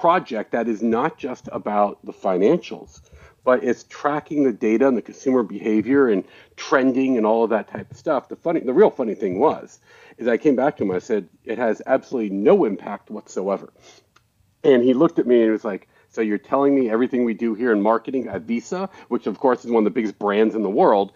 project 0.00 0.52
that 0.52 0.66
is 0.66 0.82
not 0.82 1.18
just 1.18 1.46
about 1.52 1.98
the 2.04 2.12
financials, 2.12 3.02
but 3.44 3.62
it's 3.62 3.84
tracking 3.84 4.44
the 4.44 4.52
data 4.52 4.88
and 4.88 4.96
the 4.96 5.02
consumer 5.02 5.42
behavior 5.42 6.08
and 6.08 6.24
trending 6.56 7.18
and 7.18 7.26
all 7.26 7.44
of 7.44 7.50
that 7.50 7.68
type 7.68 7.90
of 7.90 7.96
stuff. 7.98 8.28
The 8.28 8.36
funny, 8.36 8.60
the 8.60 8.72
real 8.72 8.90
funny 8.90 9.14
thing 9.14 9.38
was, 9.38 9.78
is 10.16 10.26
I 10.26 10.38
came 10.38 10.56
back 10.56 10.78
to 10.78 10.84
him. 10.84 10.90
I 10.90 11.00
said 11.00 11.28
it 11.44 11.58
has 11.58 11.82
absolutely 11.86 12.34
no 12.34 12.64
impact 12.64 13.10
whatsoever, 13.10 13.72
and 14.64 14.82
he 14.82 14.94
looked 14.94 15.18
at 15.18 15.26
me 15.26 15.42
and 15.42 15.52
was 15.52 15.64
like, 15.64 15.86
"So 16.08 16.22
you're 16.22 16.38
telling 16.38 16.74
me 16.74 16.88
everything 16.88 17.24
we 17.24 17.34
do 17.34 17.54
here 17.54 17.72
in 17.72 17.82
marketing 17.82 18.26
at 18.28 18.42
Visa, 18.42 18.88
which 19.08 19.26
of 19.26 19.38
course 19.38 19.66
is 19.66 19.70
one 19.70 19.82
of 19.82 19.84
the 19.84 19.98
biggest 19.98 20.18
brands 20.18 20.54
in 20.54 20.62
the 20.62 20.70
world, 20.70 21.12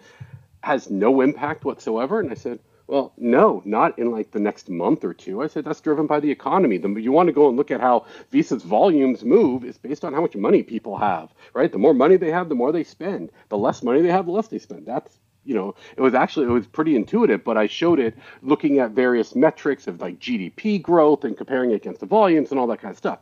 has 0.61 0.91
no 0.91 1.21
impact 1.21 1.65
whatsoever?" 1.65 2.19
And 2.19 2.29
I 2.29 2.35
said 2.35 2.59
well, 2.87 3.13
no, 3.17 3.63
not 3.65 3.97
in 3.97 4.11
like 4.11 4.31
the 4.31 4.39
next 4.39 4.69
month 4.69 5.03
or 5.03 5.13
two. 5.13 5.41
I 5.41 5.47
said 5.47 5.65
that's 5.65 5.81
driven 5.81 6.05
by 6.05 6.19
the 6.19 6.29
economy. 6.29 6.77
The, 6.77 6.89
you 6.89 7.11
want 7.11 7.27
to 7.27 7.33
go 7.33 7.47
and 7.47 7.57
look 7.57 7.71
at 7.71 7.81
how 7.81 8.05
Visa's 8.31 8.63
volumes 8.63 9.23
move 9.23 9.63
is 9.63 9.77
based 9.77 10.05
on 10.05 10.13
how 10.13 10.21
much 10.21 10.35
money 10.35 10.61
people 10.61 10.97
have, 10.97 11.33
right? 11.53 11.71
The 11.71 11.79
more 11.79 11.93
money 11.93 12.17
they 12.17 12.31
have, 12.31 12.49
the 12.49 12.55
more 12.55 12.71
they 12.71 12.83
spend. 12.83 13.31
The 13.49 13.57
less 13.57 13.81
money 13.81 14.01
they 14.01 14.11
have, 14.11 14.25
the 14.25 14.31
less 14.31 14.47
they 14.47 14.59
spend. 14.59 14.85
That's 14.85 15.17
you 15.45 15.53
know, 15.53 15.75
it 15.95 16.01
was 16.01 16.13
actually 16.13 16.47
it 16.47 16.51
was 16.51 16.67
pretty 16.67 16.95
intuitive, 16.95 17.43
but 17.43 17.57
I 17.57 17.67
showed 17.67 17.99
it 17.99 18.17
looking 18.41 18.79
at 18.79 18.91
various 18.91 19.35
metrics 19.35 19.87
of 19.87 20.01
like 20.01 20.19
GDP 20.19 20.81
growth 20.81 21.23
and 21.23 21.37
comparing 21.37 21.71
it 21.71 21.75
against 21.75 21.99
the 21.99 22.07
volumes 22.07 22.51
and 22.51 22.59
all 22.59 22.67
that 22.67 22.81
kind 22.81 22.91
of 22.91 22.97
stuff. 22.97 23.19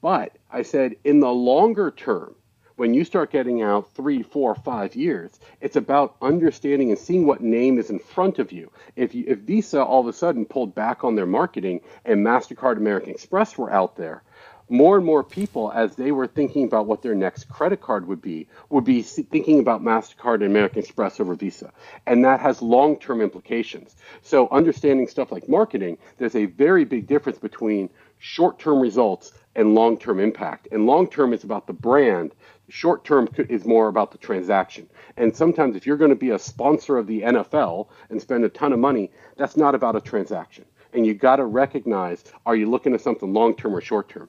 But 0.00 0.36
I 0.50 0.62
said 0.62 0.96
in 1.04 1.20
the 1.20 1.32
longer 1.32 1.90
term, 1.90 2.34
when 2.76 2.92
you 2.92 3.04
start 3.04 3.30
getting 3.30 3.62
out 3.62 3.92
three, 3.94 4.22
four, 4.22 4.54
five 4.54 4.96
years, 4.96 5.38
it's 5.60 5.76
about 5.76 6.16
understanding 6.20 6.90
and 6.90 6.98
seeing 6.98 7.26
what 7.26 7.40
name 7.40 7.78
is 7.78 7.90
in 7.90 7.98
front 7.98 8.38
of 8.38 8.50
you. 8.50 8.70
If 8.96 9.14
you, 9.14 9.24
if 9.28 9.40
Visa 9.40 9.82
all 9.82 10.00
of 10.00 10.08
a 10.08 10.12
sudden 10.12 10.44
pulled 10.44 10.74
back 10.74 11.04
on 11.04 11.14
their 11.14 11.26
marketing 11.26 11.80
and 12.04 12.24
Mastercard, 12.24 12.76
American 12.76 13.10
Express 13.10 13.56
were 13.56 13.72
out 13.72 13.96
there, 13.96 14.22
more 14.68 14.96
and 14.96 15.04
more 15.04 15.22
people, 15.22 15.70
as 15.72 15.94
they 15.94 16.10
were 16.10 16.26
thinking 16.26 16.64
about 16.64 16.86
what 16.86 17.02
their 17.02 17.14
next 17.14 17.48
credit 17.48 17.80
card 17.80 18.06
would 18.08 18.22
be, 18.22 18.48
would 18.70 18.84
be 18.84 19.02
thinking 19.02 19.60
about 19.60 19.82
MasterCard 19.82 20.36
and 20.36 20.44
American 20.44 20.78
Express 20.78 21.20
over 21.20 21.34
Visa. 21.34 21.70
And 22.06 22.24
that 22.24 22.40
has 22.40 22.62
long 22.62 22.98
term 22.98 23.20
implications. 23.20 23.94
So, 24.22 24.48
understanding 24.50 25.06
stuff 25.06 25.30
like 25.30 25.48
marketing, 25.48 25.98
there's 26.18 26.34
a 26.34 26.46
very 26.46 26.84
big 26.84 27.06
difference 27.06 27.38
between 27.38 27.90
short 28.18 28.58
term 28.58 28.80
results 28.80 29.32
and 29.54 29.74
long 29.74 29.98
term 29.98 30.18
impact. 30.18 30.68
And 30.72 30.86
long 30.86 31.08
term 31.08 31.32
is 31.32 31.44
about 31.44 31.66
the 31.66 31.72
brand, 31.72 32.34
short 32.68 33.04
term 33.04 33.28
is 33.48 33.64
more 33.64 33.88
about 33.88 34.12
the 34.12 34.18
transaction. 34.18 34.88
And 35.16 35.34
sometimes, 35.34 35.76
if 35.76 35.86
you're 35.86 35.96
going 35.96 36.10
to 36.10 36.16
be 36.16 36.30
a 36.30 36.38
sponsor 36.38 36.96
of 36.96 37.06
the 37.06 37.22
NFL 37.22 37.88
and 38.10 38.20
spend 38.20 38.44
a 38.44 38.48
ton 38.48 38.72
of 38.72 38.78
money, 38.78 39.10
that's 39.36 39.56
not 39.56 39.74
about 39.74 39.96
a 39.96 40.00
transaction. 40.00 40.64
And 40.92 41.04
you 41.04 41.14
got 41.14 41.36
to 41.36 41.44
recognize 41.44 42.24
are 42.46 42.56
you 42.56 42.70
looking 42.70 42.94
at 42.94 43.00
something 43.00 43.32
long 43.32 43.56
term 43.56 43.74
or 43.74 43.80
short 43.80 44.08
term? 44.08 44.28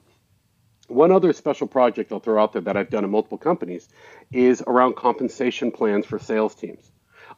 One 0.88 1.10
other 1.10 1.32
special 1.32 1.66
project 1.66 2.12
I'll 2.12 2.20
throw 2.20 2.40
out 2.40 2.52
there 2.52 2.62
that 2.62 2.76
I've 2.76 2.90
done 2.90 3.04
in 3.04 3.10
multiple 3.10 3.38
companies 3.38 3.88
is 4.32 4.62
around 4.66 4.94
compensation 4.94 5.72
plans 5.72 6.06
for 6.06 6.18
sales 6.18 6.54
teams. 6.54 6.92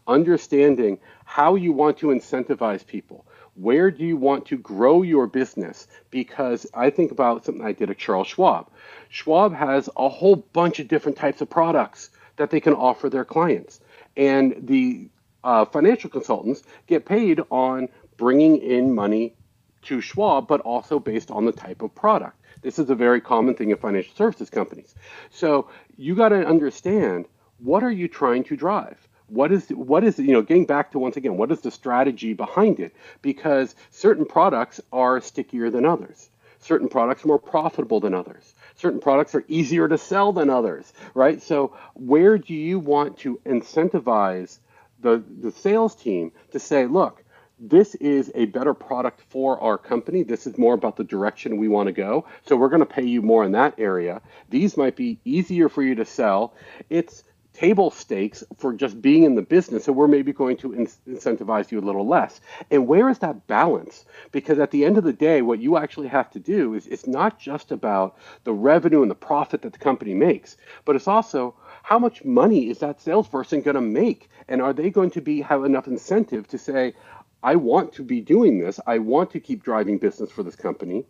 Understanding 0.07 0.99
how 1.24 1.55
you 1.55 1.72
want 1.72 1.99
to 1.99 2.09
incentivize 2.09 2.86
people, 2.86 3.26
where 3.61 3.90
do 3.90 4.04
you 4.04 4.16
want 4.16 4.46
to 4.46 4.56
grow 4.56 5.02
your 5.02 5.26
business? 5.26 5.88
Because 6.11 6.66
I 6.74 6.90
think 6.90 7.11
about 7.11 7.44
something 7.44 7.64
I 7.64 7.72
did 7.72 7.90
at 7.90 7.98
Charles 7.98 8.28
Schwab. 8.28 8.70
Schwab 9.09 9.52
has 9.52 9.88
a 9.96 10.09
whole 10.09 10.36
bunch 10.36 10.78
of 10.78 10.88
different 10.88 11.18
types 11.18 11.40
of 11.40 11.50
products 11.50 12.11
that 12.36 12.50
they 12.50 12.61
can 12.61 12.74
offer 12.74 13.11
their 13.11 13.24
clients. 13.24 13.80
And 14.16 14.54
the 14.66 15.09
uh, 15.42 15.64
financial 15.64 16.11
consultants 16.11 16.62
get 16.86 17.04
paid 17.04 17.40
on 17.50 17.88
bringing 18.16 18.59
in 18.59 18.94
money 18.94 19.34
to 19.82 20.00
Schwab, 20.00 20.46
but 20.46 20.61
also 20.61 20.98
based 20.98 21.30
on 21.30 21.44
the 21.44 21.52
type 21.52 21.82
of 21.82 21.94
product. 21.94 22.36
This 22.62 22.78
is 22.78 22.90
a 22.90 22.94
very 22.94 23.20
common 23.20 23.54
thing 23.54 23.70
in 23.70 23.76
financial 23.76 24.14
services 24.14 24.50
companies. 24.50 24.94
So 25.30 25.68
you 25.96 26.14
got 26.14 26.30
to 26.30 26.46
understand 26.46 27.26
what 27.59 27.82
are 27.82 27.90
you 27.90 28.09
trying 28.09 28.44
to 28.44 28.56
drive? 28.56 29.09
What 29.28 29.52
is 29.52 29.68
what 29.70 30.04
is 30.04 30.18
you 30.18 30.32
know 30.32 30.42
getting 30.42 30.66
back 30.66 30.90
to 30.92 30.98
once 30.98 31.16
again 31.16 31.36
what 31.36 31.52
is 31.52 31.60
the 31.60 31.70
strategy 31.70 32.32
behind 32.32 32.80
it 32.80 32.94
because 33.22 33.74
certain 33.90 34.24
products 34.24 34.80
are 34.92 35.20
stickier 35.20 35.70
than 35.70 35.84
others 35.84 36.30
certain 36.60 36.88
products 36.88 37.24
are 37.24 37.28
more 37.28 37.38
profitable 37.38 38.00
than 38.00 38.14
others 38.14 38.54
certain 38.76 39.00
products 39.00 39.34
are 39.34 39.44
easier 39.48 39.88
to 39.88 39.98
sell 39.98 40.32
than 40.32 40.50
others 40.50 40.92
right 41.14 41.42
so 41.42 41.76
where 41.94 42.38
do 42.38 42.54
you 42.54 42.78
want 42.78 43.16
to 43.18 43.40
incentivize 43.46 44.58
the 45.00 45.22
the 45.40 45.52
sales 45.52 45.94
team 45.94 46.32
to 46.50 46.58
say 46.58 46.86
look 46.86 47.24
this 47.60 47.94
is 47.96 48.30
a 48.34 48.46
better 48.46 48.72
product 48.72 49.20
for 49.20 49.60
our 49.60 49.78
company. 49.78 50.22
This 50.22 50.46
is 50.46 50.56
more 50.58 50.74
about 50.74 50.96
the 50.96 51.04
direction 51.04 51.56
we 51.56 51.68
want 51.68 51.88
to 51.88 51.92
go. 51.92 52.24
So 52.46 52.56
we're 52.56 52.68
going 52.68 52.80
to 52.80 52.86
pay 52.86 53.04
you 53.04 53.20
more 53.20 53.44
in 53.44 53.52
that 53.52 53.74
area. 53.78 54.22
These 54.48 54.76
might 54.76 54.94
be 54.94 55.18
easier 55.24 55.68
for 55.68 55.82
you 55.82 55.96
to 55.96 56.04
sell. 56.04 56.54
It's 56.88 57.24
table 57.59 57.90
stakes 57.90 58.44
for 58.56 58.72
just 58.72 59.02
being 59.02 59.24
in 59.24 59.34
the 59.34 59.42
business, 59.42 59.84
so 59.84 59.92
we're 59.92 60.06
maybe 60.06 60.32
going 60.32 60.56
to 60.56 60.72
in- 60.72 60.86
incentivize 61.09 61.72
you 61.72 61.80
a 61.80 61.88
little 61.88 62.06
less. 62.06 62.40
And 62.70 62.86
where 62.86 63.09
is 63.09 63.18
that 63.18 63.48
balance? 63.48 64.04
Because 64.30 64.61
at 64.61 64.70
the 64.70 64.84
end 64.84 64.96
of 64.96 65.02
the 65.02 65.12
day, 65.12 65.42
what 65.42 65.59
you 65.59 65.76
actually 65.76 66.06
have 66.06 66.30
to 66.30 66.38
do 66.38 66.74
is 66.74 66.86
it's 66.86 67.09
not 67.09 67.40
just 67.40 67.72
about 67.72 68.16
the 68.44 68.52
revenue 68.52 69.02
and 69.02 69.11
the 69.11 69.16
profit 69.16 69.62
that 69.62 69.72
the 69.72 69.78
company 69.80 70.14
makes, 70.14 70.56
but 70.84 70.94
it's 70.94 71.09
also 71.09 71.56
how 71.82 71.98
much 71.98 72.24
money 72.24 72.70
is 72.70 72.78
that 72.78 73.00
salesperson 73.00 73.62
going 73.62 73.74
to 73.74 73.80
make, 73.80 74.30
and 74.48 74.62
are 74.62 74.72
they 74.72 74.88
going 74.88 75.11
to 75.11 75.20
be 75.20 75.40
have 75.40 75.64
enough 75.64 75.88
incentive 75.88 76.46
to 76.48 76.59
say, 76.59 76.94
I 77.42 77.56
want 77.56 77.92
to 77.94 78.04
be 78.04 78.20
doing 78.20 78.61
this. 78.61 78.78
I 78.86 78.98
want 78.98 79.32
to 79.32 79.40
keep 79.40 79.64
driving 79.64 79.98
business 79.98 80.30
for 80.30 80.44
this 80.44 80.56
company. 80.56 81.06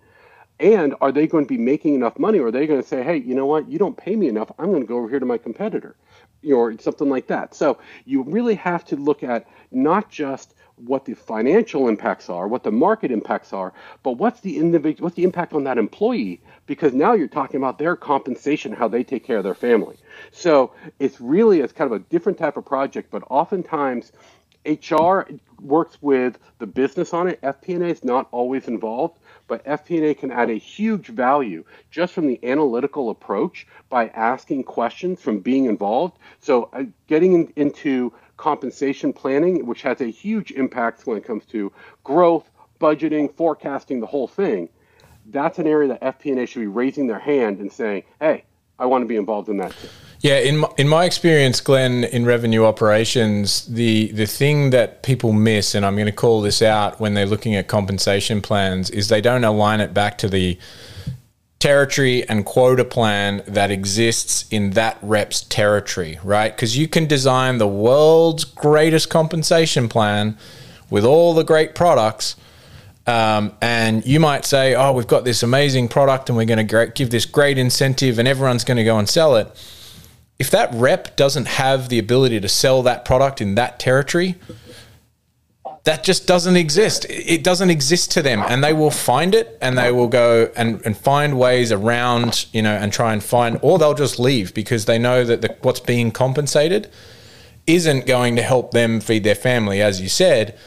And 0.60 0.94
are 1.00 1.12
they 1.12 1.26
going 1.26 1.44
to 1.44 1.48
be 1.48 1.58
making 1.58 1.94
enough 1.94 2.18
money, 2.18 2.38
or 2.38 2.46
are 2.46 2.50
they 2.50 2.66
going 2.66 2.82
to 2.82 2.88
say, 2.88 3.02
hey, 3.02 3.18
you 3.18 3.34
know 3.34 3.46
what? 3.46 3.68
You 3.68 3.78
don't 3.78 3.96
pay 3.96 4.16
me 4.16 4.28
enough. 4.28 4.50
I'm 4.58 4.70
going 4.70 4.82
to 4.82 4.88
go 4.88 4.96
over 4.96 5.08
here 5.08 5.20
to 5.20 5.26
my 5.26 5.38
competitor 5.38 5.94
or 6.52 6.78
something 6.78 7.08
like 7.08 7.26
that. 7.28 7.54
So 7.54 7.78
you 8.04 8.22
really 8.22 8.54
have 8.56 8.84
to 8.86 8.96
look 8.96 9.22
at 9.22 9.46
not 9.70 10.10
just 10.10 10.54
what 10.76 11.04
the 11.04 11.14
financial 11.14 11.88
impacts 11.88 12.30
are, 12.30 12.46
what 12.46 12.62
the 12.62 12.70
market 12.70 13.10
impacts 13.10 13.52
are, 13.52 13.72
but 14.02 14.12
what's 14.12 14.40
the 14.40 14.58
individual, 14.58 15.06
what's 15.06 15.16
the 15.16 15.24
impact 15.24 15.52
on 15.52 15.64
that 15.64 15.78
employee? 15.78 16.40
Because 16.66 16.92
now 16.92 17.14
you're 17.14 17.28
talking 17.28 17.56
about 17.56 17.78
their 17.78 17.96
compensation, 17.96 18.72
how 18.72 18.88
they 18.88 19.02
take 19.02 19.24
care 19.24 19.38
of 19.38 19.44
their 19.44 19.54
family. 19.54 19.96
So 20.30 20.72
it's 20.98 21.20
really 21.20 21.60
it's 21.60 21.72
kind 21.72 21.90
of 21.90 22.00
a 22.00 22.04
different 22.04 22.38
type 22.38 22.56
of 22.56 22.64
project, 22.64 23.10
but 23.10 23.24
oftentimes 23.28 24.12
HR 24.64 25.22
works 25.60 25.98
with 26.00 26.38
the 26.58 26.66
business 26.66 27.12
on 27.14 27.28
it. 27.28 27.40
FP&A 27.42 27.86
is 27.86 28.04
not 28.04 28.28
always 28.30 28.68
involved, 28.68 29.18
but 29.48 29.64
FP&A 29.64 30.14
can 30.14 30.30
add 30.30 30.50
a 30.50 30.54
huge 30.54 31.08
value 31.08 31.64
just 31.90 32.12
from 32.12 32.28
the 32.28 32.38
analytical 32.44 33.10
approach 33.10 33.66
by 33.88 34.08
asking 34.08 34.62
questions 34.64 35.20
from 35.20 35.40
being 35.40 35.64
involved. 35.64 36.18
So 36.38 36.68
uh, 36.72 36.84
getting 37.08 37.32
in, 37.32 37.52
into 37.56 38.12
compensation 38.36 39.12
planning, 39.12 39.66
which 39.66 39.82
has 39.82 40.00
a 40.00 40.06
huge 40.06 40.52
impact 40.52 41.06
when 41.06 41.16
it 41.16 41.24
comes 41.24 41.44
to 41.46 41.72
growth, 42.04 42.48
budgeting, 42.80 43.34
forecasting, 43.34 44.00
the 44.00 44.06
whole 44.06 44.28
thing. 44.28 44.68
That's 45.26 45.58
an 45.58 45.66
area 45.66 45.88
that 45.88 46.20
FP&A 46.20 46.46
should 46.46 46.60
be 46.60 46.66
raising 46.66 47.06
their 47.06 47.18
hand 47.18 47.58
and 47.58 47.72
saying, 47.72 48.04
"Hey, 48.20 48.44
I 48.78 48.86
want 48.86 49.02
to 49.02 49.06
be 49.06 49.16
involved 49.16 49.48
in 49.48 49.56
that 49.58 49.72
too." 49.72 49.88
Yeah, 50.20 50.38
in 50.38 50.58
my, 50.58 50.68
in 50.76 50.88
my 50.88 51.04
experience, 51.04 51.60
Glenn, 51.60 52.02
in 52.02 52.26
revenue 52.26 52.64
operations, 52.64 53.64
the 53.66 54.10
the 54.12 54.26
thing 54.26 54.70
that 54.70 55.04
people 55.04 55.32
miss, 55.32 55.76
and 55.76 55.86
I'm 55.86 55.94
going 55.94 56.06
to 56.06 56.12
call 56.12 56.42
this 56.42 56.60
out 56.60 56.98
when 56.98 57.14
they're 57.14 57.26
looking 57.26 57.54
at 57.54 57.68
compensation 57.68 58.42
plans, 58.42 58.90
is 58.90 59.08
they 59.08 59.20
don't 59.20 59.44
align 59.44 59.80
it 59.80 59.94
back 59.94 60.18
to 60.18 60.28
the 60.28 60.58
territory 61.60 62.28
and 62.28 62.44
quota 62.44 62.84
plan 62.84 63.42
that 63.46 63.70
exists 63.70 64.46
in 64.50 64.70
that 64.70 64.98
rep's 65.02 65.42
territory, 65.42 66.18
right? 66.24 66.54
Because 66.54 66.76
you 66.76 66.88
can 66.88 67.06
design 67.06 67.58
the 67.58 67.68
world's 67.68 68.44
greatest 68.44 69.10
compensation 69.10 69.88
plan 69.88 70.36
with 70.90 71.04
all 71.04 71.34
the 71.34 71.44
great 71.44 71.74
products. 71.74 72.36
Um, 73.06 73.56
and 73.60 74.04
you 74.06 74.20
might 74.20 74.44
say, 74.44 74.74
oh, 74.74 74.92
we've 74.92 75.06
got 75.06 75.24
this 75.24 75.42
amazing 75.42 75.88
product 75.88 76.28
and 76.28 76.36
we're 76.36 76.44
going 76.44 76.66
to 76.66 76.92
give 76.94 77.10
this 77.10 77.24
great 77.24 77.56
incentive 77.56 78.18
and 78.18 78.28
everyone's 78.28 78.64
going 78.64 78.76
to 78.76 78.84
go 78.84 78.98
and 78.98 79.08
sell 79.08 79.36
it. 79.36 79.48
If 80.38 80.50
that 80.50 80.72
rep 80.72 81.16
doesn't 81.16 81.46
have 81.46 81.88
the 81.88 81.98
ability 81.98 82.40
to 82.40 82.48
sell 82.48 82.82
that 82.82 83.04
product 83.04 83.40
in 83.40 83.56
that 83.56 83.78
territory, 83.78 84.36
that 85.84 86.04
just 86.04 86.26
doesn't 86.26 86.56
exist. 86.56 87.06
It 87.08 87.42
doesn't 87.42 87.70
exist 87.70 88.12
to 88.12 88.22
them, 88.22 88.42
and 88.46 88.62
they 88.62 88.72
will 88.72 88.90
find 88.90 89.34
it, 89.34 89.58
and 89.60 89.76
they 89.76 89.90
will 89.90 90.06
go 90.06 90.50
and, 90.54 90.80
and 90.84 90.96
find 90.96 91.38
ways 91.38 91.72
around, 91.72 92.46
you 92.52 92.62
know, 92.62 92.74
and 92.74 92.92
try 92.92 93.12
and 93.12 93.22
find, 93.22 93.58
or 93.62 93.78
they'll 93.78 93.94
just 93.94 94.18
leave 94.18 94.54
because 94.54 94.84
they 94.84 94.98
know 94.98 95.24
that 95.24 95.42
the, 95.42 95.56
what's 95.62 95.80
being 95.80 96.10
compensated 96.12 96.90
isn't 97.66 98.06
going 98.06 98.36
to 98.36 98.42
help 98.42 98.72
them 98.72 99.00
feed 99.00 99.24
their 99.24 99.34
family, 99.34 99.80
as 99.80 100.00
you 100.00 100.08
said. 100.08 100.58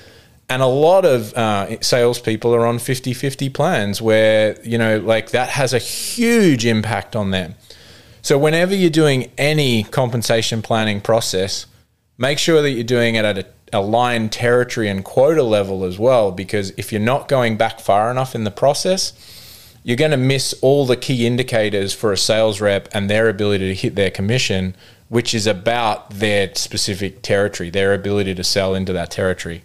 And 0.49 0.61
a 0.61 0.67
lot 0.67 1.05
of 1.05 1.33
uh, 1.33 1.79
salespeople 1.81 2.53
are 2.53 2.65
on 2.65 2.77
50 2.77 3.13
50 3.13 3.49
plans 3.49 4.01
where, 4.01 4.59
you 4.63 4.77
know, 4.77 4.99
like 4.99 5.31
that 5.31 5.49
has 5.49 5.73
a 5.73 5.79
huge 5.79 6.65
impact 6.65 7.15
on 7.15 7.31
them. 7.31 7.55
So, 8.21 8.37
whenever 8.37 8.75
you're 8.75 8.89
doing 8.89 9.31
any 9.37 9.83
compensation 9.83 10.61
planning 10.61 11.01
process, 11.01 11.65
make 12.17 12.37
sure 12.37 12.61
that 12.61 12.71
you're 12.71 12.83
doing 12.83 13.15
it 13.15 13.25
at 13.25 13.37
a 13.37 13.45
aligned 13.73 14.31
territory 14.31 14.89
and 14.89 15.03
quota 15.03 15.43
level 15.43 15.83
as 15.83 15.97
well, 15.97 16.31
because 16.31 16.71
if 16.71 16.91
you're 16.91 17.01
not 17.01 17.27
going 17.27 17.57
back 17.57 17.79
far 17.79 18.11
enough 18.11 18.35
in 18.35 18.43
the 18.43 18.51
process, 18.51 19.13
you're 19.83 19.97
going 19.97 20.11
to 20.11 20.17
miss 20.17 20.53
all 20.61 20.85
the 20.85 20.97
key 20.97 21.25
indicators 21.25 21.93
for 21.93 22.11
a 22.11 22.17
sales 22.17 22.61
rep 22.61 22.87
and 22.93 23.09
their 23.09 23.29
ability 23.29 23.67
to 23.69 23.75
hit 23.75 23.95
their 23.95 24.11
commission, 24.11 24.75
which 25.09 25.33
is 25.33 25.47
about 25.47 26.09
their 26.11 26.53
specific 26.55 27.21
territory, 27.21 27.69
their 27.69 27.93
ability 27.93 28.35
to 28.35 28.43
sell 28.43 28.75
into 28.75 28.93
that 28.93 29.09
territory. 29.09 29.63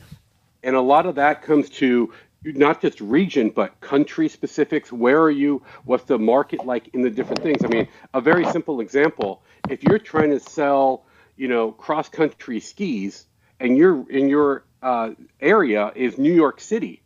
And 0.62 0.74
a 0.74 0.80
lot 0.80 1.06
of 1.06 1.14
that 1.16 1.42
comes 1.42 1.68
to 1.70 2.12
not 2.44 2.80
just 2.80 3.00
region, 3.00 3.50
but 3.50 3.80
country 3.80 4.28
specifics. 4.28 4.92
Where 4.92 5.20
are 5.22 5.30
you? 5.30 5.62
What's 5.84 6.04
the 6.04 6.18
market 6.18 6.64
like 6.64 6.88
in 6.94 7.02
the 7.02 7.10
different 7.10 7.42
things? 7.42 7.64
I 7.64 7.68
mean, 7.68 7.88
a 8.14 8.20
very 8.20 8.44
simple 8.46 8.80
example 8.80 9.42
if 9.68 9.82
you're 9.82 9.98
trying 9.98 10.30
to 10.30 10.40
sell, 10.40 11.04
you 11.36 11.48
know, 11.48 11.72
cross 11.72 12.08
country 12.08 12.60
skis, 12.60 13.26
and 13.60 13.76
your 13.76 14.08
in 14.10 14.28
your 14.28 14.64
uh, 14.82 15.10
area 15.40 15.92
is 15.94 16.18
New 16.18 16.32
York 16.32 16.60
City, 16.60 17.02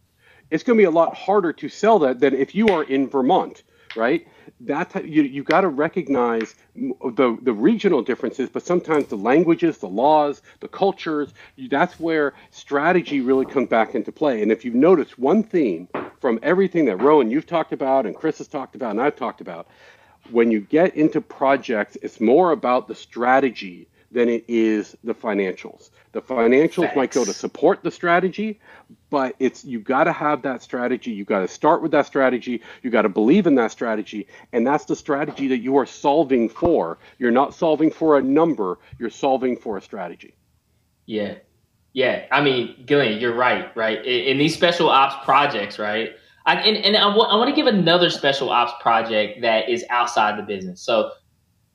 it's 0.51 0.63
going 0.63 0.77
to 0.77 0.81
be 0.81 0.87
a 0.87 0.91
lot 0.91 1.17
harder 1.17 1.53
to 1.55 1.69
sell 1.69 2.01
that 2.01 2.21
than 2.21 2.35
if 2.35 2.55
you 2.55 2.69
are 2.69 2.83
in 2.83 3.09
Vermont, 3.09 3.63
right? 3.97 4.27
That 4.61 5.07
you 5.07 5.23
you 5.23 5.43
got 5.43 5.63
to 5.63 5.69
recognize 5.69 6.55
the 6.81 7.39
the 7.43 7.53
regional 7.53 8.03
differences, 8.03 8.49
but 8.49 8.65
sometimes 8.65 9.07
the 9.07 9.17
languages, 9.17 9.79
the 9.79 9.89
laws, 9.89 10.43
the 10.61 10.69
cultures. 10.69 11.33
That's 11.71 12.01
where 12.01 12.33
strategy 12.51 13.21
really 13.21 13.45
comes 13.45 13.69
back 13.69 13.95
into 13.95 14.13
play. 14.13 14.43
And 14.43 14.51
if 14.51 14.65
you've 14.65 14.75
noticed 14.75 15.19
one 15.19 15.43
theme 15.43 15.89
from 16.21 16.39
everything 16.43 16.87
that 16.87 16.97
Rowan 16.97 17.31
you've 17.31 17.47
talked 17.47 17.73
about 17.73 18.07
and 18.07 18.15
Chris 18.15 18.39
has 18.39 18.49
talked 18.49 18.75
about 18.75 18.93
and 18.93 19.01
I've 19.01 19.17
talked 19.17 19.41
about, 19.41 19.69
when 20.31 20.51
you 20.51 20.61
get 20.61 20.97
into 20.97 21.21
projects, 21.21 21.97
it's 22.03 22.21
more 22.21 22.53
about 22.53 22.89
the 22.89 22.95
strategy 22.95 23.89
than 24.11 24.29
it 24.29 24.45
is 24.49 24.97
the 25.05 25.15
financials. 25.15 25.91
The 26.13 26.21
financials 26.21 26.83
Thanks. 26.87 26.97
might 26.97 27.11
go 27.13 27.25
to 27.25 27.33
support 27.33 27.85
the 27.85 27.91
strategy, 27.91 28.59
but 29.11 29.37
it's 29.39 29.65
you 29.65 29.79
got 29.79 30.05
to 30.05 30.13
have 30.13 30.43
that 30.43 30.61
strategy. 30.61 31.13
You 31.13 31.25
got 31.25 31.41
to 31.41 31.49
start 31.49 31.83
with 31.83 31.93
that 31.93 32.07
strategy. 32.07 32.63
You 32.83 32.91
got 32.91 33.03
to 33.03 33.09
believe 33.09 33.47
in 33.47 33.55
that 33.57 33.71
strategy, 33.71 34.27
and 34.53 34.67
that's 34.67 34.87
the 34.87 34.97
strategy 34.97 35.47
that 35.49 35.59
you 35.59 35.77
are 35.77 35.87
solving 35.87 36.49
for. 36.49 36.99
You're 37.19 37.31
not 37.31 37.55
solving 37.55 37.93
for 37.93 38.19
a 38.19 38.23
number. 38.23 38.79
You're 38.99 39.11
solving 39.11 39.57
for 39.57 39.77
a 39.77 39.81
strategy. 39.81 40.35
Yeah, 41.07 41.37
yeah. 41.93 42.27
I 42.33 42.43
mean, 42.43 42.85
Glenn, 42.87 43.19
you're 43.19 43.37
right. 43.37 43.75
Right 43.77 44.05
in, 44.05 44.25
in 44.33 44.39
these 44.39 44.55
special 44.55 44.91
ops 44.91 45.25
projects, 45.25 45.79
right. 45.79 46.11
I, 46.47 46.55
and, 46.57 46.77
and 46.79 46.97
I, 46.97 47.03
w- 47.03 47.23
I 47.23 47.37
want 47.37 47.51
to 47.51 47.55
give 47.55 47.67
another 47.67 48.11
special 48.11 48.51
ops 48.51 48.73
project 48.81 49.43
that 49.43 49.69
is 49.69 49.85
outside 49.91 50.39
the 50.39 50.43
business. 50.43 50.81
So 50.81 51.13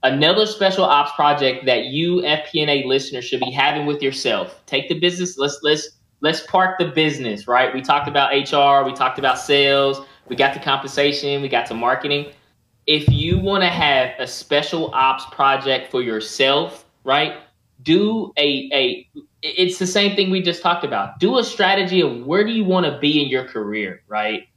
another 0.05 0.45
special 0.45 0.85
ops 0.85 1.11
project 1.13 1.65
that 1.65 1.85
you 1.85 2.21
FP&A 2.21 2.85
listeners 2.85 3.25
should 3.25 3.39
be 3.39 3.51
having 3.51 3.85
with 3.85 4.01
yourself. 4.01 4.61
Take 4.65 4.87
the 4.87 4.97
business. 4.97 5.37
Let's 5.37 5.59
let's 5.63 5.89
let's 6.21 6.41
park 6.47 6.77
the 6.79 6.85
business. 6.85 7.47
Right. 7.47 7.73
We 7.73 7.81
talked 7.81 8.07
about 8.07 8.31
HR. 8.31 8.85
We 8.85 8.93
talked 8.93 9.19
about 9.19 9.39
sales. 9.39 9.99
We 10.27 10.35
got 10.35 10.53
to 10.53 10.59
compensation. 10.59 11.41
We 11.41 11.49
got 11.49 11.65
to 11.67 11.73
marketing. 11.73 12.31
If 12.87 13.09
you 13.09 13.39
want 13.39 13.63
to 13.63 13.69
have 13.69 14.11
a 14.19 14.27
special 14.27 14.91
ops 14.93 15.25
project 15.33 15.91
for 15.91 16.01
yourself, 16.01 16.85
right? 17.03 17.37
Do 17.81 18.31
a 18.37 18.69
a. 18.73 19.09
It's 19.41 19.77
the 19.79 19.87
same 19.87 20.15
thing 20.15 20.29
we 20.29 20.41
just 20.41 20.61
talked 20.61 20.83
about. 20.83 21.19
Do 21.19 21.37
a 21.39 21.43
strategy 21.43 22.01
of 22.01 22.25
where 22.25 22.43
do 22.43 22.51
you 22.51 22.63
want 22.63 22.85
to 22.85 22.97
be 22.99 23.21
in 23.21 23.27
your 23.27 23.43
career, 23.43 24.01
right? 24.07 24.47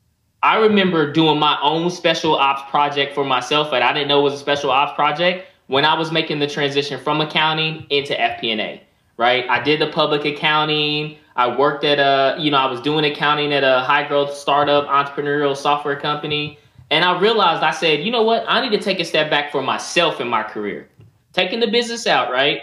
I 0.43 0.57
remember 0.59 1.13
doing 1.13 1.39
my 1.39 1.59
own 1.63 1.91
special 1.91 2.37
ops 2.37 2.71
project 2.71 3.15
for 3.15 3.25
myself, 3.25 3.71
but 3.71 3.83
I 3.83 3.93
didn't 3.93 4.09
know 4.09 4.21
it 4.21 4.25
was 4.25 4.35
a 4.35 4.39
special 4.39 4.71
ops 4.71 4.95
project 4.95 5.47
when 5.67 5.85
I 5.85 5.99
was 5.99 6.13
making 6.13 6.39
the 6.39 6.47
transition 6.47 7.01
from 7.01 7.21
accounting 7.21 7.87
into 7.91 8.15
FP&A. 8.15 8.83
Right, 9.17 9.49
I 9.51 9.61
did 9.61 9.81
the 9.81 9.89
public 9.89 10.25
accounting. 10.25 11.17
I 11.35 11.57
worked 11.57 11.83
at 11.83 11.99
a, 11.99 12.41
you 12.41 12.53
know, 12.53 12.59
I 12.59 12.71
was 12.71 12.81
doing 12.81 13.05
accounting 13.05 13.53
at 13.53 13.65
a 13.65 13.81
high 13.81 14.07
growth 14.07 14.33
startup 14.33 14.87
entrepreneurial 14.87 15.57
software 15.57 15.99
company, 15.99 16.57
and 16.93 17.05
I 17.05 17.19
realized 17.19 17.65
I 17.65 17.73
said, 17.73 18.05
you 18.05 18.13
know 18.13 18.23
what, 18.23 18.45
I 18.47 18.61
need 18.61 18.77
to 18.77 18.81
take 18.81 19.01
a 19.01 19.05
step 19.05 19.29
back 19.29 19.51
for 19.51 19.61
myself 19.61 20.21
in 20.21 20.29
my 20.29 20.45
career, 20.45 20.89
taking 21.33 21.59
the 21.59 21.67
business 21.67 22.07
out. 22.07 22.31
Right, 22.31 22.61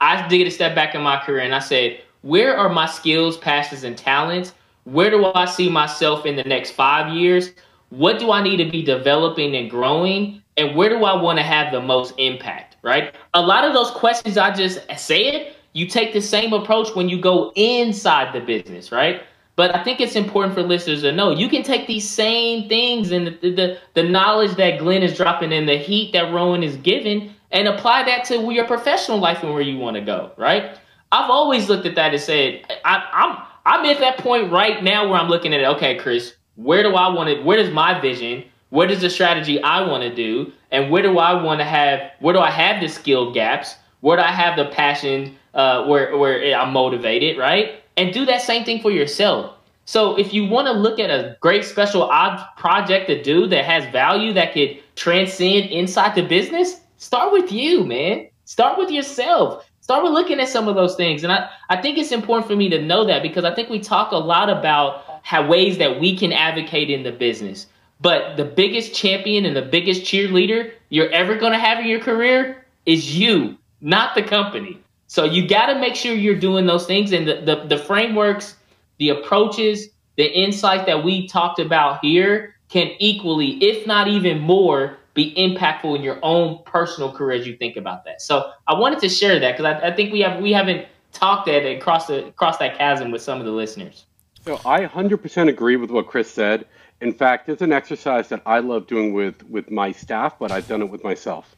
I 0.00 0.28
did 0.28 0.46
a 0.46 0.50
step 0.52 0.76
back 0.76 0.94
in 0.94 1.02
my 1.02 1.18
career, 1.18 1.40
and 1.40 1.52
I 1.52 1.58
said, 1.58 2.00
where 2.22 2.56
are 2.56 2.68
my 2.68 2.86
skills, 2.86 3.36
passions, 3.36 3.82
and 3.82 3.98
talents? 3.98 4.52
Where 4.86 5.10
do 5.10 5.24
I 5.26 5.46
see 5.46 5.68
myself 5.68 6.24
in 6.26 6.36
the 6.36 6.44
next 6.44 6.70
five 6.70 7.12
years? 7.12 7.50
What 7.90 8.20
do 8.20 8.30
I 8.30 8.40
need 8.40 8.58
to 8.58 8.70
be 8.70 8.82
developing 8.84 9.56
and 9.56 9.68
growing? 9.68 10.42
And 10.56 10.76
where 10.76 10.88
do 10.88 11.04
I 11.04 11.20
want 11.20 11.38
to 11.38 11.42
have 11.42 11.72
the 11.72 11.80
most 11.80 12.14
impact? 12.18 12.76
Right? 12.82 13.12
A 13.34 13.42
lot 13.42 13.64
of 13.64 13.74
those 13.74 13.90
questions 13.90 14.38
I 14.38 14.54
just 14.54 14.78
said, 14.96 15.52
you 15.72 15.88
take 15.88 16.12
the 16.12 16.20
same 16.20 16.52
approach 16.52 16.94
when 16.94 17.08
you 17.08 17.20
go 17.20 17.52
inside 17.56 18.32
the 18.32 18.40
business, 18.40 18.92
right? 18.92 19.22
But 19.56 19.74
I 19.74 19.82
think 19.82 20.00
it's 20.00 20.14
important 20.14 20.54
for 20.54 20.62
listeners 20.62 21.02
to 21.02 21.10
know 21.10 21.32
you 21.32 21.48
can 21.48 21.64
take 21.64 21.88
these 21.88 22.08
same 22.08 22.68
things 22.68 23.10
and 23.10 23.26
the, 23.26 23.50
the, 23.50 23.78
the 23.94 24.02
knowledge 24.04 24.56
that 24.56 24.78
Glenn 24.78 25.02
is 25.02 25.16
dropping 25.16 25.52
and 25.52 25.68
the 25.68 25.78
heat 25.78 26.12
that 26.12 26.32
Rowan 26.32 26.62
is 26.62 26.76
giving 26.76 27.34
and 27.50 27.66
apply 27.66 28.04
that 28.04 28.24
to 28.26 28.52
your 28.52 28.66
professional 28.66 29.18
life 29.18 29.42
and 29.42 29.52
where 29.52 29.62
you 29.62 29.78
want 29.78 29.96
to 29.96 30.00
go, 30.02 30.30
right? 30.36 30.78
I've 31.10 31.30
always 31.30 31.68
looked 31.68 31.86
at 31.86 31.94
that 31.96 32.12
and 32.12 32.22
said, 32.22 32.64
I, 32.84 33.08
I'm 33.12 33.42
I'm 33.66 33.84
at 33.84 33.98
that 33.98 34.18
point 34.18 34.52
right 34.52 34.82
now 34.82 35.08
where 35.08 35.20
I'm 35.20 35.28
looking 35.28 35.52
at 35.52 35.60
it. 35.60 35.66
Okay, 35.66 35.96
Chris, 35.96 36.36
where 36.54 36.84
do 36.84 36.94
I 36.94 37.12
want 37.12 37.28
to? 37.28 37.42
Where 37.42 37.58
is 37.58 37.74
my 37.74 38.00
vision? 38.00 38.44
What 38.70 38.92
is 38.92 39.00
the 39.00 39.10
strategy 39.10 39.60
I 39.60 39.80
want 39.86 40.04
to 40.04 40.14
do? 40.14 40.52
And 40.70 40.90
where 40.90 41.02
do 41.02 41.18
I 41.18 41.42
want 41.42 41.58
to 41.60 41.64
have? 41.64 42.12
Where 42.20 42.32
do 42.32 42.38
I 42.38 42.50
have 42.50 42.80
the 42.80 42.88
skill 42.88 43.32
gaps? 43.32 43.74
Where 44.02 44.16
do 44.16 44.22
I 44.22 44.30
have 44.30 44.56
the 44.56 44.66
passion? 44.66 45.36
Uh, 45.52 45.84
where 45.86 46.16
where 46.16 46.54
I'm 46.54 46.72
motivated, 46.72 47.38
right? 47.38 47.82
And 47.96 48.14
do 48.14 48.24
that 48.26 48.40
same 48.40 48.64
thing 48.64 48.80
for 48.80 48.92
yourself. 48.92 49.54
So 49.84 50.16
if 50.16 50.32
you 50.32 50.46
want 50.46 50.66
to 50.66 50.72
look 50.72 51.00
at 51.00 51.10
a 51.10 51.36
great 51.40 51.64
special 51.64 52.04
ops 52.04 52.42
project 52.60 53.08
to 53.08 53.20
do 53.20 53.48
that 53.48 53.64
has 53.64 53.84
value 53.90 54.32
that 54.34 54.52
could 54.52 54.78
transcend 54.94 55.70
inside 55.70 56.14
the 56.14 56.22
business, 56.22 56.80
start 56.98 57.32
with 57.32 57.50
you, 57.50 57.84
man. 57.84 58.28
Start 58.44 58.78
with 58.78 58.90
yourself. 58.90 59.68
Start 59.86 60.02
with 60.02 60.14
looking 60.14 60.40
at 60.40 60.48
some 60.48 60.66
of 60.66 60.74
those 60.74 60.96
things. 60.96 61.22
And 61.22 61.32
I, 61.32 61.48
I 61.68 61.80
think 61.80 61.96
it's 61.96 62.10
important 62.10 62.48
for 62.48 62.56
me 62.56 62.68
to 62.70 62.82
know 62.82 63.04
that 63.04 63.22
because 63.22 63.44
I 63.44 63.54
think 63.54 63.70
we 63.70 63.78
talk 63.78 64.10
a 64.10 64.16
lot 64.16 64.50
about 64.50 65.20
how 65.22 65.46
ways 65.46 65.78
that 65.78 66.00
we 66.00 66.16
can 66.16 66.32
advocate 66.32 66.90
in 66.90 67.04
the 67.04 67.12
business. 67.12 67.68
But 68.00 68.36
the 68.36 68.44
biggest 68.44 68.96
champion 68.96 69.44
and 69.44 69.54
the 69.54 69.62
biggest 69.62 70.02
cheerleader 70.02 70.72
you're 70.88 71.08
ever 71.10 71.36
going 71.36 71.52
to 71.52 71.58
have 71.60 71.78
in 71.78 71.86
your 71.86 72.00
career 72.00 72.66
is 72.84 73.16
you, 73.16 73.56
not 73.80 74.16
the 74.16 74.24
company. 74.24 74.80
So 75.06 75.22
you 75.22 75.46
got 75.46 75.66
to 75.66 75.78
make 75.78 75.94
sure 75.94 76.16
you're 76.16 76.34
doing 76.34 76.66
those 76.66 76.84
things 76.84 77.12
and 77.12 77.28
the, 77.28 77.42
the, 77.42 77.66
the 77.68 77.78
frameworks, 77.78 78.56
the 78.98 79.10
approaches, 79.10 79.90
the 80.16 80.26
insight 80.26 80.86
that 80.86 81.04
we 81.04 81.28
talked 81.28 81.60
about 81.60 82.04
here 82.04 82.56
can 82.70 82.90
equally, 82.98 83.50
if 83.62 83.86
not 83.86 84.08
even 84.08 84.40
more, 84.40 84.98
be 85.16 85.34
impactful 85.34 85.96
in 85.96 86.02
your 86.02 86.18
own 86.22 86.62
personal 86.64 87.10
career 87.10 87.40
as 87.40 87.46
you 87.46 87.56
think 87.56 87.76
about 87.76 88.04
that. 88.04 88.20
So 88.20 88.52
I 88.68 88.74
wanted 88.78 89.00
to 89.00 89.08
share 89.08 89.40
that 89.40 89.56
because 89.56 89.64
I, 89.64 89.88
I, 89.88 89.96
think 89.96 90.12
we 90.12 90.20
have 90.20 90.40
we 90.40 90.52
haven't 90.52 90.86
talked 91.12 91.46
that 91.46 91.64
and 91.64 91.80
crossed 91.80 92.08
the 92.08 92.32
crossed 92.36 92.60
that 92.60 92.76
chasm 92.76 93.10
with 93.10 93.22
some 93.22 93.40
of 93.40 93.46
the 93.46 93.50
listeners. 93.50 94.04
So 94.44 94.60
I 94.64 94.84
100% 94.84 95.48
agree 95.48 95.76
with 95.76 95.90
what 95.90 96.06
Chris 96.06 96.30
said. 96.30 96.66
In 97.00 97.12
fact, 97.12 97.48
it's 97.48 97.62
an 97.62 97.72
exercise 97.72 98.28
that 98.28 98.42
I 98.46 98.60
love 98.60 98.86
doing 98.86 99.14
with 99.14 99.42
with 99.48 99.70
my 99.70 99.90
staff, 99.90 100.38
but 100.38 100.52
I've 100.52 100.68
done 100.68 100.82
it 100.82 100.90
with 100.90 101.02
myself. 101.02 101.56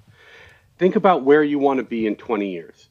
Think 0.79 0.95
about 0.95 1.25
where 1.25 1.43
you 1.43 1.59
want 1.59 1.79
to 1.79 1.85
be 1.85 2.07
in 2.07 2.15
20 2.15 2.49
years. 2.49 2.89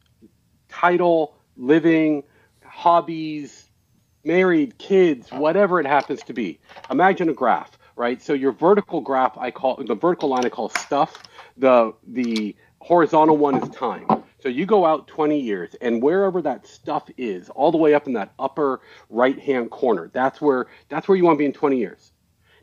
Title, 0.68 1.38
living, 1.56 2.24
hobbies, 2.66 3.70
married, 4.26 4.78
kids, 4.78 5.32
whatever 5.32 5.80
it 5.80 5.86
happens 5.86 6.22
to 6.24 6.34
be. 6.34 6.60
Imagine 6.92 7.30
a 7.30 7.34
graph 7.34 7.77
right? 7.98 8.22
So 8.22 8.34
your 8.34 8.54
vertical 8.54 9.02
graph, 9.02 9.38
I 9.38 9.52
call 9.52 9.84
the 9.84 9.96
vertical 9.96 10.30
line, 10.30 10.46
I 10.46 10.50
call 10.50 10.70
stuff. 10.70 11.24
The 11.58 11.94
the 12.08 12.56
horizontal 12.80 13.38
one 13.38 13.62
is 13.62 13.70
time. 13.70 14.08
So 14.40 14.50
you 14.50 14.66
go 14.68 14.86
out 14.86 15.08
20 15.08 15.40
years, 15.40 15.76
and 15.82 16.02
wherever 16.02 16.42
that 16.44 16.68
stuff 16.68 17.10
is, 17.18 17.50
all 17.50 17.72
the 17.72 17.78
way 17.78 17.96
up 17.96 18.08
in 18.08 18.14
that 18.14 18.34
upper 18.40 18.82
right 19.10 19.40
hand 19.40 19.72
corner, 19.72 20.10
that's 20.14 20.40
where 20.40 20.68
that's 20.90 21.08
where 21.08 21.18
you 21.18 21.26
want 21.26 21.36
to 21.36 21.40
be 21.40 21.46
in 21.46 21.54
20 21.54 21.78
years. 21.78 22.14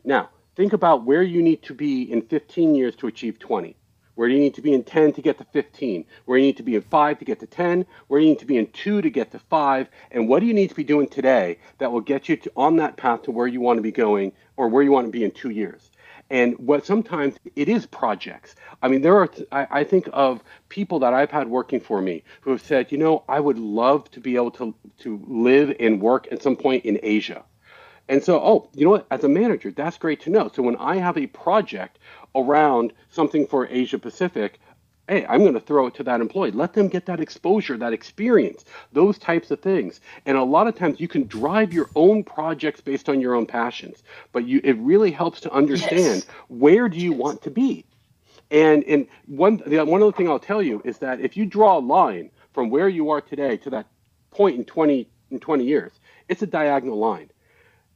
Now, 0.05 0.29
think 0.55 0.73
about 0.73 1.05
where 1.05 1.23
you 1.23 1.43
need 1.43 1.63
to 1.63 1.75
be 1.75 2.03
in 2.11 2.23
15 2.23 2.75
years 2.75 2.95
to 2.97 3.07
achieve 3.07 3.39
20. 3.39 3.77
Where 4.15 4.29
do 4.29 4.33
you 4.33 4.39
need 4.39 4.55
to 4.55 4.61
be 4.61 4.73
in 4.73 4.83
10 4.83 5.13
to 5.13 5.21
get 5.21 5.37
to 5.39 5.45
15? 5.51 6.05
Where 6.25 6.37
you 6.37 6.45
need 6.45 6.57
to 6.57 6.63
be 6.63 6.75
in 6.75 6.81
5 6.83 7.19
to 7.19 7.25
get 7.25 7.39
to 7.41 7.47
10? 7.47 7.85
Where 8.07 8.19
you 8.19 8.29
need 8.29 8.39
to 8.39 8.45
be 8.45 8.57
in 8.57 8.67
2 8.67 9.01
to 9.01 9.09
get 9.09 9.31
to 9.31 9.39
5? 9.39 9.89
And 10.11 10.29
what 10.29 10.39
do 10.39 10.45
you 10.45 10.53
need 10.53 10.69
to 10.69 10.75
be 10.75 10.85
doing 10.85 11.07
today 11.07 11.59
that 11.79 11.91
will 11.91 12.01
get 12.01 12.29
you 12.29 12.37
to, 12.37 12.51
on 12.55 12.77
that 12.77 12.95
path 12.97 13.23
to 13.23 13.31
where 13.31 13.47
you 13.47 13.59
want 13.59 13.77
to 13.77 13.83
be 13.83 13.91
going 13.91 14.31
or 14.57 14.67
where 14.67 14.83
you 14.83 14.91
want 14.91 15.07
to 15.07 15.11
be 15.11 15.23
in 15.23 15.31
2 15.31 15.49
years? 15.49 15.91
And 16.29 16.57
what 16.57 16.85
sometimes 16.85 17.35
it 17.55 17.69
is 17.69 17.85
projects. 17.85 18.55
I 18.81 18.87
mean, 18.87 19.01
there 19.01 19.15
are, 19.15 19.29
I, 19.51 19.67
I 19.69 19.83
think 19.83 20.09
of 20.11 20.43
people 20.69 20.97
that 20.99 21.13
I've 21.13 21.29
had 21.29 21.47
working 21.47 21.79
for 21.79 22.01
me 22.01 22.23
who 22.41 22.49
have 22.51 22.61
said, 22.61 22.91
you 22.91 22.97
know, 22.97 23.23
I 23.29 23.39
would 23.39 23.59
love 23.59 24.09
to 24.11 24.19
be 24.19 24.35
able 24.35 24.51
to, 24.51 24.73
to 24.99 25.23
live 25.27 25.75
and 25.79 26.01
work 26.01 26.27
at 26.31 26.41
some 26.41 26.55
point 26.55 26.83
in 26.85 26.99
Asia. 27.03 27.43
And 28.07 28.23
so, 28.23 28.39
oh, 28.39 28.69
you 28.73 28.85
know 28.85 28.91
what? 28.91 29.07
As 29.11 29.23
a 29.23 29.29
manager, 29.29 29.71
that's 29.71 29.97
great 29.97 30.21
to 30.21 30.29
know. 30.29 30.49
So 30.53 30.63
when 30.63 30.75
I 30.77 30.97
have 30.97 31.17
a 31.17 31.27
project 31.27 31.99
around 32.35 32.93
something 33.09 33.47
for 33.47 33.67
Asia 33.67 33.97
Pacific, 33.99 34.59
hey, 35.07 35.25
I'm 35.27 35.41
going 35.41 35.53
to 35.53 35.59
throw 35.59 35.87
it 35.87 35.95
to 35.95 36.03
that 36.03 36.21
employee. 36.21 36.51
Let 36.51 36.73
them 36.73 36.87
get 36.87 37.05
that 37.05 37.19
exposure, 37.19 37.77
that 37.77 37.93
experience, 37.93 38.65
those 38.91 39.17
types 39.17 39.51
of 39.51 39.59
things. 39.59 40.01
And 40.25 40.37
a 40.37 40.43
lot 40.43 40.67
of 40.67 40.75
times 40.75 40.99
you 40.99 41.07
can 41.07 41.27
drive 41.27 41.73
your 41.73 41.89
own 41.95 42.23
projects 42.23 42.81
based 42.81 43.09
on 43.09 43.21
your 43.21 43.35
own 43.35 43.45
passions, 43.45 44.03
but 44.31 44.47
you, 44.47 44.61
it 44.63 44.77
really 44.77 45.11
helps 45.11 45.41
to 45.41 45.51
understand 45.51 45.97
yes. 45.97 46.27
where 46.47 46.89
do 46.89 46.97
you 46.97 47.13
want 47.13 47.41
to 47.43 47.51
be. 47.51 47.85
And, 48.51 48.83
and 48.85 49.07
one, 49.27 49.61
the, 49.65 49.83
one 49.85 50.01
other 50.01 50.11
thing 50.11 50.29
I'll 50.29 50.39
tell 50.39 50.61
you 50.61 50.81
is 50.85 50.99
that 50.99 51.19
if 51.19 51.35
you 51.35 51.45
draw 51.45 51.77
a 51.77 51.79
line 51.79 52.29
from 52.53 52.69
where 52.69 52.89
you 52.89 53.09
are 53.09 53.21
today 53.21 53.57
to 53.57 53.69
that 53.71 53.87
point 54.31 54.57
in 54.57 54.65
20, 54.65 55.07
in 55.31 55.39
20 55.39 55.63
years, 55.63 55.91
it's 56.29 56.41
a 56.41 56.47
diagonal 56.47 56.97
line. 56.97 57.29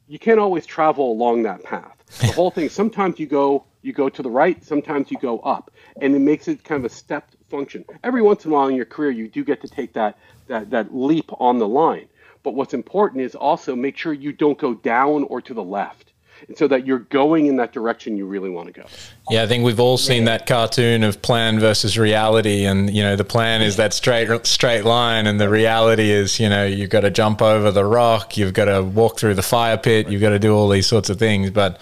You 0.10 0.18
can't 0.18 0.40
always 0.40 0.66
travel 0.66 1.12
along 1.12 1.44
that 1.44 1.64
path. 1.64 1.96
The 2.22 2.32
whole 2.32 2.50
thing, 2.50 2.68
sometimes 2.70 3.20
you 3.20 3.28
go 3.28 3.66
you 3.84 3.94
go 3.94 4.10
to 4.10 4.24
the 4.24 4.30
right, 4.30 4.62
sometimes 4.66 5.12
you 5.12 5.20
go 5.20 5.38
up, 5.42 5.70
and 6.02 6.16
it 6.16 6.20
makes 6.20 6.48
it 6.48 6.64
kind 6.64 6.84
of 6.84 6.92
a 6.92 6.94
stepped 6.94 7.36
function. 7.48 7.86
Every 8.04 8.24
once 8.24 8.44
in 8.44 8.50
a 8.50 8.56
while 8.56 8.68
in 8.68 8.76
your 8.76 8.86
career, 8.86 9.12
you 9.12 9.28
do 9.28 9.44
get 9.44 9.62
to 9.62 9.68
take 9.68 9.94
that 9.94 10.18
that 10.48 10.72
that 10.72 10.96
leap 10.96 11.30
on 11.40 11.60
the 11.60 11.68
line. 11.68 12.08
But 12.42 12.56
what's 12.56 12.74
important 12.74 13.22
is 13.22 13.36
also 13.36 13.76
make 13.76 13.98
sure 13.98 14.12
you 14.12 14.34
don't 14.34 14.58
go 14.58 14.74
down 14.74 15.26
or 15.26 15.42
to 15.42 15.54
the 15.54 15.64
left. 15.64 16.09
And 16.48 16.58
so 16.58 16.68
that 16.68 16.86
you're 16.86 17.00
going 17.00 17.48
in 17.48 17.58
that 17.58 17.74
direction 17.74 18.18
you 18.18 18.26
really 18.26 18.50
want 18.50 18.68
to 18.68 18.82
go. 18.82 18.88
Yeah, 19.30 19.44
I 19.44 19.48
think 19.48 19.64
we've 19.64 19.80
all 19.80 19.98
seen 19.98 20.26
that 20.26 20.46
cartoon 20.46 21.04
of 21.04 21.22
plan 21.22 21.60
versus 21.60 21.98
reality, 21.98 22.66
and 22.66 22.94
you 22.94 23.04
know 23.04 23.16
the 23.16 23.24
plan 23.24 23.62
is 23.62 23.76
that 23.78 23.94
straight 23.94 24.46
straight 24.46 24.86
line, 24.86 25.28
and 25.28 25.40
the 25.40 25.50
reality 25.50 26.10
is 26.12 26.40
you 26.40 26.50
know 26.50 26.66
you've 26.66 26.90
got 26.90 27.02
to 27.02 27.12
jump 27.12 27.42
over 27.42 27.72
the 27.72 27.86
rock, 27.86 28.38
you've 28.38 28.54
got 28.54 28.66
to 28.66 28.82
walk 28.84 29.18
through 29.18 29.36
the 29.36 29.44
fire 29.44 29.78
pit, 29.78 30.10
you've 30.10 30.22
got 30.22 30.30
to 30.30 30.40
do 30.40 30.56
all 30.56 30.70
these 30.70 30.88
sorts 30.88 31.10
of 31.10 31.20
things. 31.20 31.52
But 31.52 31.80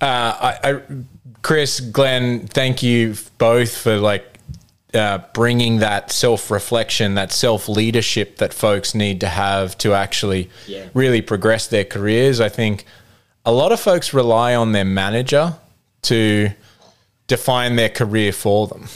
uh, 0.00 0.04
I, 0.04 0.58
I, 0.64 0.82
Chris, 1.42 1.80
Glenn, 1.80 2.46
thank 2.46 2.82
you 2.82 3.14
both 3.38 3.76
for 3.76 3.96
like 3.96 4.38
uh, 4.94 5.18
bringing 5.34 5.78
that 5.78 6.10
self 6.10 6.50
reflection, 6.50 7.14
that 7.14 7.32
self 7.32 7.68
leadership 7.68 8.36
that 8.38 8.54
folks 8.54 8.94
need 8.94 9.20
to 9.20 9.28
have 9.28 9.76
to 9.78 9.92
actually 9.92 10.50
yeah. 10.66 10.88
really 10.94 11.20
progress 11.20 11.66
their 11.66 11.84
careers. 11.84 12.40
I 12.40 12.48
think 12.48 12.84
a 13.48 13.52
lot 13.52 13.72
of 13.72 13.80
folks 13.80 14.12
rely 14.12 14.54
on 14.54 14.72
their 14.72 14.84
manager 14.84 15.54
to 16.02 16.50
define 17.28 17.76
their 17.76 17.88
career 17.88 18.30
for 18.30 18.66
them. 18.66 18.88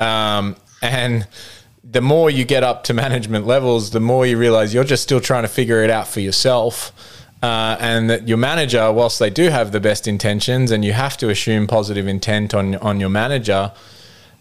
Um, 0.00 0.56
and 0.82 1.28
the 1.84 2.00
more 2.00 2.28
you 2.28 2.44
get 2.44 2.64
up 2.64 2.82
to 2.84 2.94
management 2.94 3.46
levels, 3.46 3.90
the 3.90 4.00
more 4.00 4.26
you 4.26 4.36
realize 4.36 4.74
you're 4.74 4.82
just 4.82 5.04
still 5.04 5.20
trying 5.20 5.44
to 5.44 5.48
figure 5.48 5.84
it 5.84 5.90
out 5.90 6.08
for 6.08 6.18
yourself 6.18 6.92
uh, 7.40 7.76
and 7.78 8.10
that 8.10 8.26
your 8.26 8.36
manager, 8.36 8.92
whilst 8.92 9.20
they 9.20 9.30
do 9.30 9.48
have 9.48 9.70
the 9.70 9.78
best 9.78 10.08
intentions, 10.08 10.72
and 10.72 10.84
you 10.84 10.92
have 10.92 11.16
to 11.18 11.30
assume 11.30 11.68
positive 11.68 12.08
intent 12.08 12.52
on 12.52 12.74
on 12.76 12.98
your 12.98 13.08
manager, 13.08 13.72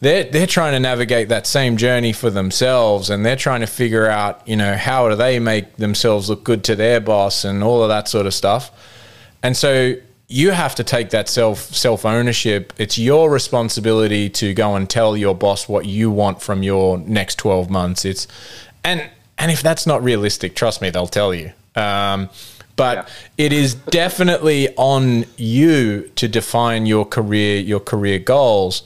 they're 0.02 0.24
they're 0.24 0.48
trying 0.48 0.74
to 0.74 0.80
navigate 0.80 1.30
that 1.30 1.48
same 1.48 1.78
journey 1.78 2.12
for 2.12 2.32
themselves, 2.32 3.10
and 3.10 3.26
they're 3.26 3.38
trying 3.38 3.62
to 3.62 3.68
figure 3.68 4.08
out, 4.08 4.46
you 4.48 4.56
know, 4.58 4.76
how 4.76 5.08
do 5.10 5.16
they 5.16 5.40
make 5.40 5.78
themselves 5.78 6.28
look 6.28 6.44
good 6.44 6.64
to 6.66 6.76
their 6.76 7.00
boss, 7.00 7.46
and 7.46 7.64
all 7.64 7.84
of 7.84 7.90
that 7.90 8.08
sort 8.08 8.26
of 8.26 8.34
stuff. 8.34 8.72
And 9.44 9.56
so 9.56 9.96
you 10.28 10.52
have 10.52 10.76
to 10.76 10.84
take 10.84 11.10
that 11.10 11.28
self 11.28 11.60
self 11.60 12.06
ownership. 12.06 12.74
It's 12.78 12.98
your 12.98 13.32
responsibility 13.32 14.30
to 14.30 14.54
go 14.54 14.76
and 14.76 14.90
tell 14.90 15.18
your 15.18 15.36
boss 15.36 15.68
what 15.68 15.86
you 15.86 16.12
want 16.12 16.42
from 16.42 16.64
your 16.64 16.98
next 17.00 17.36
twelve 17.36 17.70
months. 17.70 18.06
It's 18.06 18.28
and 18.84 19.10
and 19.38 19.52
if 19.52 19.62
that's 19.62 19.88
not 19.88 20.04
realistic, 20.04 20.56
trust 20.56 20.82
me, 20.82 20.90
they'll 20.90 21.08
tell 21.08 21.34
you. 21.34 21.52
Um, 21.76 22.30
but 22.76 23.10
yeah. 23.38 23.46
it 23.46 23.54
is 23.54 23.74
definitely 23.74 24.74
on 24.76 25.26
you 25.36 26.10
to 26.16 26.28
define 26.28 26.86
your 26.86 27.06
career, 27.06 27.60
your 27.60 27.80
career 27.80 28.20
goals. 28.20 28.84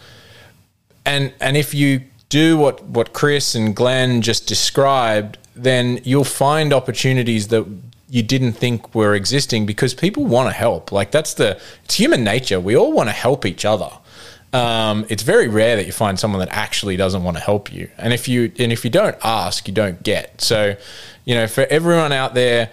And 1.06 1.34
and 1.42 1.58
if 1.58 1.74
you 1.74 2.02
do 2.30 2.58
what 2.58 2.84
what 2.86 3.14
Chris 3.14 3.54
and 3.54 3.76
Glenn 3.76 4.22
just 4.22 4.48
described, 4.48 5.38
then 5.56 6.00
you'll 6.04 6.24
find 6.24 6.72
opportunities 6.72 7.50
that 7.50 7.66
you 8.14 8.22
didn't 8.22 8.54
think 8.54 8.94
were 8.94 9.16
existing 9.16 9.66
because 9.66 9.96
people 9.96 10.24
want 10.24 10.48
to 10.48 10.54
help. 10.54 10.92
Like 10.92 11.10
that's 11.10 11.34
the 11.34 11.60
it's 11.84 11.96
human 11.96 12.24
nature. 12.24 12.60
We 12.60 12.78
all 12.78 12.94
want 12.94 13.10
to 13.10 13.14
help 13.14 13.44
each 13.44 13.66
other. 13.66 13.90
Um, 14.54 15.08
it's 15.10 15.24
very 15.24 15.48
rare 15.48 15.76
that 15.78 15.88
you 15.88 15.92
find 15.92 16.20
someone 16.20 16.40
that 16.40 16.50
actually 16.52 16.96
doesn't 16.96 17.24
want 17.24 17.38
to 17.38 17.44
help 17.44 17.74
you. 17.74 17.90
And 17.98 18.14
if 18.14 18.28
you 18.28 18.52
and 18.60 18.72
if 18.72 18.86
you 18.86 18.92
don't 18.92 19.18
ask, 19.24 19.68
you 19.68 19.74
don't 19.74 20.04
get. 20.04 20.42
So, 20.42 20.76
you 21.26 21.34
know, 21.34 21.48
for 21.48 21.66
everyone 21.72 22.12
out 22.12 22.36
there 22.36 22.70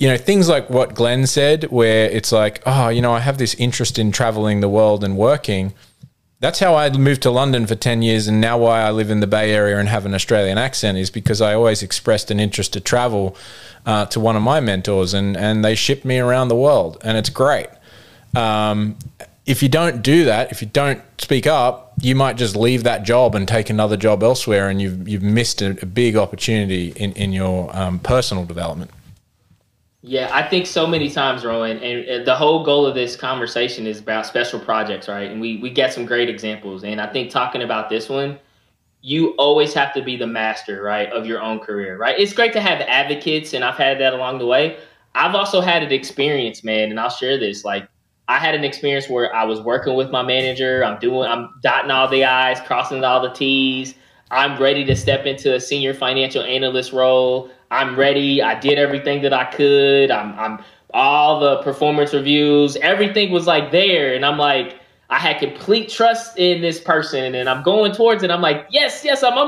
you 0.00 0.06
know, 0.06 0.16
things 0.16 0.48
like 0.48 0.70
what 0.70 0.94
Glenn 0.94 1.26
said, 1.26 1.64
where 1.72 2.08
it's 2.08 2.30
like, 2.30 2.62
oh, 2.64 2.88
you 2.88 3.02
know, 3.02 3.12
I 3.12 3.18
have 3.18 3.36
this 3.36 3.54
interest 3.54 3.98
in 3.98 4.12
traveling 4.12 4.60
the 4.60 4.68
world 4.68 5.02
and 5.02 5.16
working. 5.16 5.72
That's 6.40 6.60
how 6.60 6.76
I 6.76 6.88
moved 6.90 7.22
to 7.22 7.30
London 7.30 7.66
for 7.66 7.74
10 7.74 8.02
years. 8.02 8.28
And 8.28 8.40
now 8.40 8.58
why 8.58 8.82
I 8.82 8.90
live 8.90 9.10
in 9.10 9.20
the 9.20 9.26
Bay 9.26 9.52
Area 9.52 9.78
and 9.78 9.88
have 9.88 10.06
an 10.06 10.14
Australian 10.14 10.56
accent 10.56 10.96
is 10.96 11.10
because 11.10 11.40
I 11.40 11.54
always 11.54 11.82
expressed 11.82 12.30
an 12.30 12.38
interest 12.38 12.72
to 12.74 12.80
travel 12.80 13.36
uh, 13.84 14.06
to 14.06 14.20
one 14.20 14.36
of 14.36 14.42
my 14.42 14.60
mentors 14.60 15.14
and, 15.14 15.36
and 15.36 15.64
they 15.64 15.74
shipped 15.74 16.04
me 16.04 16.18
around 16.18 16.48
the 16.48 16.56
world. 16.56 16.96
And 17.02 17.18
it's 17.18 17.30
great. 17.30 17.68
Um, 18.36 18.96
if 19.46 19.62
you 19.62 19.68
don't 19.68 20.02
do 20.02 20.26
that, 20.26 20.52
if 20.52 20.60
you 20.60 20.68
don't 20.68 21.02
speak 21.18 21.46
up, 21.46 21.94
you 22.00 22.14
might 22.14 22.36
just 22.36 22.54
leave 22.54 22.84
that 22.84 23.02
job 23.02 23.34
and 23.34 23.48
take 23.48 23.70
another 23.70 23.96
job 23.96 24.22
elsewhere, 24.22 24.68
and 24.68 24.80
you've 24.80 25.08
you've 25.08 25.22
missed 25.22 25.62
a, 25.62 25.70
a 25.80 25.86
big 25.86 26.16
opportunity 26.16 26.92
in 26.96 27.12
in 27.12 27.32
your 27.32 27.74
um, 27.74 27.98
personal 27.98 28.44
development. 28.44 28.90
Yeah, 30.08 30.30
I 30.32 30.42
think 30.42 30.66
so 30.66 30.86
many 30.86 31.10
times, 31.10 31.44
Rowan, 31.44 31.80
and 31.80 32.26
the 32.26 32.34
whole 32.34 32.64
goal 32.64 32.86
of 32.86 32.94
this 32.94 33.14
conversation 33.14 33.86
is 33.86 33.98
about 34.00 34.24
special 34.24 34.58
projects, 34.58 35.06
right? 35.06 35.30
And 35.30 35.38
we 35.38 35.58
we 35.58 35.68
get 35.68 35.92
some 35.92 36.06
great 36.06 36.30
examples, 36.30 36.82
and 36.82 36.98
I 36.98 37.06
think 37.12 37.30
talking 37.30 37.60
about 37.60 37.90
this 37.90 38.08
one, 38.08 38.38
you 39.02 39.32
always 39.32 39.74
have 39.74 39.92
to 39.92 40.02
be 40.02 40.16
the 40.16 40.26
master, 40.26 40.82
right, 40.82 41.12
of 41.12 41.26
your 41.26 41.42
own 41.42 41.58
career, 41.58 41.98
right? 41.98 42.18
It's 42.18 42.32
great 42.32 42.54
to 42.54 42.60
have 42.62 42.80
advocates, 42.80 43.52
and 43.52 43.62
I've 43.62 43.76
had 43.76 44.00
that 44.00 44.14
along 44.14 44.38
the 44.38 44.46
way. 44.46 44.78
I've 45.14 45.34
also 45.34 45.60
had 45.60 45.82
an 45.82 45.92
experience, 45.92 46.64
man, 46.64 46.88
and 46.88 46.98
I'll 46.98 47.10
share 47.10 47.36
this. 47.38 47.62
Like, 47.62 47.86
I 48.28 48.38
had 48.38 48.54
an 48.54 48.64
experience 48.64 49.10
where 49.10 49.34
I 49.34 49.44
was 49.44 49.60
working 49.60 49.94
with 49.94 50.10
my 50.10 50.22
manager. 50.22 50.82
I'm 50.86 50.98
doing, 51.00 51.28
I'm 51.30 51.50
dotting 51.62 51.90
all 51.90 52.08
the 52.08 52.24
I's, 52.24 52.62
crossing 52.62 53.04
all 53.04 53.20
the 53.20 53.34
T's. 53.34 53.94
I'm 54.30 54.60
ready 54.60 54.84
to 54.84 54.94
step 54.94 55.26
into 55.26 55.54
a 55.54 55.60
senior 55.60 55.94
financial 55.94 56.42
analyst 56.42 56.92
role. 56.92 57.50
I'm 57.70 57.96
ready. 57.96 58.42
I 58.42 58.58
did 58.58 58.78
everything 58.78 59.22
that 59.22 59.32
I 59.32 59.44
could. 59.44 60.10
I'm, 60.10 60.38
I'm 60.38 60.64
all 60.94 61.40
the 61.40 61.62
performance 61.62 62.14
reviews, 62.14 62.76
everything 62.76 63.30
was 63.30 63.46
like 63.46 63.70
there. 63.70 64.14
And 64.14 64.24
I'm 64.24 64.38
like, 64.38 64.76
I 65.10 65.18
had 65.18 65.38
complete 65.38 65.88
trust 65.88 66.38
in 66.38 66.60
this 66.60 66.80
person 66.80 67.34
and 67.34 67.48
I'm 67.48 67.62
going 67.62 67.92
towards 67.92 68.22
it. 68.22 68.30
I'm 68.30 68.42
like, 68.42 68.66
yes, 68.70 69.02
yes, 69.04 69.22
I'm 69.22 69.38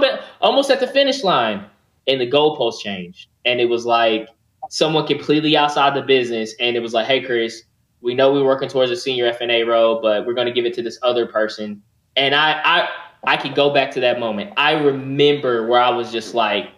almost 0.41 0.71
at 0.71 0.81
the 0.81 0.87
finish 0.87 1.23
line. 1.23 1.65
And 2.07 2.21
the 2.21 2.31
goalpost 2.31 2.81
changed. 2.81 3.29
And 3.45 3.61
it 3.61 3.67
was 3.67 3.85
like 3.85 4.29
someone 4.69 5.07
completely 5.07 5.57
outside 5.57 5.95
the 5.95 6.03
business. 6.03 6.55
And 6.61 6.77
it 6.77 6.81
was 6.81 6.93
like, 6.93 7.07
hey, 7.07 7.21
Chris, 7.23 7.63
we 8.01 8.15
know 8.15 8.33
we're 8.33 8.45
working 8.45 8.69
towards 8.69 8.91
a 8.91 8.97
senior 8.97 9.31
FNA 9.33 9.67
role, 9.67 10.01
but 10.01 10.27
we're 10.27 10.35
going 10.35 10.47
to 10.47 10.53
give 10.53 10.65
it 10.65 10.75
to 10.75 10.83
this 10.83 10.99
other 11.03 11.27
person. 11.27 11.83
And 12.17 12.35
I, 12.35 12.61
I, 12.65 12.89
I 13.25 13.37
can 13.37 13.55
go 13.55 13.73
back 13.73 13.91
to 13.93 14.01
that 14.01 14.19
moment. 14.21 14.53
I 14.57 14.73
remember 14.73 15.67
where 15.67 15.81
I 15.81 15.91
was 15.91 16.13
just 16.13 16.35
like, 16.35 16.71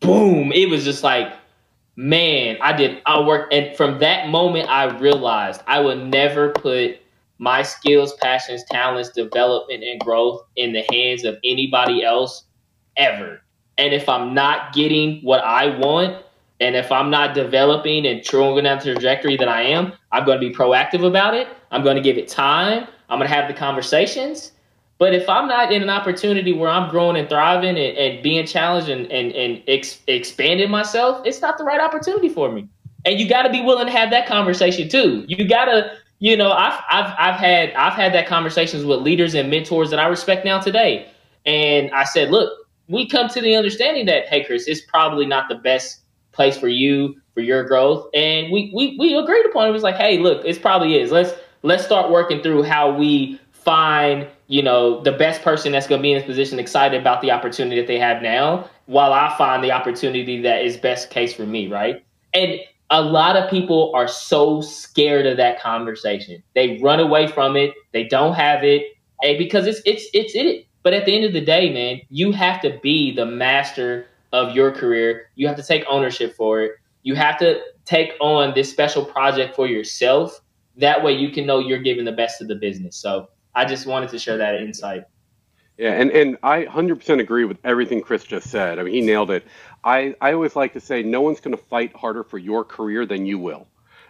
boom. 0.00 0.52
It 0.52 0.68
was 0.68 0.84
just 0.84 1.04
like, 1.04 1.32
man, 1.96 2.56
I 2.60 2.72
did, 2.72 3.02
I 3.06 3.20
worked. 3.20 3.52
And 3.52 3.76
from 3.76 3.98
that 4.00 4.28
moment, 4.28 4.68
I 4.68 4.84
realized 4.98 5.62
I 5.66 5.80
would 5.80 6.06
never 6.06 6.50
put 6.50 6.98
my 7.38 7.62
skills, 7.62 8.14
passions, 8.14 8.64
talents, 8.70 9.10
development, 9.10 9.84
and 9.84 10.00
growth 10.00 10.44
in 10.56 10.72
the 10.72 10.84
hands 10.90 11.24
of 11.24 11.38
anybody 11.44 12.04
else 12.04 12.44
ever. 12.96 13.40
And 13.76 13.94
if 13.94 14.08
I'm 14.08 14.34
not 14.34 14.72
getting 14.72 15.20
what 15.22 15.44
I 15.44 15.76
want, 15.78 16.24
And 16.60 16.74
if 16.74 16.90
I'm 16.90 17.10
not 17.10 17.34
developing 17.34 18.06
and 18.06 18.24
going 18.28 18.64
down 18.64 18.78
the 18.78 18.92
trajectory 18.92 19.36
that 19.36 19.48
I 19.48 19.62
am, 19.62 19.92
I'm 20.10 20.24
going 20.24 20.40
to 20.40 20.48
be 20.48 20.54
proactive 20.54 21.06
about 21.06 21.34
it. 21.34 21.48
I'm 21.70 21.84
going 21.84 21.96
to 21.96 22.02
give 22.02 22.18
it 22.18 22.28
time. 22.28 22.86
I'm 23.08 23.18
going 23.18 23.28
to 23.28 23.34
have 23.34 23.48
the 23.48 23.54
conversations. 23.54 24.52
But 24.98 25.14
if 25.14 25.28
I'm 25.28 25.46
not 25.46 25.72
in 25.72 25.82
an 25.82 25.90
opportunity 25.90 26.52
where 26.52 26.68
I'm 26.68 26.90
growing 26.90 27.16
and 27.16 27.28
thriving 27.28 27.78
and, 27.78 27.96
and 27.96 28.22
being 28.22 28.46
challenged 28.46 28.88
and, 28.88 29.10
and, 29.12 29.32
and 29.32 29.62
ex- 29.68 30.00
expanding 30.08 30.70
myself, 30.70 31.24
it's 31.24 31.40
not 31.40 31.56
the 31.56 31.64
right 31.64 31.80
opportunity 31.80 32.28
for 32.28 32.50
me. 32.50 32.68
And 33.04 33.20
you 33.20 33.28
got 33.28 33.42
to 33.42 33.50
be 33.50 33.60
willing 33.60 33.86
to 33.86 33.92
have 33.92 34.10
that 34.10 34.26
conversation 34.26 34.88
too. 34.88 35.24
You 35.28 35.48
got 35.48 35.66
to, 35.66 35.92
you 36.18 36.36
know, 36.36 36.50
I've, 36.50 36.82
I've, 36.90 37.14
I've 37.16 37.40
had, 37.40 37.72
I've 37.74 37.92
had 37.92 38.12
that 38.14 38.26
conversations 38.26 38.84
with 38.84 39.00
leaders 39.00 39.34
and 39.34 39.48
mentors 39.48 39.90
that 39.90 40.00
I 40.00 40.08
respect 40.08 40.44
now 40.44 40.58
today. 40.58 41.08
And 41.46 41.92
I 41.92 42.02
said, 42.02 42.30
look, 42.30 42.52
we 42.88 43.06
come 43.08 43.28
to 43.28 43.40
the 43.40 43.54
understanding 43.54 44.06
that, 44.06 44.26
hey, 44.26 44.44
Chris, 44.44 44.66
it's 44.66 44.80
probably 44.80 45.26
not 45.26 45.48
the 45.48 45.54
best 45.54 46.00
place 46.32 46.58
for 46.58 46.68
you 46.68 47.20
for 47.34 47.40
your 47.40 47.62
growth. 47.64 48.08
And 48.14 48.50
we 48.50 48.72
we 48.74 48.96
we 48.98 49.14
agreed 49.14 49.46
upon 49.46 49.66
it. 49.66 49.70
It 49.70 49.72
was 49.72 49.82
like, 49.82 49.96
hey, 49.96 50.18
look, 50.18 50.44
it 50.44 50.60
probably 50.60 51.00
is. 51.00 51.12
Let's 51.12 51.32
let's 51.62 51.84
start 51.84 52.10
working 52.10 52.42
through 52.42 52.64
how 52.64 52.90
we 52.96 53.40
find 53.52 54.26
you 54.48 54.62
know 54.62 55.00
the 55.02 55.12
best 55.12 55.42
person 55.42 55.72
that's 55.72 55.86
going 55.86 56.00
to 56.00 56.02
be 56.02 56.12
in 56.12 56.18
this 56.18 56.26
position 56.26 56.58
excited 56.58 57.00
about 57.00 57.22
the 57.22 57.30
opportunity 57.30 57.76
that 57.76 57.86
they 57.86 57.98
have 57.98 58.22
now 58.22 58.68
while 58.86 59.12
i 59.12 59.34
find 59.38 59.62
the 59.62 59.70
opportunity 59.70 60.42
that 60.42 60.64
is 60.64 60.76
best 60.76 61.10
case 61.10 61.32
for 61.32 61.46
me 61.46 61.68
right? 61.68 62.04
And 62.34 62.60
a 62.90 63.02
lot 63.02 63.36
of 63.36 63.50
people 63.50 63.92
are 63.94 64.08
so 64.08 64.60
scared 64.60 65.26
of 65.26 65.36
that 65.36 65.60
conversation. 65.60 66.42
They 66.54 66.78
run 66.78 67.00
away 67.00 67.26
from 67.26 67.56
it. 67.56 67.74
They 67.92 68.04
don't 68.04 68.34
have 68.34 68.64
it. 68.64 68.82
Because 69.20 69.66
it's 69.66 69.80
it's 69.84 70.06
it's 70.14 70.34
it. 70.34 70.66
But 70.82 70.94
at 70.94 71.04
the 71.04 71.14
end 71.14 71.24
of 71.24 71.32
the 71.32 71.40
day 71.40 71.72
man 71.72 72.00
you 72.08 72.32
have 72.32 72.60
to 72.62 72.78
be 72.82 73.14
the 73.14 73.26
master 73.26 74.06
of 74.32 74.54
your 74.54 74.72
career. 74.72 75.30
You 75.34 75.48
have 75.48 75.56
to 75.56 75.62
take 75.62 75.84
ownership 75.88 76.34
for 76.36 76.62
it. 76.62 76.72
You 77.02 77.14
have 77.14 77.38
to 77.38 77.60
take 77.84 78.12
on 78.20 78.54
this 78.54 78.70
special 78.70 79.04
project 79.04 79.56
for 79.56 79.66
yourself. 79.66 80.40
That 80.76 81.02
way 81.02 81.12
you 81.12 81.30
can 81.30 81.46
know 81.46 81.58
you're 81.58 81.82
giving 81.82 82.04
the 82.04 82.12
best 82.12 82.40
of 82.40 82.48
the 82.48 82.54
business. 82.54 82.96
So 82.96 83.28
I 83.58 83.64
just 83.64 83.86
wanted 83.86 84.10
to 84.10 84.20
share 84.20 84.36
that 84.36 84.60
insight. 84.60 85.02
Yeah, 85.78 86.00
and, 86.00 86.12
and 86.12 86.38
I 86.44 86.64
100% 86.64 87.18
agree 87.18 87.44
with 87.44 87.58
everything 87.64 88.00
Chris 88.00 88.22
just 88.22 88.50
said. 88.50 88.78
I 88.78 88.84
mean, 88.84 88.94
he 88.94 89.00
nailed 89.00 89.32
it. 89.32 89.44
I, 89.82 90.14
I 90.20 90.32
always 90.32 90.54
like 90.54 90.72
to 90.74 90.80
say 90.80 91.02
no 91.02 91.22
one's 91.22 91.40
going 91.40 91.56
to 91.56 91.62
fight 91.64 91.94
harder 91.96 92.22
for 92.22 92.38
your 92.38 92.64
career 92.64 93.04
than 93.04 93.26
you 93.26 93.36
will. 93.36 93.66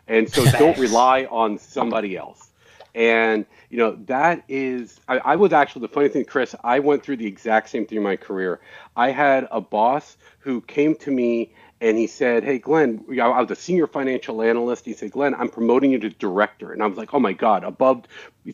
And 0.06 0.30
so 0.30 0.44
don't 0.58 0.76
rely 0.76 1.24
on 1.30 1.56
somebody 1.56 2.14
else. 2.14 2.50
And, 2.94 3.46
you 3.70 3.78
know, 3.78 3.96
that 4.04 4.44
is, 4.48 5.00
I, 5.08 5.16
I 5.18 5.36
was 5.36 5.54
actually, 5.54 5.80
the 5.80 5.94
funny 5.94 6.08
thing, 6.08 6.26
Chris, 6.26 6.54
I 6.62 6.78
went 6.78 7.02
through 7.02 7.16
the 7.16 7.26
exact 7.26 7.70
same 7.70 7.86
thing 7.86 7.96
in 7.96 8.04
my 8.04 8.16
career. 8.16 8.60
I 8.96 9.12
had 9.12 9.48
a 9.50 9.62
boss 9.62 10.18
who 10.40 10.60
came 10.60 10.94
to 10.96 11.10
me 11.10 11.54
and 11.80 11.96
he 11.96 12.06
said, 12.06 12.44
"Hey, 12.44 12.58
Glenn, 12.58 13.04
I 13.20 13.40
was 13.40 13.50
a 13.50 13.56
senior 13.56 13.86
financial 13.86 14.42
analyst." 14.42 14.84
He 14.84 14.92
said, 14.92 15.12
"Glenn, 15.12 15.34
I'm 15.34 15.48
promoting 15.48 15.92
you 15.92 15.98
to 16.00 16.10
director," 16.10 16.72
and 16.72 16.82
I 16.82 16.86
was 16.86 16.98
like, 16.98 17.14
"Oh 17.14 17.20
my 17.20 17.32
God!" 17.32 17.64
Above, 17.64 18.04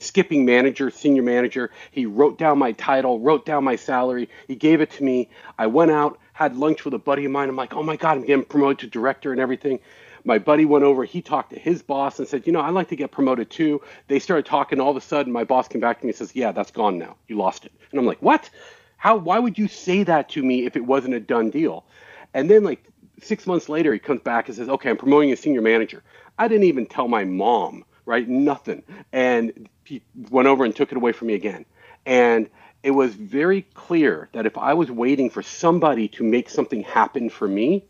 skipping 0.00 0.44
manager, 0.44 0.90
senior 0.90 1.22
manager. 1.22 1.70
He 1.90 2.06
wrote 2.06 2.38
down 2.38 2.58
my 2.58 2.72
title, 2.72 3.20
wrote 3.20 3.46
down 3.46 3.64
my 3.64 3.76
salary. 3.76 4.28
He 4.46 4.56
gave 4.56 4.80
it 4.80 4.90
to 4.92 5.04
me. 5.04 5.28
I 5.58 5.66
went 5.66 5.90
out, 5.90 6.18
had 6.32 6.56
lunch 6.56 6.84
with 6.84 6.94
a 6.94 6.98
buddy 6.98 7.24
of 7.24 7.32
mine. 7.32 7.48
I'm 7.48 7.56
like, 7.56 7.74
"Oh 7.74 7.82
my 7.82 7.96
God, 7.96 8.18
I'm 8.18 8.26
getting 8.26 8.44
promoted 8.44 8.78
to 8.80 8.86
director 8.86 9.32
and 9.32 9.40
everything." 9.40 9.80
My 10.26 10.38
buddy 10.38 10.64
went 10.64 10.84
over. 10.84 11.04
He 11.04 11.20
talked 11.20 11.50
to 11.50 11.58
his 11.58 11.82
boss 11.82 12.18
and 12.18 12.26
said, 12.26 12.46
"You 12.46 12.52
know, 12.52 12.60
I'd 12.60 12.70
like 12.70 12.88
to 12.88 12.96
get 12.96 13.10
promoted 13.10 13.50
too." 13.50 13.80
They 14.08 14.18
started 14.18 14.46
talking. 14.46 14.80
All 14.80 14.90
of 14.90 14.96
a 14.96 15.00
sudden, 15.00 15.32
my 15.32 15.44
boss 15.44 15.68
came 15.68 15.80
back 15.80 16.00
to 16.00 16.06
me 16.06 16.10
and 16.10 16.16
says, 16.16 16.34
"Yeah, 16.34 16.52
that's 16.52 16.70
gone 16.70 16.98
now. 16.98 17.16
You 17.28 17.36
lost 17.36 17.64
it." 17.64 17.72
And 17.90 18.00
I'm 18.00 18.06
like, 18.06 18.20
"What?" 18.20 18.50
How? 18.96 19.16
Why 19.16 19.38
would 19.38 19.58
you 19.58 19.68
say 19.68 20.02
that 20.02 20.30
to 20.30 20.42
me 20.42 20.64
if 20.64 20.76
it 20.76 20.86
wasn't 20.86 21.14
a 21.14 21.20
done 21.20 21.50
deal? 21.50 21.84
And 22.32 22.50
then 22.50 22.64
like 22.64 22.82
six 23.22 23.46
months 23.46 23.68
later, 23.68 23.92
he 23.92 23.98
comes 23.98 24.20
back 24.20 24.48
and 24.48 24.56
says, 24.56 24.68
okay, 24.68 24.90
I'm 24.90 24.96
promoting 24.96 25.32
a 25.32 25.36
senior 25.36 25.62
manager. 25.62 26.02
I 26.38 26.48
didn't 26.48 26.64
even 26.64 26.86
tell 26.86 27.08
my 27.08 27.24
mom, 27.24 27.84
right? 28.06 28.28
Nothing. 28.28 28.82
And 29.12 29.68
he 29.84 30.02
went 30.30 30.48
over 30.48 30.64
and 30.64 30.74
took 30.74 30.90
it 30.92 30.96
away 30.96 31.12
from 31.12 31.28
me 31.28 31.34
again. 31.34 31.64
And 32.06 32.48
it 32.82 32.90
was 32.90 33.14
very 33.14 33.62
clear 33.62 34.28
that 34.32 34.46
if 34.46 34.58
I 34.58 34.74
was 34.74 34.90
waiting 34.90 35.30
for 35.30 35.42
somebody 35.42 36.08
to 36.08 36.22
make 36.22 36.50
something 36.50 36.82
happen 36.82 37.30
for 37.30 37.48
me, 37.48 37.84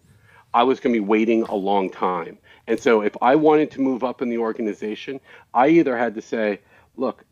I 0.52 0.62
was 0.62 0.78
going 0.78 0.94
to 0.94 1.00
be 1.00 1.04
waiting 1.04 1.42
a 1.42 1.54
long 1.54 1.90
time. 1.90 2.38
And 2.66 2.78
so 2.78 3.02
if 3.02 3.16
I 3.20 3.34
wanted 3.34 3.72
to 3.72 3.80
move 3.80 4.04
up 4.04 4.22
in 4.22 4.30
the 4.30 4.38
organization, 4.38 5.20
I 5.52 5.68
either 5.68 5.98
had 5.98 6.14
to 6.14 6.22
say, 6.22 6.60
look, 6.96 7.24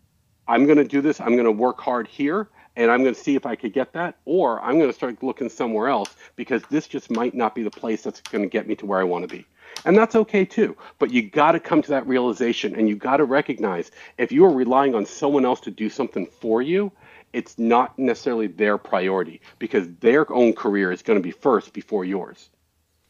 I'm 0.48 0.66
going 0.66 0.78
to 0.78 0.84
do 0.84 1.00
this, 1.00 1.20
I'm 1.20 1.34
going 1.34 1.44
to 1.44 1.52
work 1.52 1.80
hard 1.80 2.08
here, 2.08 2.48
and 2.76 2.90
I'm 2.90 3.02
going 3.02 3.14
to 3.14 3.20
see 3.20 3.34
if 3.34 3.46
I 3.46 3.54
could 3.54 3.72
get 3.72 3.92
that, 3.92 4.16
or 4.24 4.60
I'm 4.60 4.78
going 4.78 4.90
to 4.90 4.94
start 4.94 5.22
looking 5.22 5.48
somewhere 5.48 5.88
else 5.88 6.16
because 6.36 6.62
this 6.70 6.86
just 6.86 7.10
might 7.10 7.34
not 7.34 7.54
be 7.54 7.62
the 7.62 7.70
place 7.70 8.02
that's 8.02 8.20
going 8.20 8.42
to 8.42 8.48
get 8.48 8.66
me 8.66 8.74
to 8.76 8.86
where 8.86 9.00
I 9.00 9.04
want 9.04 9.28
to 9.28 9.34
be. 9.34 9.46
And 9.84 9.96
that's 9.96 10.14
okay 10.14 10.44
too. 10.44 10.76
But 10.98 11.10
you 11.10 11.22
got 11.22 11.52
to 11.52 11.60
come 11.60 11.82
to 11.82 11.88
that 11.90 12.06
realization 12.06 12.74
and 12.74 12.88
you 12.88 12.96
got 12.96 13.18
to 13.18 13.24
recognize 13.24 13.90
if 14.18 14.32
you 14.32 14.44
are 14.44 14.52
relying 14.52 14.94
on 14.94 15.06
someone 15.06 15.44
else 15.44 15.60
to 15.60 15.70
do 15.70 15.88
something 15.88 16.26
for 16.26 16.62
you, 16.62 16.92
it's 17.32 17.58
not 17.58 17.98
necessarily 17.98 18.46
their 18.46 18.76
priority 18.76 19.40
because 19.58 19.88
their 20.00 20.30
own 20.32 20.52
career 20.52 20.92
is 20.92 21.02
going 21.02 21.18
to 21.18 21.22
be 21.22 21.30
first 21.30 21.72
before 21.72 22.04
yours. 22.04 22.50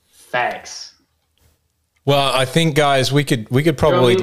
Facts. 0.07 0.95
Well, 2.05 2.33
I 2.35 2.45
think 2.45 2.75
guys, 2.75 3.13
we 3.13 3.23
could 3.25 3.49
we 3.51 3.63
could 3.63 3.79
probably 3.79 4.17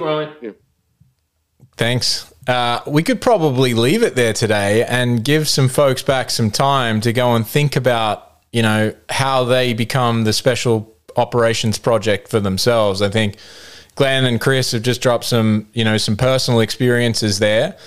Thanks. 1.78 2.34
Uh, 2.50 2.82
we 2.88 3.04
could 3.04 3.22
probably 3.22 3.76
leave 3.76 4.02
it 4.02 4.16
there 4.16 4.34
today 4.34 4.84
and 4.84 5.24
give 5.24 5.48
some 5.48 5.70
folks 5.70 6.02
back 6.02 6.32
some 6.32 6.50
time 6.50 7.00
to 7.00 7.14
go 7.14 7.36
and 7.36 7.46
think 7.46 7.76
about, 7.76 8.40
you 8.52 8.64
know, 8.64 8.92
how 9.08 9.44
they 9.44 9.72
become 9.72 10.24
the 10.24 10.34
special 10.34 10.92
operations 11.16 11.78
project 11.78 12.28
for 12.28 12.40
themselves. 12.40 13.04
I 13.04 13.10
think 13.10 13.38
Glenn 13.94 14.26
and 14.26 14.42
Chris 14.42 14.72
have 14.72 14.82
just 14.82 15.00
dropped 15.00 15.26
some, 15.26 15.68
you 15.74 15.84
know, 15.84 15.98
some 15.98 16.18
personal 16.18 16.60
experiences 16.62 17.38
there 17.38 17.78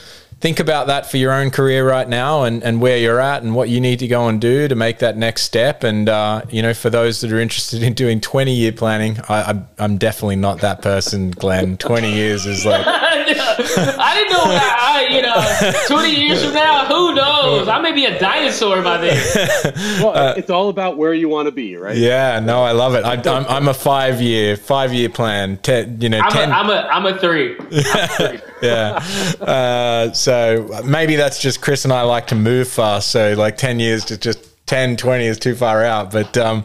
think 0.43 0.59
about 0.59 0.89
that 0.89 1.09
for 1.09 1.19
your 1.19 1.33
own 1.33 1.53
career 1.53 1.89
right 1.89 2.09
now 2.09 2.43
and, 2.43 2.65
and 2.65 2.81
where 2.81 2.99
you're 2.99 3.21
at 3.21 3.45
and 3.45 3.55
what 3.55 3.69
you 3.69 3.81
need 3.81 4.01
to 4.01 4.09
go 4.09 4.27
and 4.27 4.41
do 4.41 4.67
to 4.67 4.75
make 4.75 4.99
that 4.99 5.17
next 5.17 5.43
step. 5.43 5.85
And, 5.85 6.09
uh, 6.09 6.43
you 6.51 6.61
know, 6.61 6.75
for 6.75 6.91
those 6.91 7.21
that 7.21 7.31
are 7.31 7.39
interested 7.39 7.85
in 7.85 7.95
doing 7.95 8.21
20 8.21 8.53
year 8.53 8.73
planning, 8.73 9.21
I, 9.29 9.43
I'm, 9.45 9.69
I'm 9.79 9.99
definitely 9.99 10.35
not 10.35 10.61
that 10.61 10.83
person, 10.83 11.31
Glenn. 11.31 11.77
20 11.77 12.13
years 12.13 12.45
is 12.45 12.67
like. 12.67 12.85
I 12.87 14.15
didn't 14.17 14.33
know 14.33 14.45
that. 14.49 14.77
I, 14.81 15.15
you 15.15 15.23
know, 15.23 15.87
20 15.87 16.27
years 16.27 16.45
from 16.45 16.55
now, 16.55 16.87
who 16.87 17.15
knows? 17.15 17.69
I 17.69 17.81
may 17.81 17.93
be 17.93 18.07
a 18.07 18.19
dinosaur 18.19 18.83
by 18.83 18.99
then. 18.99 19.73
well, 20.03 20.17
uh, 20.17 20.35
it's 20.37 20.51
all 20.51 20.71
about 20.71 20.99
where 20.99 21.15
you 21.15 21.29
want 21.29 21.47
to 21.47 21.53
be, 21.53 21.77
right? 21.77 21.97
Yeah, 21.97 22.41
no, 22.41 22.65
I 22.65 22.73
love 22.73 22.97
it. 22.97 23.05
I, 23.05 23.15
am 23.15 23.47
I'm 23.47 23.69
a 23.69 23.75
five 23.75 24.21
year, 24.21 24.57
five 24.57 24.93
year 24.93 25.09
plan. 25.09 25.59
Ten, 25.59 26.01
you 26.01 26.09
know, 26.09 26.19
I'm, 26.19 26.33
10. 26.33 26.51
A, 26.51 26.53
I'm, 26.53 26.69
a, 26.69 26.73
I'm 26.73 27.07
a 27.07 27.19
three. 27.21 27.57
I'm 27.61 28.09
three. 28.09 28.41
yeah. 28.61 29.05
Uh, 29.41 30.13
so 30.13 30.32
so 30.33 30.81
maybe 30.87 31.17
that's 31.17 31.43
just 31.43 31.61
Chris 31.61 31.85
and 31.85 31.93
I 31.93 32.03
like 32.03 32.29
to 32.29 32.35
move 32.35 32.67
fast. 32.67 33.11
So 33.11 33.35
like 33.35 33.59
10 33.59 33.81
years 33.81 34.07
to 34.07 34.17
just 34.17 34.49
10, 34.67 34.97
20 34.97 35.27
is 35.27 35.39
too 35.39 35.55
far 35.55 35.85
out. 35.85 36.11
But 36.11 36.39
um, 36.39 36.65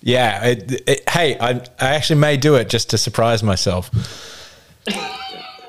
yeah, 0.00 0.44
it, 0.46 0.88
it, 0.88 1.10
hey, 1.10 1.36
I, 1.40 1.60
I 1.80 1.96
actually 1.96 2.20
may 2.20 2.36
do 2.36 2.54
it 2.54 2.68
just 2.68 2.90
to 2.90 2.98
surprise 2.98 3.42
myself. 3.42 3.90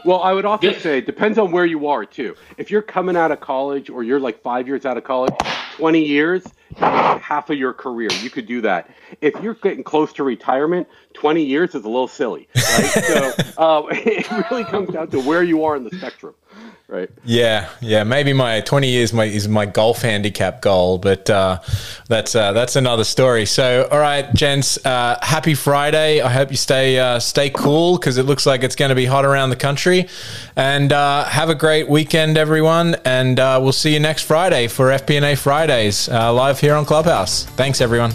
Well, 0.06 0.22
I 0.22 0.34
would 0.34 0.46
also 0.46 0.72
say 0.74 1.00
it 1.00 1.08
depends 1.08 1.40
on 1.40 1.52
where 1.52 1.66
you 1.66 1.88
are 1.88 2.06
too. 2.06 2.36
If 2.58 2.70
you're 2.70 2.84
coming 2.84 3.18
out 3.18 3.32
of 3.32 3.40
college 3.40 3.90
or 3.90 4.04
you're 4.04 4.20
like 4.20 4.44
five 4.44 4.68
years 4.68 4.86
out 4.86 4.98
of 4.98 5.04
college, 5.04 5.34
20 5.78 6.00
years, 6.00 6.44
half 6.78 7.50
of 7.50 7.58
your 7.58 7.74
career. 7.74 8.10
You 8.22 8.30
could 8.30 8.46
do 8.46 8.62
that. 8.62 8.88
If 9.22 9.34
you're 9.42 9.56
getting 9.56 9.84
close 9.84 10.14
to 10.14 10.24
retirement, 10.24 10.88
20 11.16 11.44
years 11.44 11.70
is 11.70 11.86
a 11.86 11.90
little 11.90 12.08
silly, 12.08 12.48
right? 12.56 12.86
so 12.86 13.34
uh, 13.58 13.84
it 13.92 14.30
really 14.52 14.64
comes 14.64 14.90
down 14.90 15.08
to 15.10 15.20
where 15.20 15.42
you 15.42 15.64
are 15.64 15.76
in 15.76 15.84
the 15.84 15.98
spectrum 15.98 16.36
right? 16.92 17.10
Yeah, 17.24 17.70
yeah. 17.80 18.04
Maybe 18.04 18.34
my 18.34 18.62
20 18.62 18.90
years 18.90 19.14
my, 19.14 19.26
is 19.26 19.48
my 19.48 19.66
golf 19.66 20.02
handicap 20.02 20.62
goal, 20.62 20.98
but 20.98 21.30
uh, 21.30 21.60
that's 22.08 22.36
uh, 22.36 22.52
that's 22.52 22.76
another 22.76 23.04
story. 23.04 23.46
So, 23.46 23.88
all 23.90 24.00
right, 24.00 24.32
gents, 24.34 24.84
uh, 24.86 25.18
happy 25.22 25.56
Friday. 25.56 26.22
I 26.22 26.30
hope 26.30 26.52
you 26.52 26.58
stay 26.58 27.00
uh, 27.00 27.20
stay 27.20 27.50
cool 27.50 27.98
because 27.98 28.18
it 28.18 28.24
looks 28.24 28.46
like 28.46 28.64
it's 28.64 28.76
going 28.76 28.90
to 28.90 28.96
be 28.96 29.06
hot 29.06 29.26
around 29.26 29.50
the 29.50 29.56
country. 29.56 30.08
And 30.56 30.92
uh, 30.94 31.24
have 31.24 31.50
a 31.50 31.56
great 31.56 31.90
weekend, 31.90 32.38
everyone. 32.38 32.96
And 33.06 33.40
uh, 33.40 33.60
we'll 33.64 33.72
see 33.72 33.94
you 33.94 34.00
next 34.00 34.24
Friday 34.24 34.68
for 34.68 34.88
FP&A 34.88 35.36
Fridays 35.36 36.10
live 36.10 36.60
here 36.60 36.76
on 36.76 36.86
Clubhouse. 36.86 37.46
Thanks, 37.46 37.82
everyone. 37.82 38.12